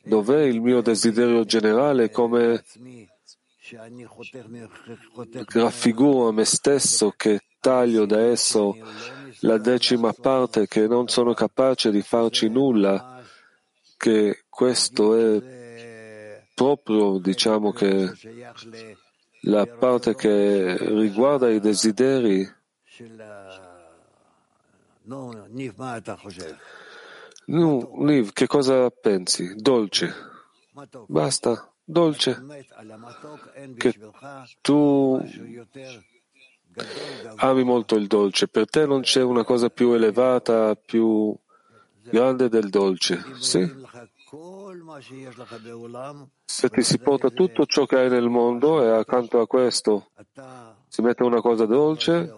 dov'è 0.05 0.43
il 0.43 0.61
mio 0.61 0.81
desiderio 0.81 1.45
generale, 1.45 2.11
come 2.11 2.63
raffiguro 5.49 6.33
me 6.33 6.45
stesso 6.45 7.13
che 7.17 7.41
taglio 7.59 8.05
da 8.05 8.21
esso 8.21 8.77
la 9.41 9.59
decima 9.59 10.13
parte 10.13 10.67
che 10.69 10.87
non 10.87 11.09
sono 11.09 11.35
capace 11.35 11.91
di 11.91 12.03
farci 12.03 12.49
nulla, 12.49 13.23
che 13.97 14.45
questo 14.49 15.17
è 15.17 16.43
proprio, 16.55 17.19
diciamo 17.19 17.73
che 17.73 18.13
la 19.43 19.67
parte 19.67 20.15
che 20.15 20.77
riguarda 20.79 21.51
i 21.51 21.59
desideri 21.59 22.47
No, 27.47 28.05
Liv, 28.05 28.33
che 28.33 28.47
cosa 28.47 28.89
pensi? 28.91 29.55
Dolce. 29.55 30.13
Basta, 31.07 31.73
dolce. 31.85 32.43
Che 33.77 33.99
tu 34.61 35.23
ami 37.37 37.65
molto 37.65 37.97
il 37.97 38.07
dolce. 38.07 38.49
Per 38.49 38.69
te 38.69 38.87
non 38.87 39.03
c'è 39.03 39.23
una 39.23 39.45
cosa 39.45 39.69
più 39.69 39.93
elevata, 39.93 40.75
più 40.75 41.37
grande 42.03 42.49
del 42.49 42.71
dolce, 42.71 43.23
sì? 43.39 43.83
Se 46.45 46.69
ti 46.69 46.83
si 46.83 46.99
porta 46.99 47.31
tutto 47.31 47.67
ciò 47.67 47.87
che 47.87 47.99
hai 47.99 48.11
nel 48.11 48.29
mondo 48.29 48.83
e 48.83 48.91
accanto 48.91 49.41
a 49.41 49.47
questo 49.47 50.11
si 50.89 51.03
mette 51.03 51.23
una 51.23 51.41
cosa 51.41 51.67
dolce, 51.67 52.33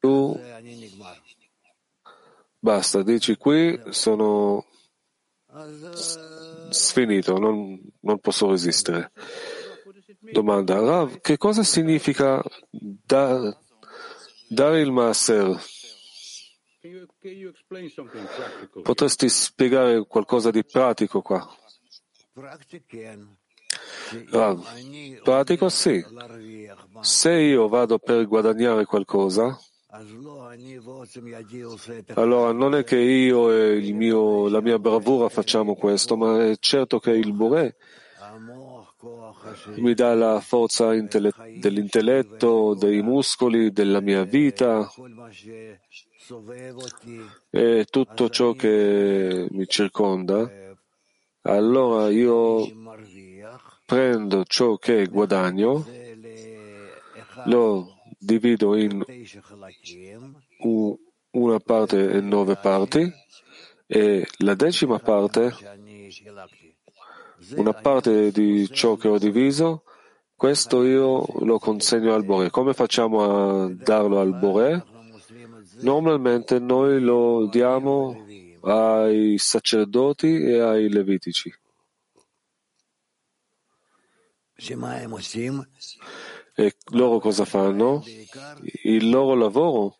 tu 0.00 0.40
basta, 2.58 3.02
dici 3.02 3.36
qui 3.36 3.80
sono 3.90 4.64
sfinito, 6.70 7.38
non, 7.38 7.80
non 8.00 8.18
posso 8.18 8.50
resistere. 8.50 9.12
Domanda, 10.32 10.80
Rav, 10.80 11.20
che 11.20 11.36
cosa 11.36 11.62
significa 11.62 12.42
da, 12.70 13.56
dare 14.48 14.80
il 14.80 14.92
Maaser? 14.92 15.60
Potresti 18.82 19.28
spiegare 19.28 20.06
qualcosa 20.06 20.50
di 20.50 20.64
pratico 20.64 21.20
qua? 21.20 21.46
Rav, 24.30 25.22
pratico 25.22 25.68
sì. 25.68 26.04
Se 27.00 27.32
io 27.32 27.68
vado 27.68 27.98
per 27.98 28.26
guadagnare 28.26 28.84
qualcosa, 28.84 29.58
allora 32.14 32.52
non 32.52 32.74
è 32.76 32.84
che 32.84 32.96
io 32.96 33.52
e 33.52 33.92
mio, 33.92 34.48
la 34.48 34.60
mia 34.60 34.78
bravura 34.78 35.28
facciamo 35.28 35.74
questo, 35.74 36.16
ma 36.16 36.46
è 36.46 36.56
certo 36.60 37.00
che 37.00 37.10
il 37.10 37.32
Bore 37.32 37.76
mi 39.76 39.94
dà 39.94 40.14
la 40.14 40.40
forza 40.40 40.90
dell'intelletto, 40.90 42.74
dei 42.74 43.02
muscoli, 43.02 43.72
della 43.72 44.00
mia 44.00 44.22
vita 44.22 44.88
e 47.50 47.86
tutto 47.90 48.28
ciò 48.28 48.52
che 48.52 49.48
mi 49.50 49.66
circonda. 49.66 50.48
Allora 51.42 52.10
io 52.10 52.64
prendo 53.84 54.44
ciò 54.44 54.76
che 54.76 55.06
guadagno, 55.06 55.84
lo 57.46 57.99
divido 58.20 58.76
in 58.76 59.02
una 61.30 61.58
parte 61.60 62.10
e 62.10 62.20
nove 62.20 62.56
parti 62.56 63.10
e 63.86 64.28
la 64.38 64.54
decima 64.54 64.98
parte, 64.98 65.52
una 67.56 67.72
parte 67.72 68.30
di 68.30 68.68
ciò 68.70 68.96
che 68.96 69.08
ho 69.08 69.18
diviso, 69.18 69.84
questo 70.36 70.84
io 70.84 71.26
lo 71.40 71.58
consegno 71.58 72.14
al 72.14 72.24
Bore. 72.24 72.50
Come 72.50 72.72
facciamo 72.74 73.64
a 73.64 73.68
darlo 73.72 74.20
al 74.20 74.38
Bore? 74.38 74.84
Normalmente 75.80 76.58
noi 76.58 77.00
lo 77.00 77.46
diamo 77.46 78.26
ai 78.62 79.38
sacerdoti 79.38 80.42
e 80.42 80.60
ai 80.60 80.88
levitici. 80.88 81.52
E 86.60 86.76
loro 86.90 87.20
cosa 87.20 87.46
fanno? 87.46 88.04
Il 88.82 89.08
loro 89.08 89.34
lavoro 89.34 89.96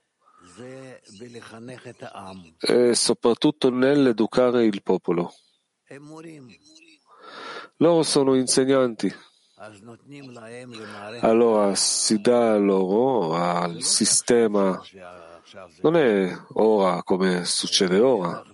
è 2.59 2.93
soprattutto 2.93 3.71
nell'educare 3.71 4.67
il 4.67 4.83
popolo. 4.83 5.33
Loro 7.77 8.03
sono 8.03 8.35
insegnanti. 8.35 9.11
Allora 11.21 11.75
si 11.75 12.21
dà 12.21 12.59
loro 12.59 13.33
al 13.33 13.81
sistema, 13.81 14.83
non 15.81 15.97
è 15.97 16.31
ora 16.53 17.03
come 17.03 17.47
succede 17.47 17.99
ora, 18.01 18.45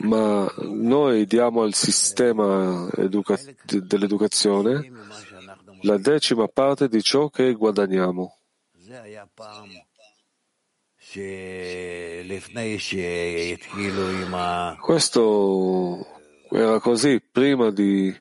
ma 0.00 0.52
noi 0.58 1.26
diamo 1.26 1.62
al 1.62 1.74
sistema 1.74 2.88
educa- 2.96 3.38
dell'educazione 3.64 4.90
la 5.82 5.96
decima 5.98 6.46
parte 6.48 6.88
di 6.88 7.02
ciò 7.02 7.28
che 7.28 7.52
guadagniamo. 7.54 8.36
Questo 14.80 16.06
era 16.50 16.78
così 16.80 17.20
prima 17.20 17.70
di 17.70 18.14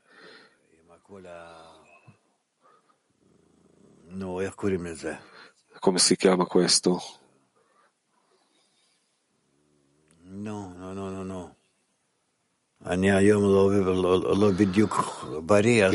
come 5.79 5.99
si 5.99 6.15
chiama 6.15 6.45
questo? 6.45 7.18
No, 10.39 10.73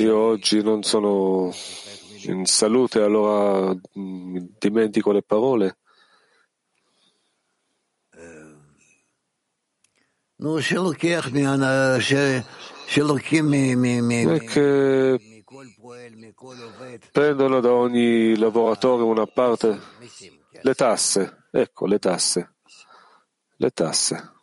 Io 0.03 0.19
oggi 0.19 0.63
non 0.63 0.83
sono 0.83 1.51
in 2.27 2.45
salute, 2.45 3.01
allora 3.01 3.75
dimentico 3.93 5.13
le 5.13 5.23
parole. 5.23 5.79
Non 14.25 14.35
è 14.35 14.41
che 14.45 15.45
prendono 17.11 17.61
da 17.61 17.73
ogni 17.73 18.37
lavoratore 18.37 19.03
una 19.05 19.27
parte, 19.27 19.81
le 20.61 20.75
tasse, 20.75 21.47
ecco 21.51 21.87
le 21.87 21.99
tasse, 21.99 22.57
le 23.57 23.71
tasse. 23.71 24.34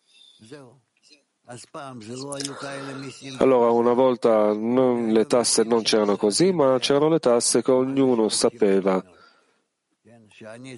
Allora, 3.39 3.71
una 3.71 3.93
volta 3.93 4.53
non, 4.53 5.11
le 5.11 5.25
tasse 5.25 5.63
non 5.63 5.81
c'erano 5.81 6.15
così, 6.15 6.51
ma 6.51 6.77
c'erano 6.79 7.09
le 7.09 7.19
tasse 7.19 7.61
che 7.61 7.71
ognuno 7.71 8.29
sapeva 8.29 9.03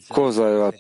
cosa 0.08 0.48
era 0.48 0.72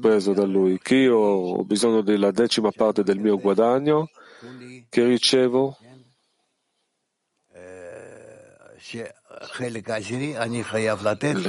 preso 0.00 0.32
da 0.32 0.44
lui, 0.44 0.78
che 0.78 0.96
io 0.96 1.16
ho 1.16 1.64
bisogno 1.64 2.02
della 2.02 2.30
decima 2.30 2.70
parte 2.70 3.02
del 3.02 3.18
mio 3.18 3.38
guadagno 3.38 4.10
che 4.88 5.04
ricevo 5.04 5.76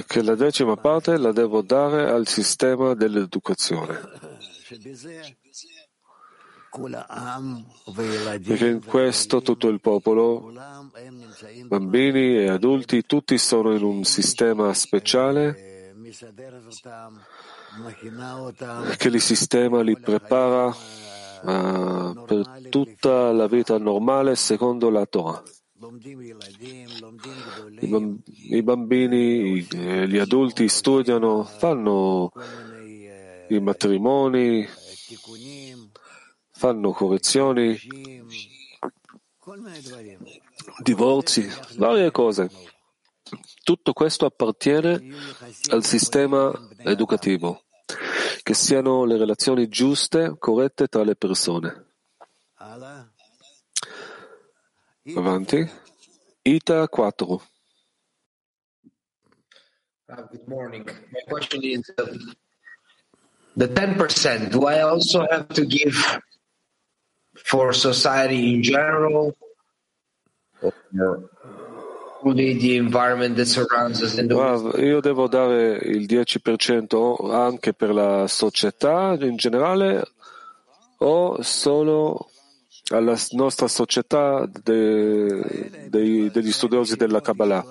che 0.08 0.22
la 0.24 0.36
decima 0.36 0.76
parte 0.76 1.18
la 1.18 1.32
devo 1.32 1.62
dare 1.62 2.10
al 2.10 2.28
sistema 2.28 2.96
dell'educazione. 2.96 4.00
Perché 8.46 8.68
in 8.68 8.84
questo 8.86 9.42
tutto 9.42 9.68
il 9.68 9.80
popolo, 9.82 10.52
bambini 11.66 12.38
e 12.38 12.50
adulti, 12.50 13.04
tutti 13.06 13.38
sono 13.38 13.76
in 13.76 13.84
un 13.84 14.04
sistema 14.04 14.74
speciale 14.74 15.94
che 18.98 19.10
li 19.10 19.20
sistema, 19.20 19.82
li 19.82 20.00
prepara 20.00 20.66
uh, 20.68 22.24
per 22.26 22.62
tutta 22.70 23.32
la 23.32 23.48
vita 23.48 23.78
normale 23.78 24.36
secondo 24.36 24.90
la 24.90 25.06
Torah. 25.06 25.44
I 28.50 28.64
bambini, 28.64 29.62
gli 29.62 30.18
adulti 30.18 30.68
studiano, 30.68 31.44
fanno 31.44 32.32
i 33.50 33.60
matrimoni, 33.60 34.68
fanno 36.60 36.92
correzioni, 36.92 37.80
divorzi, 40.84 41.50
varie 41.78 42.12
cose. 42.12 42.50
Tutto 43.64 43.94
questo 43.94 44.26
appartiene 44.26 45.16
al 45.72 45.86
sistema 45.86 46.52
educativo, 46.80 47.64
che 48.44 48.54
siano 48.54 49.06
le 49.06 49.16
relazioni 49.16 49.70
giuste, 49.70 50.36
corrette 50.38 50.88
tra 50.88 51.04
le 51.04 51.16
persone. 51.16 51.86
Avanti. 55.16 55.88
Ita 56.42 56.90
4. 56.90 57.42
Uh, 60.08 60.28
good 60.30 60.48
morning. 60.48 60.86
My 61.12 61.22
question 61.26 61.62
is 61.64 61.94
the 63.56 63.68
10%, 63.68 64.50
do 64.50 64.66
I 64.66 64.82
also 64.82 65.26
have 65.30 65.48
to 65.50 65.66
give 65.66 65.96
for 67.44 67.74
society 67.74 68.54
in 68.54 68.62
general 68.62 69.36
only 72.22 72.58
the 72.58 72.76
environment 72.76 73.36
that 73.38 73.48
surrounds 73.48 74.02
us 74.02 74.16
Wow, 74.22 74.78
io 74.78 75.00
devo 75.00 75.28
dare 75.28 75.78
il 75.78 76.06
10% 76.06 77.32
anche 77.32 77.74
per 77.74 77.94
la 77.94 78.28
società 78.28 79.16
in 79.20 79.36
generale 79.38 80.04
o 80.98 81.42
solo 81.42 82.30
alla 82.90 83.16
nostra 83.32 83.68
società 83.68 84.46
de, 84.52 85.88
de, 85.90 86.32
degli 86.32 86.52
studiosi 86.52 86.96
della 86.96 87.22
Kabbalah. 87.22 87.64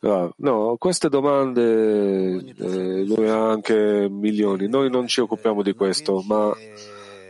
Ah, 0.00 0.30
no, 0.36 0.76
queste 0.78 1.08
domande 1.08 2.54
eh, 2.56 3.04
lui 3.04 3.28
ha 3.28 3.50
anche 3.50 4.06
milioni. 4.08 4.68
Noi 4.68 4.90
non 4.90 5.06
ci 5.08 5.20
occupiamo 5.20 5.62
di 5.62 5.72
questo, 5.72 6.22
ma 6.26 6.54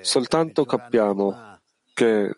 soltanto 0.07 0.65
capiamo 0.65 1.59
che 1.93 2.33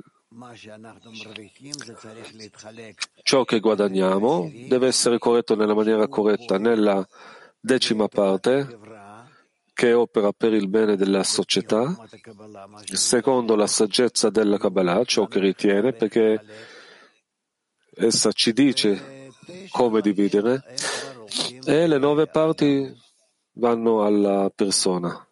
ciò 3.23 3.45
che 3.45 3.61
guadagniamo 3.61 4.51
deve 4.69 4.87
essere 4.87 5.19
corretto 5.19 5.55
nella 5.55 5.75
maniera 5.75 6.09
corretta 6.09 6.59
nella 6.59 7.07
decima 7.61 8.09
parte 8.09 8.79
che 9.73 9.93
opera 9.93 10.33
per 10.33 10.55
il 10.55 10.69
bene 10.69 10.97
della 10.97 11.23
società, 11.23 11.97
secondo 12.85 13.55
la 13.55 13.69
saggezza 13.69 14.29
della 14.29 14.59
Kabbalah, 14.59 15.05
ciò 15.05 15.27
che 15.27 15.39
ritiene, 15.39 15.93
perché 15.93 16.45
essa 17.95 18.33
ci 18.33 18.53
dice 18.53 19.31
come 19.71 20.01
dividere, 20.01 20.65
e 21.65 21.87
le 21.87 21.99
nove 21.99 22.27
parti 22.27 22.93
vanno 23.53 24.05
alla 24.05 24.51
persona. 24.53 25.25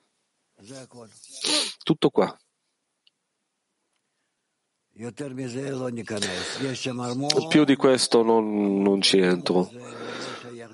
Tutto 1.83 2.11
qua. 2.11 2.37
Più 7.49 7.65
di 7.65 7.77
questo 7.77 8.23
non, 8.23 8.83
non 8.83 9.03
ci 9.03 9.19
entro. 9.19 9.69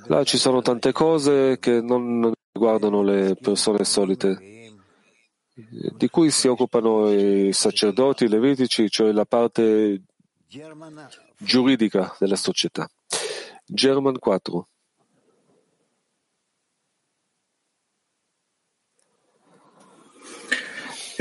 Là 0.06 0.22
ci 0.24 0.38
sono 0.38 0.62
tante 0.62 0.92
cose 0.92 1.58
che 1.58 1.80
non 1.80 2.32
riguardano 2.52 3.02
le 3.02 3.34
persone 3.34 3.84
solite, 3.84 4.76
di 5.54 6.08
cui 6.08 6.30
si 6.30 6.46
occupano 6.46 7.10
i 7.10 7.52
sacerdoti, 7.52 8.24
i 8.24 8.28
levitici, 8.28 8.88
cioè 8.88 9.10
la 9.10 9.24
parte 9.24 10.02
giuridica 11.36 12.14
della 12.18 12.36
società. 12.36 12.88
German 13.64 14.18
4. 14.18 14.68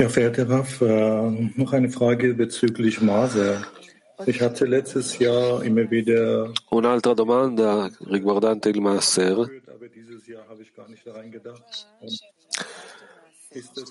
Ja, 0.02 0.08
verehrter 0.08 0.50
Raff, 0.50 0.80
äh, 0.80 1.30
noch 1.54 1.72
eine 1.72 1.88
Frage 1.88 2.34
bezüglich 2.34 3.00
Maser. 3.00 3.62
Ich 4.26 4.40
hatte 4.40 4.64
letztes 4.64 5.16
Jahr 5.20 5.62
immer 5.62 5.88
wieder 5.92 6.52
Un'altra 6.70 7.14
domanda 7.14 7.88
riguardante 8.10 8.70
il 8.70 8.80
Maser. 8.80 9.48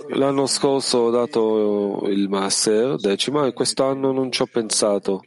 L'anno 0.09 0.47
scorso 0.47 0.97
ho 0.97 1.11
dato 1.11 2.01
il 2.09 2.27
Maser 2.27 2.97
decima 2.97 3.47
e 3.47 3.53
quest'anno 3.53 4.11
non 4.11 4.33
ci 4.33 4.41
ho 4.41 4.47
pensato 4.47 5.21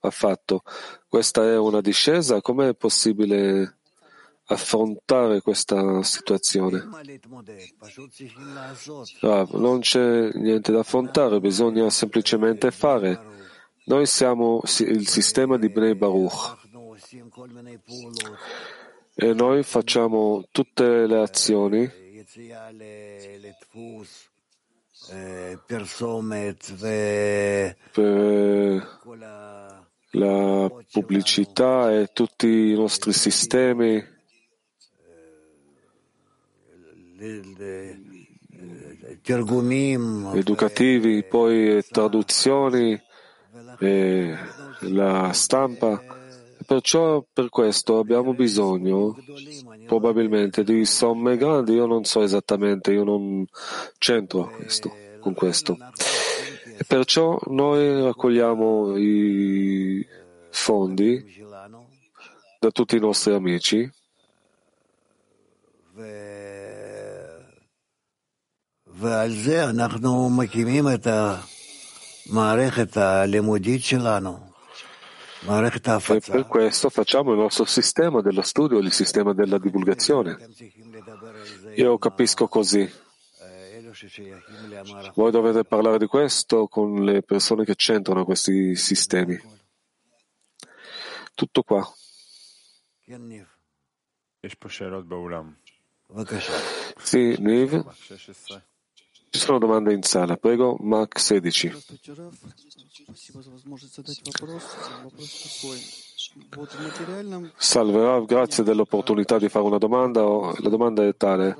affatto. 0.00 0.62
Questa 1.06 1.44
è 1.44 1.58
una 1.58 1.82
discesa? 1.82 2.40
Com'è 2.40 2.74
possibile 2.74 3.79
affrontare 4.50 5.40
questa 5.40 6.02
situazione? 6.02 6.88
Ah, 9.20 9.46
non 9.52 9.80
c'è 9.80 10.30
niente 10.34 10.72
da 10.72 10.80
affrontare, 10.80 11.40
bisogna 11.40 11.88
semplicemente 11.90 12.70
fare. 12.70 13.38
Noi 13.84 14.06
siamo 14.06 14.60
il 14.80 15.08
sistema 15.08 15.56
di 15.56 15.68
Bnei 15.68 15.94
Baruch 15.94 16.58
e 19.14 19.32
noi 19.32 19.62
facciamo 19.62 20.44
tutte 20.50 21.06
le 21.06 21.18
azioni 21.18 21.90
per 27.92 28.98
la 30.12 30.70
pubblicità 30.90 31.92
e 31.92 32.10
tutti 32.12 32.46
i 32.46 32.74
nostri 32.74 33.12
sistemi 33.12 34.18
educativi, 40.34 41.22
poi 41.24 41.82
traduzioni 41.90 43.00
e 43.78 44.34
la 44.80 45.32
stampa. 45.32 46.02
Perciò 46.66 47.24
per 47.32 47.48
questo 47.48 47.98
abbiamo 47.98 48.32
bisogno 48.32 49.16
probabilmente 49.86 50.62
di 50.62 50.84
somme 50.84 51.36
grandi, 51.36 51.74
io 51.74 51.86
non 51.86 52.04
so 52.04 52.22
esattamente, 52.22 52.92
io 52.92 53.02
non 53.02 53.44
c'entro 53.98 54.50
questo, 54.54 54.94
con 55.18 55.34
questo. 55.34 55.76
E 56.78 56.84
perciò 56.86 57.38
noi 57.48 58.02
raccogliamo 58.04 58.96
i 58.96 60.06
fondi 60.50 61.38
da 62.58 62.70
tutti 62.70 62.96
i 62.96 63.00
nostri 63.00 63.32
amici 63.34 63.90
E 76.28 76.32
per 76.32 76.46
questo 76.46 76.90
facciamo 76.90 77.32
il 77.32 77.38
nostro 77.38 77.64
sistema 77.64 78.20
dello 78.20 78.42
studio, 78.42 78.78
il 78.78 78.92
sistema 78.92 79.32
della 79.32 79.58
divulgazione. 79.58 80.36
Io 81.76 81.96
capisco 81.96 82.46
così. 82.46 82.90
Voi 85.14 85.30
dovete 85.30 85.64
parlare 85.64 85.96
di 85.96 86.06
questo 86.06 86.68
con 86.68 87.02
le 87.02 87.22
persone 87.22 87.64
che 87.64 87.74
c'entrano 87.76 88.26
questi 88.26 88.76
sistemi. 88.76 89.40
Tutto 91.34 91.62
qua. 91.62 91.90
Sì, 97.02 97.34
Niv. 97.38 97.82
Ci 99.30 99.38
sono 99.38 99.58
domande 99.58 99.92
in 99.92 100.02
sala. 100.02 100.36
Prego, 100.36 100.76
Mac 100.80 101.18
16. 101.18 101.72
Salve 107.56 108.00
Rav, 108.00 108.26
grazie 108.26 108.64
dell'opportunità 108.64 109.38
di 109.38 109.48
fare 109.48 109.64
una 109.64 109.78
domanda. 109.78 110.20
La 110.58 110.68
domanda 110.68 111.06
è 111.06 111.14
tale. 111.16 111.56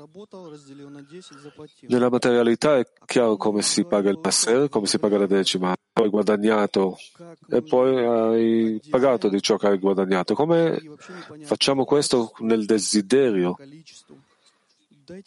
Nella 1.87 2.09
materialità 2.09 2.77
è 2.77 2.85
chiaro 3.05 3.37
come 3.37 3.61
si 3.61 3.85
paga 3.85 4.09
il 4.09 4.19
passer, 4.19 4.67
come 4.67 4.87
si 4.87 4.99
paga 4.99 5.17
la 5.17 5.25
decima. 5.25 5.73
Poi 5.93 6.09
guadagnato 6.09 6.97
e 7.49 7.61
poi 7.61 8.05
hai 8.05 8.81
pagato 8.89 9.29
di 9.29 9.41
ciò 9.41 9.55
che 9.57 9.67
hai 9.67 9.77
guadagnato. 9.77 10.35
Come 10.35 10.77
facciamo 11.43 11.85
questo 11.85 12.33
nel 12.39 12.65
desiderio? 12.65 13.55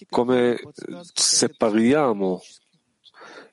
Come 0.08 0.58
separiamo 1.12 2.40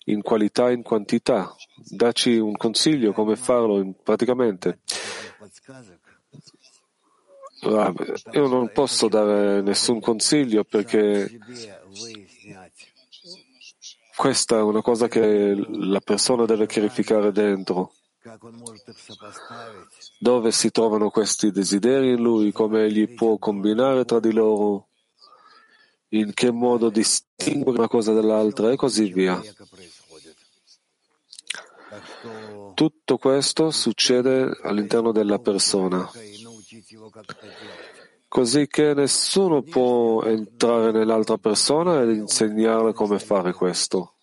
in 0.05 0.21
qualità 0.21 0.69
e 0.69 0.73
in 0.73 0.81
quantità? 0.83 1.55
Dacci 1.75 2.37
un 2.37 2.53
consiglio 2.53 3.11
come 3.11 3.35
farlo 3.35 3.93
praticamente. 4.03 4.79
Io 7.63 8.47
non 8.47 8.71
posso 8.73 9.07
dare 9.07 9.61
nessun 9.61 9.99
consiglio 9.99 10.63
perché 10.63 11.37
questa 14.15 14.57
è 14.57 14.61
una 14.61 14.81
cosa 14.81 15.07
che 15.07 15.55
la 15.55 15.99
persona 15.99 16.45
deve 16.45 16.65
chiarificare 16.65 17.31
dentro. 17.31 17.93
Dove 20.19 20.51
si 20.51 20.69
trovano 20.71 21.09
questi 21.09 21.51
desideri 21.51 22.11
in 22.11 22.21
lui, 22.21 22.51
come 22.51 22.83
egli 22.85 23.15
può 23.15 23.37
combinare 23.37 24.05
tra 24.05 24.19
di 24.19 24.31
loro, 24.31 24.89
in 26.13 26.33
che 26.33 26.51
modo 26.51 26.89
distinguere 26.89 27.77
una 27.77 27.88
cosa 27.88 28.13
dall'altra 28.13 28.71
e 28.71 28.75
così 28.75 29.11
via. 29.11 29.41
Tutto 32.73 33.17
questo 33.17 33.71
succede 33.71 34.57
all'interno 34.63 35.11
della 35.11 35.39
persona, 35.39 36.09
così 38.27 38.67
che 38.67 38.93
nessuno 38.93 39.61
può 39.61 40.23
entrare 40.23 40.91
nell'altra 40.91 41.38
persona 41.38 42.01
ed 42.01 42.09
insegnarle 42.11 42.93
come 42.93 43.19
fare 43.19 43.53
questo. 43.53 44.15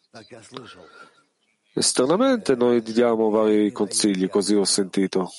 Esternamente 1.74 2.56
noi 2.56 2.82
diamo 2.82 3.30
vari 3.30 3.70
consigli, 3.70 4.28
così 4.28 4.54
ho 4.54 4.64
sentito, 4.64 5.30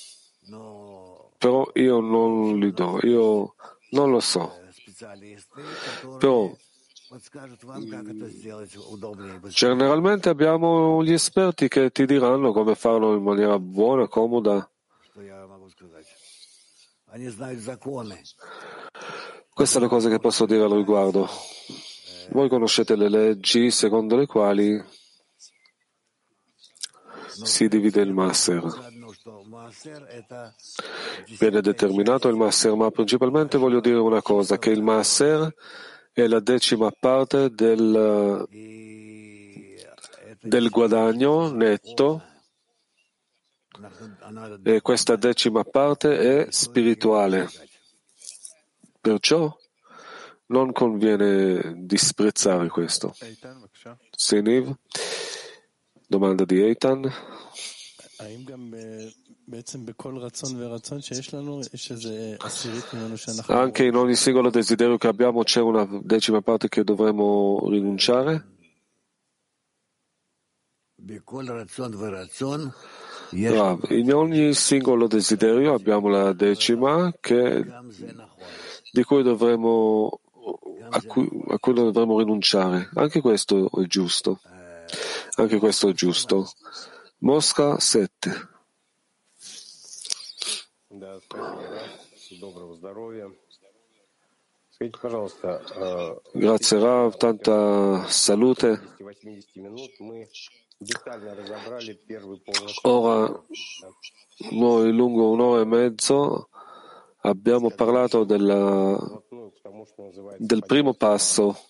però 1.37 1.69
io 1.73 1.99
non 1.99 2.57
li 2.59 2.71
do, 2.71 2.99
io 3.01 3.55
non 3.91 4.11
lo 4.11 4.19
so. 4.19 4.58
Però 6.19 6.55
generalmente 9.49 10.29
abbiamo 10.29 11.03
gli 11.03 11.11
esperti 11.11 11.67
che 11.67 11.89
ti 11.91 12.05
diranno 12.05 12.51
come 12.51 12.75
farlo 12.75 13.15
in 13.15 13.23
maniera 13.23 13.57
buona, 13.57 14.07
comoda. 14.07 14.69
Queste 19.53 19.73
sono 19.73 19.85
le 19.85 19.89
cose 19.89 20.09
che 20.09 20.19
posso 20.19 20.45
dire 20.45 20.63
al 20.63 20.71
riguardo. 20.71 21.27
Voi 22.31 22.47
conoscete 22.47 22.95
le 22.95 23.09
leggi 23.09 23.71
secondo 23.71 24.15
le 24.15 24.27
quali 24.27 24.81
si 27.25 27.67
divide 27.67 28.01
il 28.01 28.13
Maser. 28.13 28.88
Viene 31.37 31.61
determinato 31.61 32.27
il 32.27 32.35
Maser, 32.35 32.75
ma 32.75 32.89
principalmente 32.91 33.57
voglio 33.57 33.79
dire 33.79 33.97
una 33.97 34.21
cosa, 34.21 34.57
che 34.57 34.69
il 34.69 34.81
Maser 34.81 35.53
è 36.11 36.27
la 36.27 36.39
decima 36.39 36.91
parte 36.91 37.49
del, 37.51 38.47
del 40.41 40.69
guadagno 40.69 41.51
netto 41.51 42.23
e 44.63 44.81
questa 44.81 45.15
decima 45.15 45.63
parte 45.63 46.45
è 46.45 46.51
spirituale. 46.51 47.47
Perciò 48.99 49.55
non 50.47 50.71
conviene 50.71 51.73
disprezzare 51.77 52.67
questo. 52.67 53.15
Siniv, 54.11 54.73
domanda 56.07 56.43
di 56.43 56.59
Eitan. 56.59 57.09
Anche 63.47 63.85
in 63.85 63.95
ogni 63.95 64.15
singolo 64.15 64.49
desiderio 64.49 64.97
che 64.97 65.07
abbiamo 65.07 65.43
c'è 65.43 65.61
una 65.61 65.87
decima 66.01 66.41
parte 66.41 66.67
che 66.67 66.83
dovremmo 66.83 67.65
rinunciare? 67.69 68.45
No, 73.53 73.79
in 73.89 74.13
ogni 74.13 74.53
singolo 74.53 75.07
desiderio 75.07 75.73
abbiamo 75.73 76.09
la 76.09 76.33
decima 76.33 77.13
che, 77.21 77.65
di 78.91 79.03
cui 79.03 79.23
dovremmo, 79.23 80.19
a, 80.89 81.01
cui, 81.03 81.29
a 81.47 81.57
cui 81.57 81.73
dovremmo 81.73 82.19
rinunciare. 82.19 82.89
Anche 82.95 83.21
questo 83.21 83.69
è 83.81 83.85
giusto. 83.85 84.41
Anche 85.35 85.57
questo 85.57 85.87
è 85.87 85.93
giusto. 85.93 86.51
Mosca 87.19 87.77
7. 87.79 88.31
Grazie 96.31 96.79
Rav, 96.79 97.17
tanta 97.17 98.07
salute. 98.07 98.81
Ora 102.83 103.43
noi 104.51 104.93
lungo 104.93 105.29
un'ora 105.31 105.61
e 105.61 105.65
mezzo 105.65 106.49
abbiamo 107.21 107.69
parlato 107.71 108.23
della, 108.23 109.21
del 110.37 110.65
primo 110.65 110.93
passo. 110.93 111.68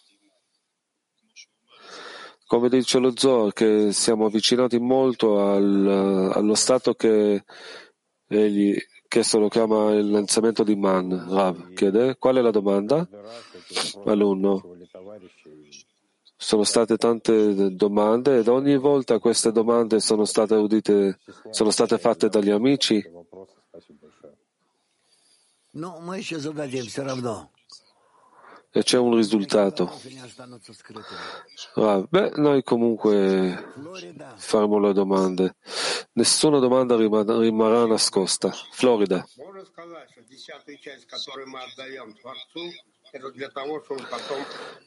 Come 2.49 2.67
dice 2.67 2.97
lo 2.97 3.13
Zohar, 3.15 3.53
che 3.53 3.93
siamo 3.93 4.25
avvicinati 4.25 4.79
molto 4.79 5.39
al, 5.39 6.31
allo 6.33 6.55
stato 6.55 6.95
che 6.95 7.43
egli 8.27 8.75
che 9.07 9.23
lo 9.33 9.49
chiama 9.49 9.91
il 9.91 10.09
lanciamento 10.09 10.63
di 10.63 10.75
Man. 10.75 11.27
Rav 11.29 11.73
chiede 11.73 12.17
qual 12.17 12.37
è 12.37 12.41
la 12.41 12.49
domanda? 12.49 13.07
Alunno. 14.05 14.63
Sono 16.35 16.63
state 16.63 16.97
tante 16.97 17.75
domande 17.75 18.39
ed 18.39 18.47
ogni 18.47 18.77
volta 18.77 19.19
queste 19.19 19.51
domande 19.51 19.99
sono 19.99 20.25
state 20.25 20.55
udite, 20.55 21.19
sono 21.51 21.69
state 21.69 21.99
fatte 21.99 22.29
dagli 22.29 22.49
amici. 22.49 22.99
E 28.71 28.83
c'è 28.83 28.99
un 28.99 29.15
risultato. 29.15 29.91
Ah, 31.75 32.05
beh, 32.07 32.33
noi 32.35 32.61
comunque 32.61 33.73
faremo 34.35 34.79
le 34.79 34.93
domande. 34.93 35.55
Nessuna 36.13 36.59
domanda 36.59 36.95
rimarrà 36.95 37.87
nascosta. 37.87 38.51
Florida. 38.71 39.25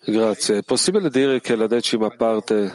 Grazie. 0.05 0.59
È 0.59 0.63
possibile 0.63 1.11
dire 1.11 1.41
che 1.41 1.57
la 1.57 1.67
decima 1.67 2.09
parte, 2.11 2.73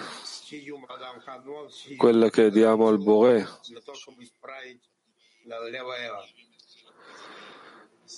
quella 1.95 2.29
che 2.29 2.51
diamo 2.51 2.88
al 2.89 2.97
Bore, 2.97 3.47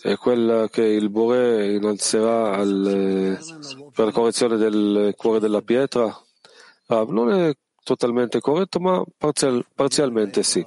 è 0.03 0.17
quella 0.17 0.69
che 0.69 0.83
il 0.83 1.09
Bore 1.09 1.73
innalzerà 1.75 2.55
al, 2.55 3.39
per 3.95 4.07
la 4.07 4.13
correzione 4.13 4.57
del 4.57 5.15
cuore 5.17 5.41
della 5.41 5.63
pietra? 5.63 6.07
Ah, 6.87 7.05
non 7.09 7.31
è 7.31 7.55
totalmente 7.83 8.41
corretto, 8.41 8.81
ma 8.81 9.03
parzial, 9.17 9.65
parzialmente 9.75 10.43
sì. 10.43 10.65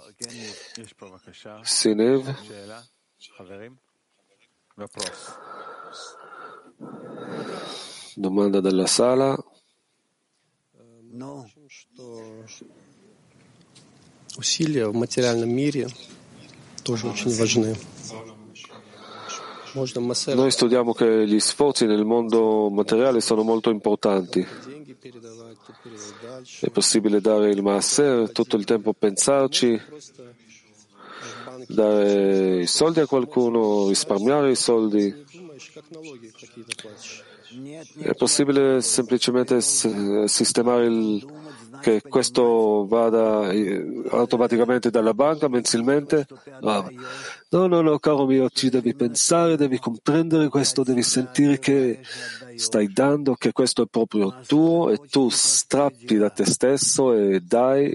Sinev. 1.61 2.35
Domanda 8.15 8.59
della 8.61 8.87
sala. 8.87 9.37
усилия 14.37 14.87
в 14.87 14.95
материальном 14.95 15.49
мире 15.49 15.87
тоже 16.83 17.07
очень 17.07 17.35
важны. 17.35 17.75
Noi 20.34 20.50
studiamo 20.50 20.92
che 20.92 21.26
gli 21.26 21.40
sforzi 21.40 21.86
nel 21.86 22.04
mondo 22.04 22.68
materiale 22.68 23.22
sono 23.22 23.42
molto 23.42 23.70
importanti. 23.70 24.46
È 26.60 26.70
possibile 26.70 27.20
dare 27.20 27.50
il 27.50 27.62
Maaser, 27.62 28.30
tutto 28.32 28.56
il 28.56 28.64
tempo 28.64 28.92
pensarci, 28.92 29.80
dare 31.68 32.60
i 32.60 32.66
soldi 32.66 33.00
a 33.00 33.06
qualcuno, 33.06 33.88
risparmiare 33.88 34.50
i 34.50 34.56
soldi. 34.56 35.24
È 37.98 38.14
possibile 38.14 38.82
semplicemente 38.82 39.60
sistemare 39.62 40.86
il, 40.86 41.26
che 41.80 42.02
questo 42.02 42.86
vada 42.86 43.50
eh, 43.50 44.02
automaticamente 44.10 44.90
dalla 44.90 45.14
banca 45.14 45.48
mensilmente? 45.48 46.26
No, 46.60 46.90
no, 47.52 47.66
no, 47.66 47.82
no, 47.82 47.98
caro 47.98 48.26
mio, 48.26 48.48
ci 48.50 48.70
devi 48.70 48.94
pensare, 48.94 49.56
devi 49.56 49.78
comprendere 49.78 50.48
questo, 50.48 50.82
devi 50.82 51.02
sentire 51.02 51.58
che 51.58 52.00
stai 52.56 52.90
dando, 52.92 53.34
che 53.34 53.52
questo 53.52 53.82
è 53.82 53.86
proprio 53.86 54.40
tuo 54.46 54.90
e 54.90 54.98
tu 54.98 55.28
strappi 55.28 56.16
da 56.16 56.30
te 56.30 56.46
stesso 56.46 57.12
e 57.12 57.40
dai. 57.40 57.94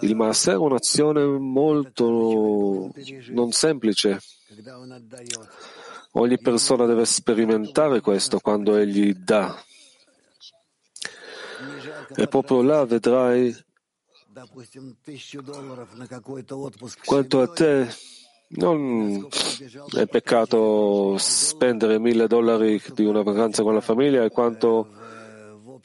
Il 0.00 0.14
Maaser 0.14 0.54
è 0.54 0.58
un'azione 0.58 1.24
molto 1.24 2.92
non 3.30 3.52
semplice. 3.52 4.20
Ogni 6.12 6.38
persona 6.38 6.84
deve 6.86 7.04
sperimentare 7.04 8.00
questo 8.00 8.40
quando 8.40 8.76
egli 8.76 9.14
dà. 9.14 9.56
E 12.16 12.26
proprio 12.26 12.62
là 12.62 12.84
vedrai 12.84 13.54
quanto 17.04 17.40
a 17.40 17.48
te 17.48 17.88
non 18.50 19.28
è 19.94 20.06
peccato 20.06 21.16
spendere 21.18 21.98
mille 21.98 22.26
dollari 22.26 22.82
di 22.94 23.04
una 23.04 23.22
vacanza 23.22 23.62
con 23.62 23.74
la 23.74 23.80
famiglia 23.80 24.24
e 24.24 24.30
quanto 24.30 24.88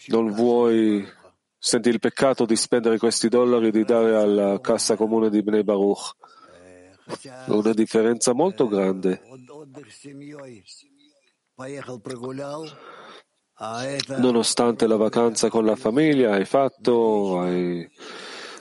non 0.07 0.31
vuoi 0.31 1.06
senti 1.57 1.90
il 1.90 1.99
peccato 1.99 2.45
di 2.45 2.56
spendere 2.56 2.98
questi 2.98 3.30
dollari 3.30 3.68
e 3.68 3.72
di 3.72 3.84
dare 3.84 4.15
alla 4.15 4.60
cassa 4.60 4.95
comune 4.95 5.30
di 5.30 5.41
Bnei 5.41 5.64
Baruch. 5.64 6.15
Una 7.48 7.73
differenza 7.73 8.34
molto 8.34 8.68
grande. 8.68 9.22
Nonostante 14.18 14.88
la 14.88 14.98
vacanza 14.98 15.49
con 15.49 15.65
la 15.65 15.76
famiglia, 15.76 16.34
hai 16.34 16.45
fatto, 16.45 17.40
hai, 17.40 17.90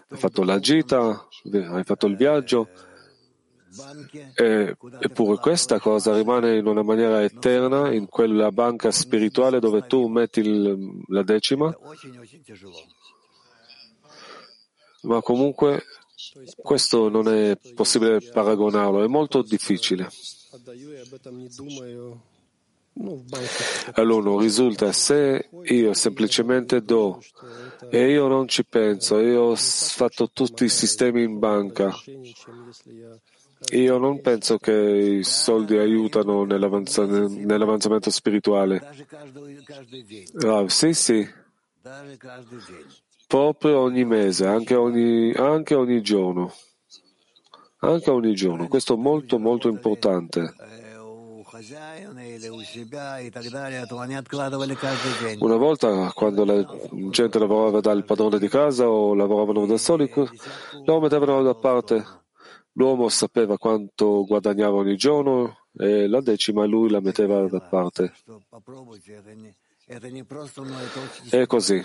hai 0.09 0.19
fatto 0.19 0.45
la 0.45 0.59
gita, 0.59 1.27
hai 1.53 1.85
fatto 1.85 2.07
il 2.07 2.17
viaggio, 2.17 2.69
eppure 4.35 5.37
questa 5.39 5.79
cosa 5.79 6.15
rimane 6.15 6.57
in 6.57 6.67
una 6.67 6.83
maniera 6.83 7.23
eterna 7.23 7.93
in 7.93 8.07
quella 8.09 8.51
banca 8.51 8.91
spirituale 8.91 9.61
dove 9.61 9.87
tu 9.87 10.07
metti 10.09 10.41
il, 10.41 11.03
la 11.09 11.23
decima, 11.23 11.75
ma 15.03 15.21
comunque 15.23 15.83
questo 16.57 17.09
non 17.09 17.29
è 17.29 17.59
possibile 17.75 18.21
paragonarlo, 18.21 19.03
è 19.03 19.09
molto 19.09 19.43
difficile. 19.43 20.09
Allora 23.93 24.39
risulta 24.39 24.93
se 24.93 25.49
io 25.65 25.95
semplicemente 25.95 26.83
do 26.83 27.23
e 27.89 28.11
io 28.11 28.27
non 28.29 28.47
ci 28.49 28.65
penso, 28.67 29.19
io 29.19 29.43
ho 29.43 29.57
fatto 29.57 30.31
tutti 30.31 30.65
i 30.65 30.69
sistemi 30.69 31.23
in 31.23 31.39
banca, 31.39 31.91
io 33.71 33.99
non 33.99 34.21
penso 34.21 34.59
che 34.59 34.73
i 34.73 35.25
soldi 35.25 35.77
aiutano 35.79 36.45
nell'avanzamento 36.45 38.11
spirituale. 38.11 38.83
Ah, 40.45 40.69
sì, 40.69 40.93
sì. 40.93 41.27
Proprio 43.27 43.79
ogni 43.81 44.05
mese, 44.05 44.47
anche 44.47 44.75
ogni, 44.75 45.33
anche 45.33 45.75
ogni 45.75 46.03
giorno. 46.03 46.53
Anche 47.79 48.11
ogni 48.11 48.35
giorno. 48.35 48.69
Questo 48.69 48.95
è 48.95 48.97
molto, 48.97 49.39
molto 49.39 49.69
importante. 49.69 50.55
Una 55.39 55.57
volta, 55.57 56.13
quando 56.13 56.45
la 56.45 56.67
gente 57.11 57.39
lavorava 57.39 57.81
dal 57.81 58.05
padrone 58.05 58.39
di 58.39 58.49
casa 58.49 58.89
o 58.89 59.15
lavoravano 59.15 59.67
da 59.67 59.77
soli, 59.77 60.11
lo 60.85 61.01
mettevano 61.01 61.43
da 61.43 61.55
parte. 61.55 62.21
L'uomo 62.73 63.09
sapeva 63.09 63.59
quanto 63.59 64.25
guadagnava 64.25 64.77
ogni 64.77 64.97
giorno 64.97 65.67
e 65.77 66.07
la 66.09 66.21
decima 66.21 66.65
lui 66.65 66.91
la 66.91 67.01
metteva 67.01 67.47
da 67.49 67.61
parte. 67.61 68.13
È 71.29 71.47
così. 71.47 71.85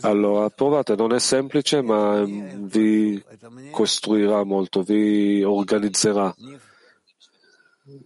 Allora, 0.00 0.50
provate, 0.50 0.96
non 0.96 1.12
è 1.12 1.20
semplice, 1.20 1.80
ma 1.82 2.24
vi 2.24 3.22
costruirà 3.70 4.42
molto, 4.44 4.82
vi 4.82 5.42
organizzerà 5.42 6.34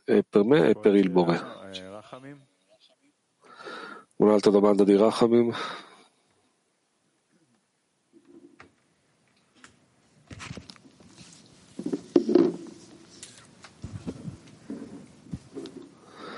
e 0.05 0.22
per 0.22 0.44
me 0.44 0.68
e 0.68 0.74
per 0.74 0.94
il 0.94 1.10
Bore. 1.10 1.40
Un'altra 4.16 4.51
domanda 4.51 4.85
di 4.85 4.97
Rachamim. 4.97 5.52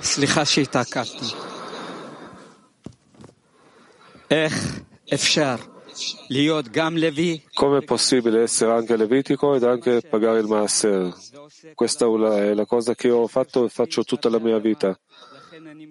סליחה 0.06 0.46
שהתעכבתי. 0.46 1.26
איך 4.32 4.82
אפשר 5.14 5.56
Come 7.54 7.80
è 7.80 7.84
possibile 7.84 8.44
essere 8.44 8.72
anche 8.72 8.96
levitico 8.96 9.56
ed 9.56 9.64
anche 9.64 10.02
pagare 10.02 10.40
il 10.40 10.48
Maaser? 10.48 11.14
Questa 11.76 12.06
è 12.06 12.54
la 12.54 12.66
cosa 12.66 12.96
che 12.96 13.12
ho 13.12 13.28
fatto 13.28 13.66
e 13.66 13.70
faccio 13.70 14.04
tutta 14.04 14.30
la 14.30 14.40
mia 14.40 14.58
vita. 14.58 14.98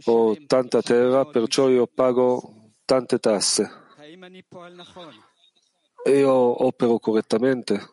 Ho 0.04 0.36
tanta 0.46 0.80
terra, 0.80 1.26
perciò 1.26 1.68
io 1.68 1.86
pago 1.86 2.72
tante 2.84 3.18
tasse. 3.18 3.70
E 6.02 6.18
io 6.18 6.64
opero 6.64 6.98
correttamente? 6.98 7.90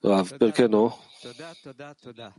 Rav, 0.00 0.36
perché 0.36 0.68
no? 0.68 0.98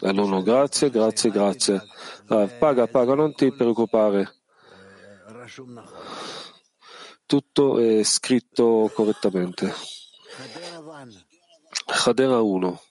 Ah, 0.00 0.12
no, 0.12 0.26
no, 0.26 0.42
grazie, 0.42 0.90
grazie, 0.90 1.30
grazie. 1.30 1.82
Rav, 2.26 2.58
paga, 2.58 2.86
paga, 2.86 3.14
non 3.14 3.34
ti 3.34 3.52
preoccupare 3.52 4.34
tutto 7.30 7.78
è 7.78 8.02
scritto 8.02 8.90
correttamente. 8.92 9.72
Hadera 12.04 12.40
1. 12.40 12.82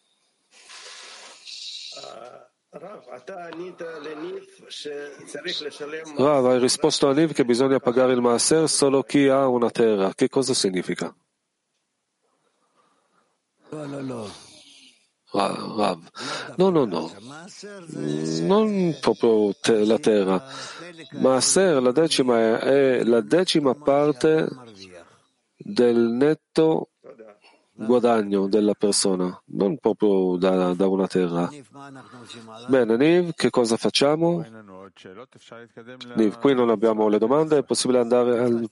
Rav, 6.16 6.45
hai 6.45 6.60
risposto 6.60 7.10
a 7.10 7.14
Niv 7.14 7.34
che 7.34 7.44
bisogna 7.44 7.80
pagare 7.80 8.14
il 8.14 8.22
Maaser 8.22 8.70
solo 8.70 9.03
chi 9.03 9.28
ha 9.28 9.45
una 9.45 9.70
terra. 9.70 10.14
Che 10.14 10.30
cosa 10.30 10.53
significa? 10.53 11.14
Rav. 15.32 16.00
No, 16.58 16.70
no, 16.70 16.86
no. 16.86 17.12
Non 18.42 18.98
proprio 19.00 19.54
te, 19.62 19.86
la 19.86 20.00
terra. 20.00 20.44
Maaser, 21.12 21.82
la 21.82 21.92
decima, 21.92 22.60
è, 22.60 23.04
la 23.04 23.22
decima 23.22 23.76
parte 23.76 24.48
del 25.56 25.98
netto 25.98 26.90
guadagno 27.86 28.48
della 28.48 28.74
persona, 28.74 29.42
non 29.46 29.78
proprio 29.78 30.36
da, 30.36 30.74
da 30.74 30.88
una 30.88 31.08
terra. 31.08 31.50
Bene, 32.68 32.98
Niv, 32.98 33.34
che 33.34 33.50
cosa 33.50 33.78
facciamo? 33.78 34.44
Niv, 36.16 36.38
qui 36.40 36.54
non 36.54 36.70
abbiamo 36.70 37.08
le 37.08 37.18
domande, 37.18 37.60
è 37.60 37.64
possibile 37.64 38.00
andare 38.00 38.40
al 38.40 38.70